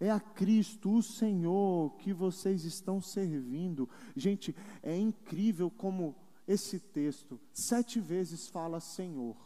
É 0.00 0.10
a 0.10 0.18
Cristo, 0.18 0.96
o 0.96 1.02
Senhor, 1.02 1.96
que 1.98 2.12
vocês 2.12 2.64
estão 2.64 3.00
servindo. 3.00 3.88
Gente, 4.16 4.52
é 4.82 4.98
incrível 4.98 5.70
como 5.70 6.16
esse 6.46 6.80
texto 6.80 7.40
sete 7.52 8.00
vezes 8.00 8.48
fala 8.48 8.80
Senhor. 8.80 9.36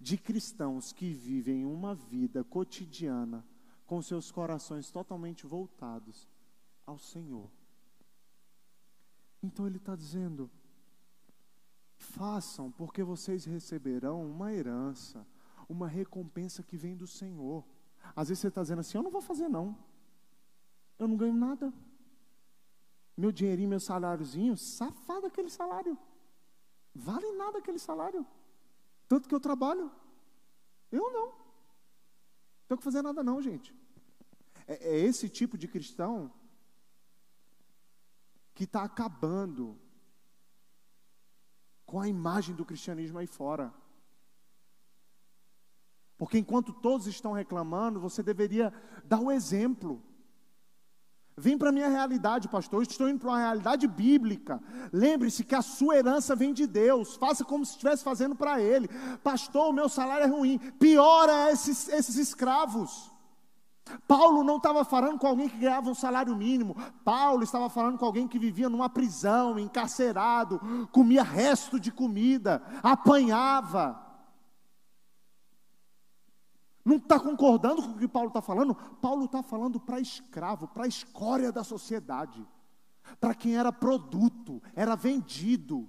De 0.00 0.16
cristãos 0.16 0.90
que 0.90 1.12
vivem 1.12 1.66
uma 1.66 1.94
vida 1.94 2.42
cotidiana 2.42 3.46
com 3.84 4.00
seus 4.00 4.30
corações 4.30 4.90
totalmente 4.90 5.46
voltados 5.46 6.26
ao 6.86 6.98
Senhor. 6.98 7.50
Então 9.42 9.66
ele 9.66 9.76
está 9.76 9.94
dizendo: 9.94 10.50
façam, 12.12 12.70
porque 12.70 13.02
vocês 13.02 13.44
receberão 13.44 14.24
uma 14.24 14.52
herança, 14.52 15.26
uma 15.68 15.88
recompensa 15.88 16.62
que 16.62 16.76
vem 16.76 16.96
do 16.96 17.06
Senhor. 17.06 17.64
Às 18.14 18.28
vezes 18.28 18.40
você 18.40 18.48
está 18.48 18.62
dizendo 18.62 18.80
assim: 18.80 18.98
eu 18.98 19.02
não 19.02 19.10
vou 19.10 19.20
fazer, 19.20 19.48
não. 19.48 19.76
Eu 20.98 21.08
não 21.08 21.16
ganho 21.16 21.34
nada. 21.34 21.72
Meu 23.16 23.32
dinheirinho, 23.32 23.68
meu 23.68 23.80
saláriozinho, 23.80 24.56
safado 24.56 25.26
aquele 25.26 25.50
salário. 25.50 25.96
Vale 26.94 27.32
nada 27.32 27.58
aquele 27.58 27.78
salário. 27.78 28.26
Tanto 29.08 29.28
que 29.28 29.34
eu 29.34 29.40
trabalho. 29.40 29.90
Eu 30.90 31.10
não. 31.12 31.26
Não 31.26 31.34
tenho 32.68 32.78
que 32.78 32.84
fazer 32.84 33.02
nada, 33.02 33.22
não, 33.22 33.40
gente. 33.40 33.74
É, 34.66 34.74
é 34.94 34.98
esse 34.98 35.28
tipo 35.28 35.56
de 35.56 35.66
cristão 35.66 36.32
que 38.54 38.64
está 38.64 38.82
acabando 38.82 39.78
com 41.92 42.00
a 42.00 42.08
imagem 42.08 42.54
do 42.54 42.64
cristianismo 42.64 43.18
aí 43.18 43.26
fora. 43.26 43.70
Porque 46.16 46.38
enquanto 46.38 46.72
todos 46.72 47.06
estão 47.06 47.32
reclamando, 47.32 48.00
você 48.00 48.22
deveria 48.22 48.72
dar 49.04 49.20
o 49.20 49.30
exemplo. 49.30 50.02
Vem 51.36 51.58
para 51.58 51.68
a 51.68 51.72
minha 51.72 51.90
realidade, 51.90 52.48
pastor. 52.48 52.78
Eu 52.78 52.84
estou 52.84 53.10
indo 53.10 53.18
para 53.18 53.28
uma 53.28 53.38
realidade 53.40 53.86
bíblica. 53.86 54.58
Lembre-se 54.90 55.44
que 55.44 55.54
a 55.54 55.60
sua 55.60 55.98
herança 55.98 56.34
vem 56.34 56.54
de 56.54 56.66
Deus. 56.66 57.14
Faça 57.16 57.44
como 57.44 57.62
se 57.66 57.72
estivesse 57.72 58.02
fazendo 58.02 58.34
para 58.34 58.58
Ele. 58.58 58.88
Pastor, 59.22 59.68
o 59.68 59.72
meu 59.74 59.86
salário 59.86 60.24
é 60.24 60.28
ruim. 60.28 60.58
Piora 60.78 61.52
esses, 61.52 61.90
esses 61.90 62.16
escravos. 62.16 63.11
Paulo 64.06 64.44
não 64.44 64.56
estava 64.56 64.84
falando 64.84 65.18
com 65.18 65.26
alguém 65.26 65.48
que 65.48 65.58
ganhava 65.58 65.90
um 65.90 65.94
salário 65.94 66.34
mínimo. 66.36 66.76
Paulo 67.04 67.42
estava 67.42 67.68
falando 67.68 67.98
com 67.98 68.04
alguém 68.04 68.28
que 68.28 68.38
vivia 68.38 68.68
numa 68.68 68.88
prisão, 68.88 69.58
encarcerado, 69.58 70.60
comia 70.90 71.22
resto 71.22 71.78
de 71.78 71.90
comida, 71.90 72.62
apanhava. 72.82 74.00
Não 76.84 76.96
está 76.96 77.18
concordando 77.18 77.82
com 77.82 77.90
o 77.90 77.98
que 77.98 78.08
Paulo 78.08 78.28
está 78.28 78.42
falando? 78.42 78.74
Paulo 78.74 79.26
está 79.26 79.42
falando 79.42 79.78
para 79.78 80.00
escravo, 80.00 80.66
para 80.68 80.84
a 80.84 80.88
escória 80.88 81.52
da 81.52 81.62
sociedade, 81.62 82.44
para 83.20 83.34
quem 83.34 83.56
era 83.56 83.72
produto, 83.72 84.60
era 84.74 84.96
vendido. 84.96 85.88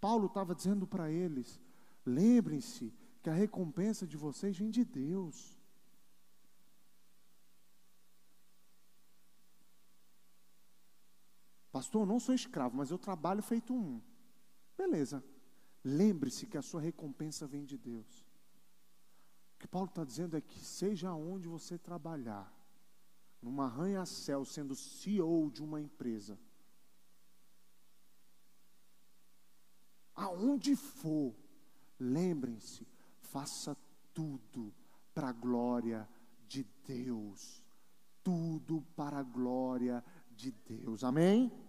Paulo 0.00 0.26
estava 0.26 0.54
dizendo 0.54 0.86
para 0.86 1.10
eles: 1.10 1.60
lembrem-se 2.04 2.92
que 3.22 3.30
a 3.30 3.34
recompensa 3.34 4.06
de 4.06 4.16
vocês 4.16 4.56
vem 4.56 4.70
de 4.70 4.84
Deus. 4.84 5.57
Pastor, 11.78 12.02
eu 12.02 12.06
não 12.06 12.18
sou 12.18 12.34
escravo, 12.34 12.76
mas 12.76 12.90
eu 12.90 12.98
trabalho 12.98 13.40
feito 13.40 13.72
um. 13.72 14.02
Beleza. 14.76 15.22
Lembre-se 15.84 16.44
que 16.44 16.58
a 16.58 16.62
sua 16.62 16.80
recompensa 16.80 17.46
vem 17.46 17.64
de 17.64 17.78
Deus. 17.78 18.26
O 19.54 19.60
que 19.60 19.68
Paulo 19.68 19.88
está 19.88 20.02
dizendo 20.02 20.36
é 20.36 20.40
que 20.40 20.58
seja 20.58 21.14
onde 21.14 21.46
você 21.46 21.78
trabalhar, 21.78 22.52
numa 23.40 23.66
arranha-céu, 23.66 24.44
sendo 24.44 24.74
CEO 24.74 25.52
de 25.52 25.62
uma 25.62 25.80
empresa, 25.80 26.36
aonde 30.16 30.74
for, 30.74 31.32
lembrem-se, 31.96 32.88
faça 33.20 33.76
tudo 34.12 34.74
para 35.14 35.28
a 35.28 35.32
glória 35.32 36.08
de 36.48 36.64
Deus. 36.84 37.62
Tudo 38.24 38.84
para 38.96 39.18
a 39.18 39.22
glória 39.22 40.04
de 40.32 40.50
Deus. 40.50 41.04
Amém? 41.04 41.67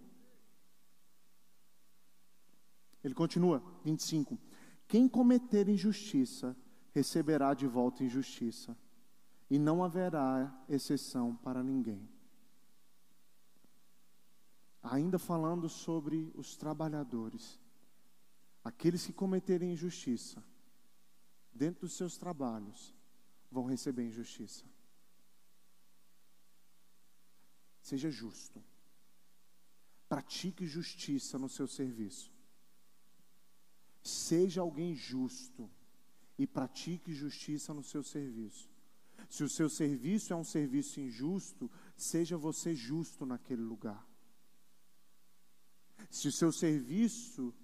Ele 3.02 3.14
continua, 3.14 3.62
25. 3.84 4.38
Quem 4.86 5.08
cometer 5.08 5.68
injustiça, 5.68 6.56
receberá 6.92 7.54
de 7.54 7.66
volta 7.66 8.04
injustiça, 8.04 8.76
e 9.48 9.58
não 9.58 9.82
haverá 9.82 10.64
exceção 10.68 11.34
para 11.34 11.62
ninguém. 11.62 12.08
Ainda 14.82 15.18
falando 15.18 15.68
sobre 15.68 16.30
os 16.34 16.56
trabalhadores, 16.56 17.60
aqueles 18.62 19.04
que 19.04 19.12
cometerem 19.12 19.72
injustiça, 19.72 20.42
dentro 21.52 21.82
dos 21.82 21.94
seus 21.94 22.16
trabalhos, 22.16 22.94
vão 23.50 23.66
receber 23.66 24.06
injustiça. 24.06 24.64
Seja 27.82 28.10
justo. 28.10 28.62
Pratique 30.08 30.66
justiça 30.66 31.38
no 31.38 31.48
seu 31.48 31.66
serviço. 31.66 32.32
Seja 34.02 34.60
alguém 34.60 34.94
justo 34.94 35.70
e 36.38 36.46
pratique 36.46 37.12
justiça 37.12 37.74
no 37.74 37.82
seu 37.82 38.02
serviço. 38.02 38.68
Se 39.28 39.44
o 39.44 39.48
seu 39.48 39.68
serviço 39.68 40.32
é 40.32 40.36
um 40.36 40.44
serviço 40.44 41.00
injusto, 41.00 41.70
seja 41.96 42.36
você 42.36 42.74
justo 42.74 43.26
naquele 43.26 43.62
lugar. 43.62 44.06
Se 46.10 46.28
o 46.28 46.32
seu 46.32 46.50
serviço, 46.50 47.54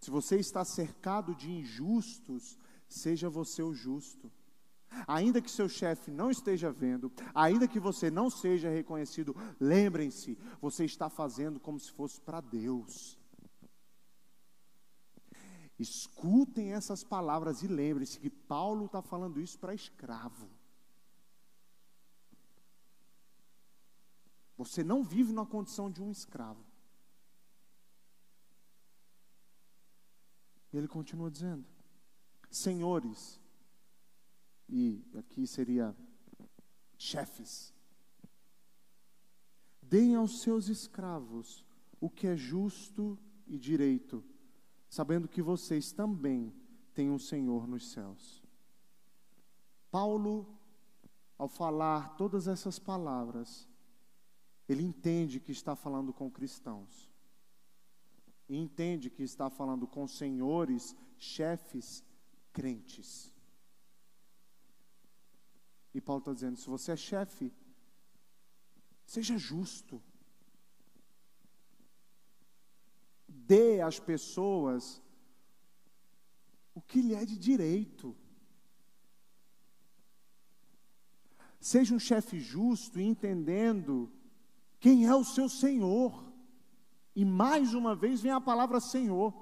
se 0.00 0.10
você 0.10 0.36
está 0.36 0.64
cercado 0.64 1.34
de 1.34 1.50
injustos, 1.50 2.58
seja 2.88 3.30
você 3.30 3.62
o 3.62 3.72
justo. 3.72 4.30
Ainda 5.06 5.40
que 5.40 5.50
seu 5.50 5.68
chefe 5.68 6.10
não 6.10 6.30
esteja 6.30 6.72
vendo, 6.72 7.12
ainda 7.32 7.68
que 7.68 7.78
você 7.78 8.10
não 8.10 8.28
seja 8.28 8.68
reconhecido, 8.68 9.36
lembrem-se, 9.60 10.36
você 10.60 10.84
está 10.84 11.08
fazendo 11.08 11.60
como 11.60 11.78
se 11.78 11.92
fosse 11.92 12.20
para 12.20 12.40
Deus. 12.40 13.19
Escutem 15.80 16.74
essas 16.74 17.02
palavras 17.02 17.62
e 17.62 17.66
lembrem-se 17.66 18.20
que 18.20 18.28
Paulo 18.28 18.84
está 18.84 19.00
falando 19.00 19.40
isso 19.40 19.58
para 19.58 19.74
escravo. 19.74 20.46
Você 24.58 24.84
não 24.84 25.02
vive 25.02 25.32
na 25.32 25.46
condição 25.46 25.90
de 25.90 26.02
um 26.02 26.10
escravo. 26.10 26.62
Ele 30.70 30.86
continua 30.86 31.30
dizendo: 31.30 31.64
Senhores, 32.50 33.40
e 34.68 35.02
aqui 35.14 35.46
seria 35.46 35.96
chefes, 36.98 37.72
deem 39.80 40.14
aos 40.14 40.42
seus 40.42 40.68
escravos 40.68 41.64
o 41.98 42.10
que 42.10 42.26
é 42.26 42.36
justo 42.36 43.18
e 43.46 43.58
direito 43.58 44.22
sabendo 44.90 45.28
que 45.28 45.40
vocês 45.40 45.92
também 45.92 46.52
têm 46.92 47.08
um 47.08 47.18
Senhor 47.18 47.66
nos 47.68 47.92
céus. 47.92 48.42
Paulo, 49.88 50.58
ao 51.38 51.48
falar 51.48 52.16
todas 52.16 52.48
essas 52.48 52.78
palavras, 52.78 53.68
ele 54.68 54.82
entende 54.82 55.38
que 55.38 55.52
está 55.52 55.76
falando 55.76 56.12
com 56.12 56.28
cristãos. 56.28 57.08
E 58.48 58.56
entende 58.56 59.08
que 59.08 59.22
está 59.22 59.48
falando 59.48 59.86
com 59.86 60.08
senhores, 60.08 60.96
chefes, 61.16 62.04
crentes. 62.52 63.32
E 65.94 66.00
Paulo 66.00 66.18
está 66.18 66.32
dizendo: 66.32 66.56
se 66.56 66.68
você 66.68 66.92
é 66.92 66.96
chefe, 66.96 67.52
seja 69.04 69.38
justo. 69.38 70.02
Dê 73.50 73.80
às 73.80 73.98
pessoas 73.98 75.02
o 76.72 76.80
que 76.80 77.02
lhe 77.02 77.14
é 77.16 77.24
de 77.24 77.36
direito. 77.36 78.16
Seja 81.58 81.92
um 81.92 81.98
chefe 81.98 82.38
justo 82.38 83.00
e 83.00 83.02
entendendo 83.02 84.08
quem 84.78 85.04
é 85.04 85.14
o 85.14 85.24
seu 85.24 85.48
Senhor. 85.48 86.32
E 87.16 87.24
mais 87.24 87.74
uma 87.74 87.96
vez 87.96 88.20
vem 88.20 88.30
a 88.30 88.40
palavra 88.40 88.78
Senhor. 88.78 89.34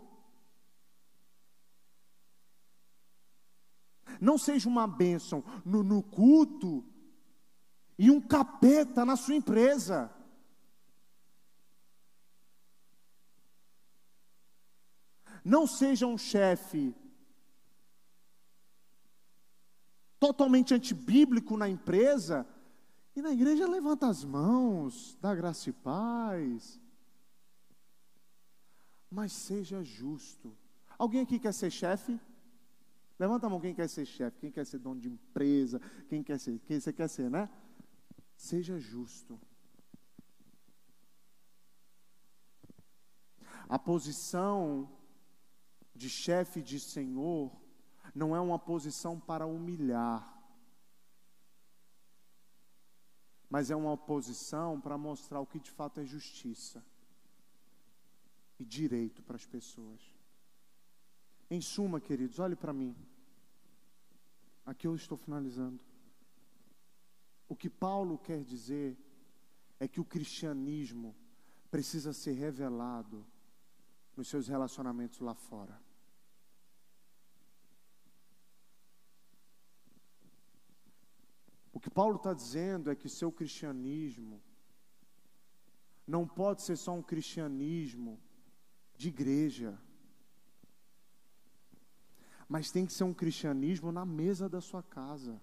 Não 4.18 4.38
seja 4.38 4.70
uma 4.70 4.88
bênção 4.88 5.44
no, 5.66 5.82
no 5.82 6.02
culto 6.02 6.82
e 7.98 8.10
um 8.10 8.22
capeta 8.22 9.04
na 9.04 9.16
sua 9.16 9.34
empresa. 9.34 10.10
Não 15.44 15.66
seja 15.66 16.06
um 16.06 16.18
chefe 16.18 16.94
totalmente 20.18 20.74
antibíblico 20.74 21.56
na 21.56 21.68
empresa 21.68 22.46
e 23.14 23.22
na 23.22 23.32
igreja 23.32 23.68
levanta 23.68 24.08
as 24.08 24.24
mãos, 24.24 25.16
dá 25.20 25.34
graça 25.34 25.70
e 25.70 25.72
paz. 25.72 26.80
Mas 29.10 29.32
seja 29.32 29.82
justo. 29.82 30.56
Alguém 30.98 31.22
aqui 31.22 31.38
quer 31.38 31.54
ser 31.54 31.70
chefe? 31.70 32.20
Levanta 33.18 33.46
a 33.46 33.50
mão 33.50 33.60
quem 33.60 33.74
quer 33.74 33.88
ser 33.88 34.06
chefe, 34.06 34.38
quem 34.38 34.50
quer 34.50 34.64
ser 34.64 34.78
dono 34.78 35.00
de 35.00 35.08
empresa, 35.08 35.80
quem 36.08 36.22
quer 36.22 36.38
ser, 36.38 36.58
quem 36.60 36.78
você 36.78 36.92
quer 36.92 37.08
ser, 37.08 37.28
né? 37.30 37.48
Seja 38.36 38.78
justo. 38.78 39.40
A 43.68 43.78
posição 43.78 44.88
de 45.98 46.08
chefe 46.08 46.62
de 46.62 46.78
senhor 46.78 47.50
não 48.14 48.34
é 48.34 48.40
uma 48.40 48.58
posição 48.58 49.18
para 49.18 49.44
humilhar, 49.46 50.22
mas 53.50 53.70
é 53.70 53.76
uma 53.76 53.96
posição 53.96 54.80
para 54.80 54.96
mostrar 54.96 55.40
o 55.40 55.46
que 55.46 55.58
de 55.58 55.70
fato 55.70 55.98
é 56.00 56.04
justiça 56.04 56.84
e 58.58 58.64
direito 58.64 59.22
para 59.22 59.34
as 59.34 59.44
pessoas. 59.44 60.00
Em 61.50 61.60
suma, 61.60 62.00
queridos, 62.00 62.38
olhe 62.38 62.54
para 62.54 62.72
mim. 62.72 62.94
Aqui 64.64 64.86
eu 64.86 64.94
estou 64.94 65.16
finalizando. 65.16 65.82
O 67.48 67.56
que 67.56 67.70
Paulo 67.70 68.18
quer 68.18 68.44
dizer 68.44 68.96
é 69.80 69.88
que 69.88 70.00
o 70.00 70.04
cristianismo 70.04 71.16
precisa 71.70 72.12
ser 72.12 72.32
revelado 72.32 73.26
nos 74.16 74.28
seus 74.28 74.46
relacionamentos 74.46 75.18
lá 75.20 75.34
fora. 75.34 75.87
O 81.78 81.80
que 81.80 81.88
Paulo 81.88 82.16
está 82.16 82.34
dizendo 82.34 82.90
é 82.90 82.96
que 82.96 83.08
seu 83.08 83.30
cristianismo 83.30 84.42
não 86.04 86.26
pode 86.26 86.62
ser 86.62 86.74
só 86.74 86.92
um 86.92 87.00
cristianismo 87.00 88.20
de 88.96 89.06
igreja, 89.06 89.78
mas 92.48 92.72
tem 92.72 92.84
que 92.84 92.92
ser 92.92 93.04
um 93.04 93.14
cristianismo 93.14 93.92
na 93.92 94.04
mesa 94.04 94.48
da 94.48 94.60
sua 94.60 94.82
casa. 94.82 95.40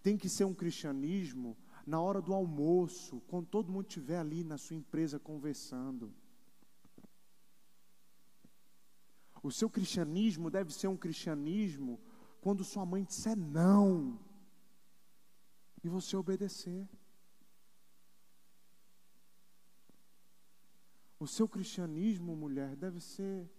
Tem 0.00 0.16
que 0.16 0.28
ser 0.28 0.44
um 0.44 0.54
cristianismo 0.54 1.58
na 1.84 2.00
hora 2.00 2.22
do 2.22 2.32
almoço, 2.32 3.20
quando 3.26 3.48
todo 3.48 3.72
mundo 3.72 3.88
estiver 3.88 4.20
ali 4.20 4.44
na 4.44 4.58
sua 4.58 4.76
empresa 4.76 5.18
conversando. 5.18 6.14
O 9.42 9.50
seu 9.50 9.68
cristianismo 9.68 10.52
deve 10.52 10.72
ser 10.72 10.86
um 10.86 10.96
cristianismo 10.96 12.00
quando 12.40 12.64
sua 12.64 12.84
mãe 12.86 13.04
disser 13.04 13.36
não 13.36 14.18
e 15.82 15.88
você 15.88 16.16
obedecer. 16.16 16.88
O 21.20 21.26
seu 21.26 21.48
cristianismo, 21.48 22.36
mulher, 22.36 22.76
deve 22.76 23.00
ser 23.00 23.50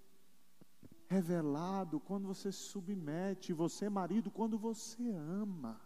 revelado 1.08 2.00
quando 2.00 2.28
você 2.28 2.52
se 2.52 2.60
submete, 2.60 3.52
você, 3.52 3.90
marido, 3.90 4.32
quando 4.32 4.58
você 4.58 5.12
ama. 5.12 5.82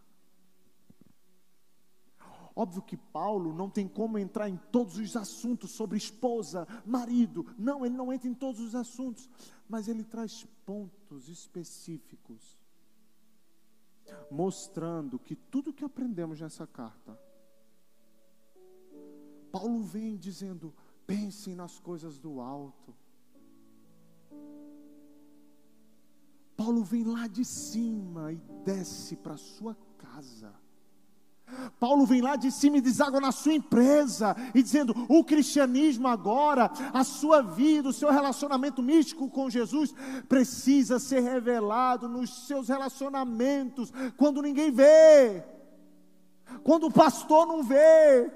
Óbvio 2.56 2.82
que 2.82 2.96
Paulo 2.96 3.52
não 3.52 3.68
tem 3.68 3.88
como 3.88 4.16
entrar 4.16 4.48
em 4.48 4.56
todos 4.56 4.96
os 4.96 5.16
assuntos 5.16 5.72
sobre 5.72 5.98
esposa, 5.98 6.68
marido. 6.86 7.44
Não, 7.58 7.84
ele 7.84 7.96
não 7.96 8.12
entra 8.12 8.28
em 8.28 8.34
todos 8.34 8.60
os 8.60 8.76
assuntos. 8.76 9.28
Mas 9.68 9.88
ele 9.88 10.04
traz 10.04 10.44
pontos 10.64 11.28
específicos, 11.28 12.60
mostrando 14.30 15.18
que 15.18 15.34
tudo 15.34 15.72
que 15.72 15.84
aprendemos 15.84 16.40
nessa 16.40 16.66
carta, 16.66 17.18
Paulo 19.50 19.82
vem 19.82 20.16
dizendo: 20.16 20.74
pensem 21.06 21.54
nas 21.54 21.78
coisas 21.78 22.18
do 22.18 22.40
alto. 22.40 22.94
Paulo 26.56 26.84
vem 26.84 27.04
lá 27.04 27.26
de 27.26 27.44
cima 27.44 28.32
e 28.32 28.36
desce 28.64 29.16
para 29.16 29.36
sua 29.36 29.76
casa 29.98 30.63
Paulo 31.78 32.06
vem 32.06 32.20
lá 32.20 32.36
de 32.36 32.50
cima 32.50 32.78
e 32.78 32.80
deságua 32.80 33.20
na 33.20 33.32
sua 33.32 33.54
empresa, 33.54 34.34
e 34.54 34.62
dizendo: 34.62 34.94
o 35.08 35.22
cristianismo 35.22 36.08
agora, 36.08 36.70
a 36.92 37.04
sua 37.04 37.42
vida, 37.42 37.88
o 37.88 37.92
seu 37.92 38.10
relacionamento 38.10 38.82
místico 38.82 39.28
com 39.28 39.50
Jesus, 39.50 39.94
precisa 40.28 40.98
ser 40.98 41.20
revelado 41.20 42.08
nos 42.08 42.46
seus 42.46 42.68
relacionamentos, 42.68 43.92
quando 44.16 44.42
ninguém 44.42 44.70
vê, 44.70 45.44
quando 46.62 46.86
o 46.86 46.92
pastor 46.92 47.46
não 47.46 47.62
vê. 47.62 48.30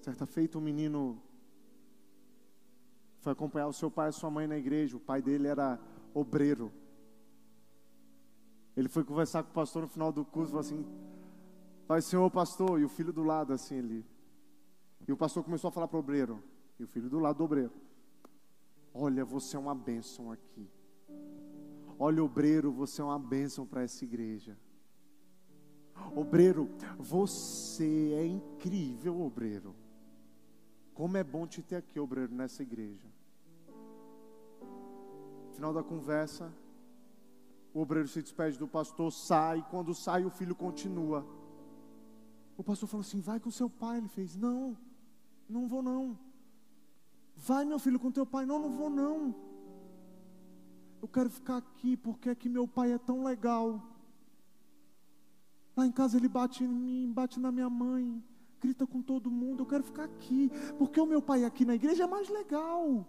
Certa 0.00 0.26
feita, 0.26 0.58
um 0.58 0.60
menino 0.60 1.18
foi 3.24 3.32
acompanhar 3.32 3.66
o 3.66 3.72
seu 3.72 3.90
pai 3.90 4.10
e 4.10 4.12
sua 4.12 4.30
mãe 4.30 4.46
na 4.46 4.56
igreja. 4.56 4.96
O 4.96 5.00
pai 5.00 5.22
dele 5.22 5.48
era 5.48 5.80
obreiro. 6.12 6.70
Ele 8.76 8.88
foi 8.88 9.02
conversar 9.02 9.42
com 9.42 9.50
o 9.50 9.54
pastor 9.54 9.82
no 9.82 9.88
final 9.88 10.12
do 10.12 10.24
curso, 10.24 10.50
falou 10.50 10.60
assim: 10.60 10.86
Pai, 11.86 12.02
senhor 12.02 12.30
pastor, 12.30 12.78
e 12.78 12.84
o 12.84 12.88
filho 12.88 13.12
do 13.12 13.22
lado, 13.22 13.52
assim, 13.52 13.78
ali. 13.78 14.04
E 15.08 15.12
o 15.12 15.16
pastor 15.16 15.42
começou 15.42 15.68
a 15.68 15.72
falar 15.72 15.88
para 15.88 15.96
o 15.96 16.00
obreiro, 16.00 16.42
e 16.78 16.84
o 16.84 16.86
filho 16.86 17.08
do 17.08 17.18
lado 17.18 17.38
do 17.38 17.44
obreiro: 17.44 17.72
Olha, 18.92 19.24
você 19.24 19.56
é 19.56 19.58
uma 19.58 19.74
bênção 19.74 20.30
aqui. 20.30 20.68
Olha, 21.98 22.22
obreiro, 22.22 22.70
você 22.72 23.00
é 23.00 23.04
uma 23.04 23.18
bênção 23.18 23.66
para 23.66 23.82
essa 23.82 24.04
igreja. 24.04 24.58
Obreiro, 26.14 26.68
você 26.98 28.12
é 28.14 28.26
incrível, 28.26 29.20
obreiro. 29.20 29.74
Como 30.92 31.16
é 31.16 31.24
bom 31.24 31.46
te 31.46 31.62
ter 31.62 31.76
aqui, 31.76 31.98
obreiro, 31.98 32.34
nessa 32.34 32.62
igreja. 32.62 33.13
Final 35.54 35.72
da 35.72 35.82
conversa, 35.82 36.52
o 37.72 37.80
obreiro 37.80 38.08
se 38.08 38.20
despede 38.20 38.58
do 38.58 38.66
pastor, 38.66 39.12
sai. 39.12 39.64
Quando 39.70 39.94
sai, 39.94 40.24
o 40.24 40.30
filho 40.30 40.54
continua. 40.54 41.24
O 42.56 42.62
pastor 42.62 42.88
falou 42.88 43.02
assim: 43.02 43.20
Vai 43.20 43.38
com 43.40 43.50
seu 43.50 43.70
pai. 43.70 43.98
Ele 43.98 44.08
fez: 44.08 44.36
Não, 44.36 44.76
não 45.48 45.66
vou 45.66 45.82
não. 45.82 46.18
Vai, 47.36 47.64
meu 47.64 47.78
filho, 47.78 47.98
com 47.98 48.10
teu 48.10 48.26
pai. 48.26 48.44
Não, 48.44 48.58
não 48.58 48.70
vou 48.70 48.90
não. 48.90 49.34
Eu 51.00 51.08
quero 51.08 51.30
ficar 51.30 51.58
aqui 51.58 51.96
porque 51.96 52.30
é 52.30 52.34
que 52.34 52.48
meu 52.48 52.66
pai 52.66 52.92
é 52.92 52.98
tão 52.98 53.22
legal. 53.24 53.82
Lá 55.76 55.86
em 55.86 55.92
casa 55.92 56.16
ele 56.16 56.28
bate 56.28 56.64
em 56.64 56.68
mim, 56.68 57.12
bate 57.12 57.38
na 57.40 57.50
minha 57.50 57.68
mãe 57.68 58.22
grita 58.64 58.86
com 58.86 59.02
todo 59.02 59.30
mundo. 59.30 59.62
Eu 59.62 59.66
quero 59.66 59.84
ficar 59.84 60.04
aqui, 60.04 60.50
porque 60.78 60.98
o 60.98 61.04
meu 61.04 61.20
pai 61.20 61.44
aqui 61.44 61.66
na 61.66 61.74
igreja 61.74 62.04
é 62.04 62.06
mais 62.06 62.30
legal. 62.30 63.06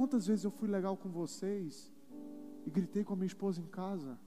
Quantas 0.00 0.26
vezes 0.28 0.44
eu 0.46 0.50
fui 0.50 0.66
legal 0.66 0.96
com 0.96 1.10
vocês 1.10 1.92
e 2.66 2.70
gritei 2.70 3.04
com 3.04 3.12
a 3.12 3.16
minha 3.16 3.26
esposa 3.26 3.60
em 3.60 3.66
casa? 3.66 4.18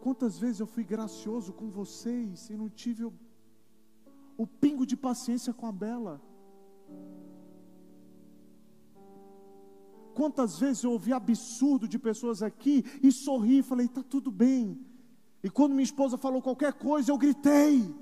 Quantas 0.00 0.40
vezes 0.40 0.58
eu 0.58 0.66
fui 0.66 0.82
gracioso 0.82 1.52
com 1.52 1.70
vocês 1.70 2.50
e 2.50 2.56
não 2.56 2.68
tive 2.68 3.04
o, 3.04 3.12
o 4.36 4.44
pingo 4.44 4.84
de 4.84 4.96
paciência 4.96 5.52
com 5.54 5.66
a 5.68 5.70
Bela? 5.70 6.20
Quantas 10.16 10.58
vezes 10.58 10.82
eu 10.82 10.90
ouvi 10.90 11.12
absurdo 11.12 11.86
de 11.86 11.96
pessoas 11.96 12.42
aqui 12.42 12.84
e 13.00 13.12
sorri 13.12 13.58
e 13.58 13.62
falei, 13.62 13.86
está 13.86 14.02
tudo 14.02 14.32
bem. 14.32 14.84
E 15.44 15.48
quando 15.48 15.76
minha 15.76 15.90
esposa 15.92 16.18
falou 16.18 16.42
qualquer 16.42 16.72
coisa, 16.72 17.12
eu 17.12 17.18
gritei. 17.18 17.94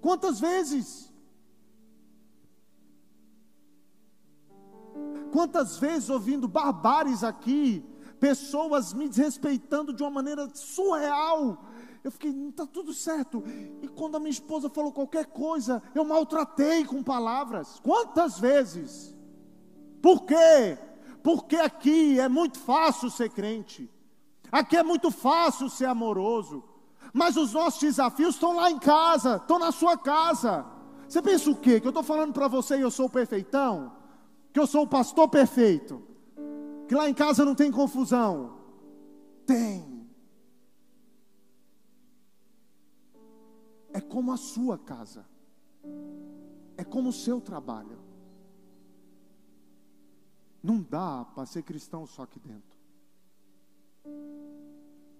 Quantas 0.00 0.40
vezes? 0.40 1.12
Quantas 5.32 5.78
vezes 5.78 6.10
ouvindo 6.10 6.48
barbares 6.48 7.22
aqui, 7.22 7.84
pessoas 8.18 8.92
me 8.92 9.08
desrespeitando 9.08 9.92
de 9.92 10.02
uma 10.02 10.10
maneira 10.10 10.48
surreal. 10.54 11.64
Eu 12.02 12.10
fiquei, 12.10 12.30
está 12.30 12.66
tudo 12.66 12.92
certo. 12.92 13.42
E 13.82 13.88
quando 13.88 14.16
a 14.16 14.20
minha 14.20 14.30
esposa 14.30 14.68
falou 14.68 14.92
qualquer 14.92 15.26
coisa, 15.26 15.82
eu 15.94 16.04
maltratei 16.04 16.84
com 16.84 17.02
palavras. 17.02 17.80
Quantas 17.82 18.38
vezes? 18.38 19.16
Por 20.00 20.24
quê? 20.24 20.78
Porque 21.22 21.56
aqui 21.56 22.18
é 22.18 22.28
muito 22.28 22.58
fácil 22.58 23.10
ser 23.10 23.30
crente, 23.30 23.90
aqui 24.50 24.76
é 24.76 24.82
muito 24.82 25.10
fácil 25.10 25.68
ser 25.68 25.86
amoroso, 25.86 26.62
mas 27.12 27.36
os 27.36 27.52
nossos 27.52 27.80
desafios 27.80 28.36
estão 28.36 28.54
lá 28.54 28.70
em 28.70 28.78
casa, 28.78 29.36
estão 29.36 29.58
na 29.58 29.72
sua 29.72 29.96
casa. 29.96 30.64
Você 31.08 31.20
pensa 31.20 31.50
o 31.50 31.56
quê? 31.56 31.80
Que 31.80 31.86
eu 31.86 31.90
estou 31.90 32.04
falando 32.04 32.32
para 32.32 32.48
você 32.48 32.78
e 32.78 32.82
eu 32.82 32.90
sou 32.90 33.08
perfeitão? 33.08 33.97
Que 34.52 34.60
eu 34.60 34.66
sou 34.66 34.82
o 34.84 34.88
pastor 34.88 35.28
perfeito? 35.28 36.02
Que 36.86 36.94
lá 36.94 37.08
em 37.08 37.14
casa 37.14 37.44
não 37.44 37.54
tem 37.54 37.70
confusão? 37.70 38.58
Tem. 39.46 40.08
É 43.92 44.00
como 44.00 44.32
a 44.32 44.36
sua 44.36 44.78
casa, 44.78 45.26
é 46.76 46.84
como 46.84 47.08
o 47.08 47.12
seu 47.12 47.40
trabalho. 47.40 47.98
Não 50.62 50.80
dá 50.82 51.24
para 51.24 51.46
ser 51.46 51.62
cristão 51.62 52.06
só 52.06 52.22
aqui 52.22 52.38
dentro. 52.38 52.78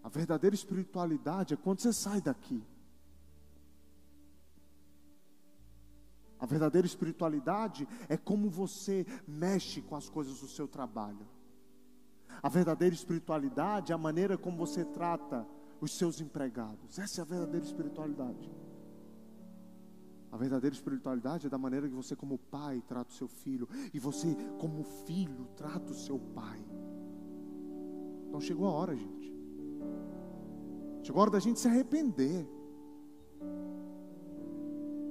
A 0.02 0.08
verdadeira 0.08 0.54
espiritualidade 0.54 1.54
é 1.54 1.56
quando 1.56 1.80
você 1.80 1.92
sai 1.92 2.20
daqui. 2.20 2.62
A 6.38 6.46
verdadeira 6.46 6.86
espiritualidade 6.86 7.86
é 8.08 8.16
como 8.16 8.48
você 8.48 9.04
mexe 9.26 9.82
com 9.82 9.96
as 9.96 10.08
coisas 10.08 10.40
do 10.40 10.48
seu 10.48 10.68
trabalho. 10.68 11.26
A 12.42 12.48
verdadeira 12.48 12.94
espiritualidade 12.94 13.92
é 13.92 13.94
a 13.94 13.98
maneira 13.98 14.38
como 14.38 14.56
você 14.56 14.84
trata 14.84 15.46
os 15.80 15.96
seus 15.96 16.20
empregados. 16.20 16.98
Essa 16.98 17.20
é 17.20 17.22
a 17.22 17.26
verdadeira 17.26 17.66
espiritualidade. 17.66 18.50
A 20.30 20.36
verdadeira 20.36 20.74
espiritualidade 20.74 21.46
é 21.46 21.50
da 21.50 21.58
maneira 21.58 21.88
que 21.88 21.94
você, 21.94 22.14
como 22.14 22.38
pai, 22.38 22.82
trata 22.86 23.10
o 23.10 23.14
seu 23.14 23.28
filho, 23.28 23.68
e 23.94 23.98
você, 23.98 24.36
como 24.58 24.84
filho, 24.84 25.48
trata 25.56 25.90
o 25.90 25.94
seu 25.94 26.18
pai. 26.18 26.62
Então 28.28 28.40
chegou 28.40 28.66
a 28.66 28.72
hora, 28.72 28.94
gente. 28.94 29.34
Chegou 31.02 31.20
a 31.20 31.22
hora 31.22 31.30
da 31.30 31.40
gente 31.40 31.58
se 31.58 31.66
arrepender. 31.66 32.46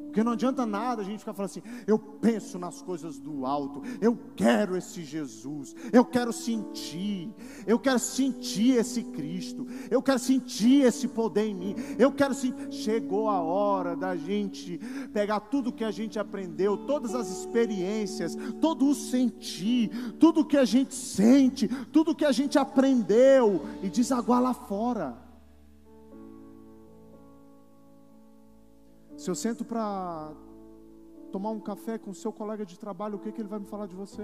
Porque 0.07 0.23
não 0.23 0.31
adianta 0.31 0.65
nada 0.65 1.01
a 1.01 1.05
gente 1.05 1.19
ficar 1.19 1.33
falando 1.33 1.51
assim, 1.51 1.61
eu 1.85 1.99
penso 1.99 2.57
nas 2.57 2.81
coisas 2.81 3.19
do 3.19 3.45
alto, 3.45 3.83
eu 4.01 4.17
quero 4.35 4.75
esse 4.75 5.03
Jesus, 5.03 5.75
eu 5.93 6.03
quero 6.03 6.33
sentir, 6.33 7.29
eu 7.65 7.77
quero 7.77 7.99
sentir 7.99 8.77
esse 8.77 9.03
Cristo, 9.03 9.67
eu 9.91 10.01
quero 10.01 10.17
sentir 10.17 10.81
esse 10.83 11.07
poder 11.07 11.47
em 11.47 11.53
mim, 11.53 11.75
eu 11.99 12.11
quero 12.11 12.33
sentir. 12.33 12.71
Chegou 12.71 13.29
a 13.29 13.41
hora 13.41 13.95
da 13.95 14.15
gente 14.15 14.79
pegar 15.13 15.39
tudo 15.41 15.71
que 15.71 15.83
a 15.83 15.91
gente 15.91 16.17
aprendeu, 16.17 16.77
todas 16.77 17.13
as 17.13 17.29
experiências, 17.29 18.35
todo 18.59 18.87
o 18.87 18.95
sentir, 18.95 19.89
tudo 20.19 20.45
que 20.45 20.57
a 20.57 20.65
gente 20.65 20.95
sente, 20.95 21.67
tudo 21.91 22.15
que 22.15 22.25
a 22.25 22.31
gente 22.31 22.57
aprendeu 22.57 23.65
e 23.83 23.89
desaguar 23.89 24.41
lá 24.41 24.53
fora. 24.53 25.26
Se 29.27 29.31
eu 29.31 29.35
sento 29.35 29.65
para 29.65 30.33
tomar 31.33 31.49
um 31.49 31.59
café 31.59 31.97
com 31.97 32.13
seu 32.13 32.31
colega 32.31 32.65
de 32.65 32.79
trabalho, 32.79 33.17
o 33.17 33.19
que, 33.19 33.29
que 33.29 33.41
ele 33.41 33.49
vai 33.49 33.59
me 33.59 33.65
falar 33.65 33.85
de 33.85 33.93
você? 33.93 34.23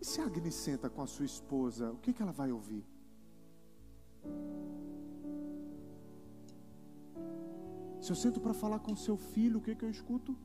E 0.00 0.04
se 0.04 0.20
a 0.20 0.24
Agnes 0.24 0.56
senta 0.56 0.90
com 0.90 1.00
a 1.00 1.06
sua 1.06 1.24
esposa, 1.24 1.92
o 1.92 1.98
que, 1.98 2.12
que 2.12 2.20
ela 2.20 2.32
vai 2.32 2.50
ouvir? 2.50 2.84
Se 8.00 8.10
eu 8.10 8.16
sento 8.16 8.40
para 8.40 8.52
falar 8.52 8.80
com 8.80 8.96
seu 8.96 9.16
filho, 9.16 9.58
o 9.58 9.62
que, 9.62 9.76
que 9.76 9.84
eu 9.84 9.90
escuto? 9.90 10.36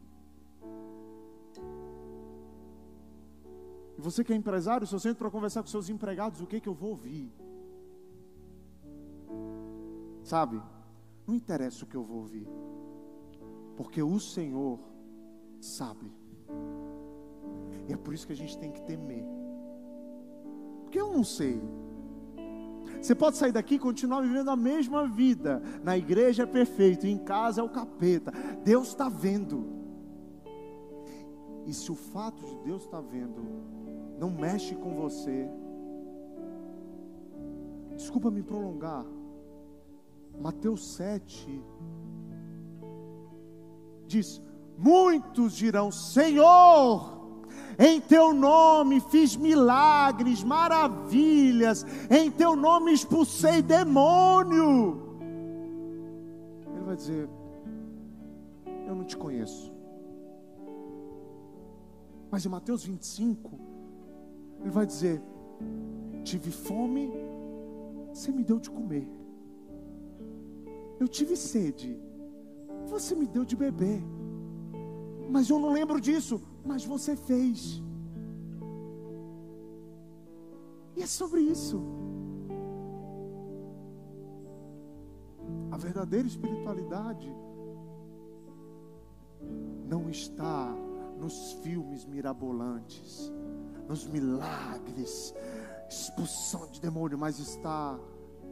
E 3.98 4.02
você 4.08 4.24
que 4.24 4.32
é 4.32 4.36
empresário, 4.36 4.86
se 4.86 4.94
eu 4.94 5.00
sento 5.00 5.18
para 5.18 5.32
conversar 5.32 5.64
com 5.64 5.68
seus 5.68 5.90
empregados, 5.90 6.42
o 6.42 6.46
que, 6.46 6.62
que 6.62 6.70
eu 6.70 6.76
vou 6.76 6.92
ouvir? 6.92 7.34
Sabe? 10.30 10.62
Não 11.26 11.34
interessa 11.34 11.84
o 11.84 11.88
que 11.88 11.98
eu 11.98 12.04
vou 12.04 12.18
ouvir, 12.18 12.48
porque 13.76 14.00
o 14.04 14.20
Senhor 14.20 14.80
sabe. 15.60 16.14
E 17.88 17.94
é 17.94 17.98
por 17.98 18.14
isso 18.14 18.28
que 18.28 18.34
a 18.34 18.36
gente 18.36 18.56
tem 18.56 18.72
que 18.72 18.80
temer. 18.84 19.26
Porque 20.84 21.02
eu 21.02 21.12
não 21.12 21.24
sei. 21.24 21.60
Você 23.02 23.16
pode 23.16 23.38
sair 23.38 23.52
daqui 23.52 23.74
e 23.74 23.80
continuar 23.80 24.22
vivendo 24.22 24.52
a 24.52 24.56
mesma 24.56 25.08
vida. 25.08 25.64
Na 25.84 25.98
igreja 25.98 26.44
é 26.44 26.46
perfeito, 26.46 27.08
em 27.08 27.18
casa 27.18 27.62
é 27.62 27.64
o 27.64 27.70
capeta. 27.70 28.32
Deus 28.64 28.90
está 28.90 29.10
vendo. 29.10 29.66
E 31.66 31.74
se 31.74 31.92
o 31.92 31.96
fato 31.96 32.46
de 32.46 32.56
Deus 32.58 32.84
estar 32.84 33.02
tá 33.02 33.08
vendo 33.10 33.42
não 34.20 34.30
mexe 34.30 34.76
com 34.76 34.94
você, 34.94 35.50
desculpa 37.96 38.30
me 38.30 38.44
prolongar, 38.44 39.08
Mateus 40.40 40.96
7 40.96 41.64
diz: 44.08 44.42
Muitos 44.78 45.54
dirão: 45.54 45.92
Senhor, 45.92 47.20
em 47.78 48.00
teu 48.00 48.34
nome 48.34 49.02
fiz 49.02 49.36
milagres, 49.36 50.44
maravilhas, 50.44 51.86
em 52.10 52.32
teu 52.32 52.56
nome 52.56 52.94
expulsei 52.94 53.62
demônio. 53.62 55.20
Ele 56.74 56.84
vai 56.86 56.96
dizer: 56.96 57.30
Eu 58.88 58.96
não 58.96 59.04
te 59.04 59.18
conheço. 59.18 59.74
Mas 62.32 62.46
em 62.46 62.50
Mateus 62.50 62.86
25, 62.86 63.60
ele 64.62 64.70
vai 64.70 64.86
dizer: 64.86 65.22
Tive 66.24 66.52
fome, 66.52 67.12
você 68.14 68.32
me 68.32 68.44
deu 68.44 68.60
de 68.60 68.70
comer. 68.70 69.19
Eu 71.00 71.08
tive 71.08 71.36
sede, 71.36 71.98
você 72.88 73.16
me 73.16 73.26
deu 73.26 73.46
de 73.46 73.56
beber, 73.56 74.02
mas 75.30 75.50
eu 75.50 75.60
não 75.60 75.72
lembro 75.72 76.02
disso, 76.02 76.42
mas 76.66 76.84
você 76.84 77.16
fez. 77.16 77.82
E 80.98 81.02
é 81.02 81.08
sobre 81.08 81.42
isso. 81.42 81.82
A 85.72 85.78
verdadeira 85.78 86.28
espiritualidade 86.28 87.32
não 89.88 90.10
está 90.10 90.76
nos 91.18 91.54
filmes 91.64 92.06
mirabolantes, 92.06 93.32
nos 93.88 94.06
milagres, 94.06 95.34
expulsão 95.90 96.68
de 96.70 96.82
demônio, 96.82 97.18
mas 97.18 97.40
está 97.40 97.98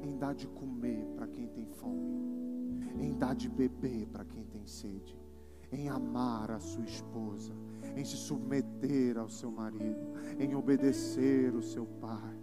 em 0.08 0.18
dar 0.18 0.34
de 0.34 0.48
comer 0.48 1.06
para 1.16 1.28
quem 1.28 1.48
tem 1.48 1.66
fome, 1.66 2.82
em 3.00 3.14
dar 3.14 3.36
de 3.36 3.50
beber 3.50 4.08
para 4.08 4.24
quem 4.24 4.44
tem 4.46 4.66
sede, 4.66 5.18
em 5.72 5.90
amar 5.90 6.50
a 6.50 6.60
sua 6.60 6.86
esposa, 6.86 7.54
em 7.96 8.06
se 8.06 8.16
submeter 8.16 9.18
ao 9.18 9.30
seu 9.30 9.52
marido, 9.52 10.14
em 10.40 10.56
obedecer 10.56 11.54
o 11.54 11.62
seu 11.62 11.86
pai. 12.00 12.38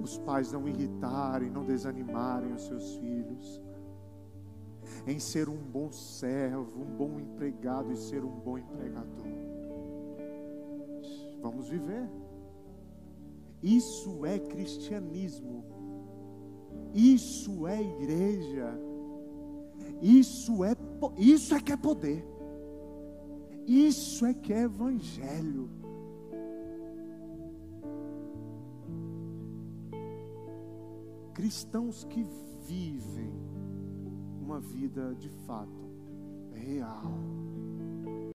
Os 0.00 0.18
pais 0.18 0.52
não 0.52 0.68
irritarem, 0.68 1.50
não 1.50 1.64
desanimarem 1.64 2.52
os 2.52 2.66
seus 2.66 2.96
filhos, 2.96 3.62
em 5.06 5.18
ser 5.18 5.48
um 5.48 5.56
bom 5.56 5.92
servo, 5.92 6.82
um 6.82 6.96
bom 6.96 7.20
empregado 7.20 7.92
e 7.92 7.96
ser 7.96 8.24
um 8.24 8.40
bom 8.40 8.58
empregador. 8.58 9.26
Vamos 11.40 11.68
viver. 11.68 12.08
Isso 13.62 14.24
é 14.24 14.38
cristianismo. 14.38 15.64
Isso 16.94 17.66
é 17.66 17.80
igreja. 17.80 18.78
Isso 20.00 20.64
é 20.64 20.76
isso 21.16 21.54
é 21.54 21.60
que 21.60 21.72
é 21.72 21.76
poder. 21.76 22.24
Isso 23.66 24.24
é 24.24 24.32
que 24.32 24.52
é 24.52 24.62
evangelho. 24.62 25.68
Cristãos 31.34 32.04
que 32.04 32.26
vivem 32.66 33.32
uma 34.40 34.60
vida 34.60 35.14
de 35.14 35.28
fato 35.46 35.88
real 36.52 37.47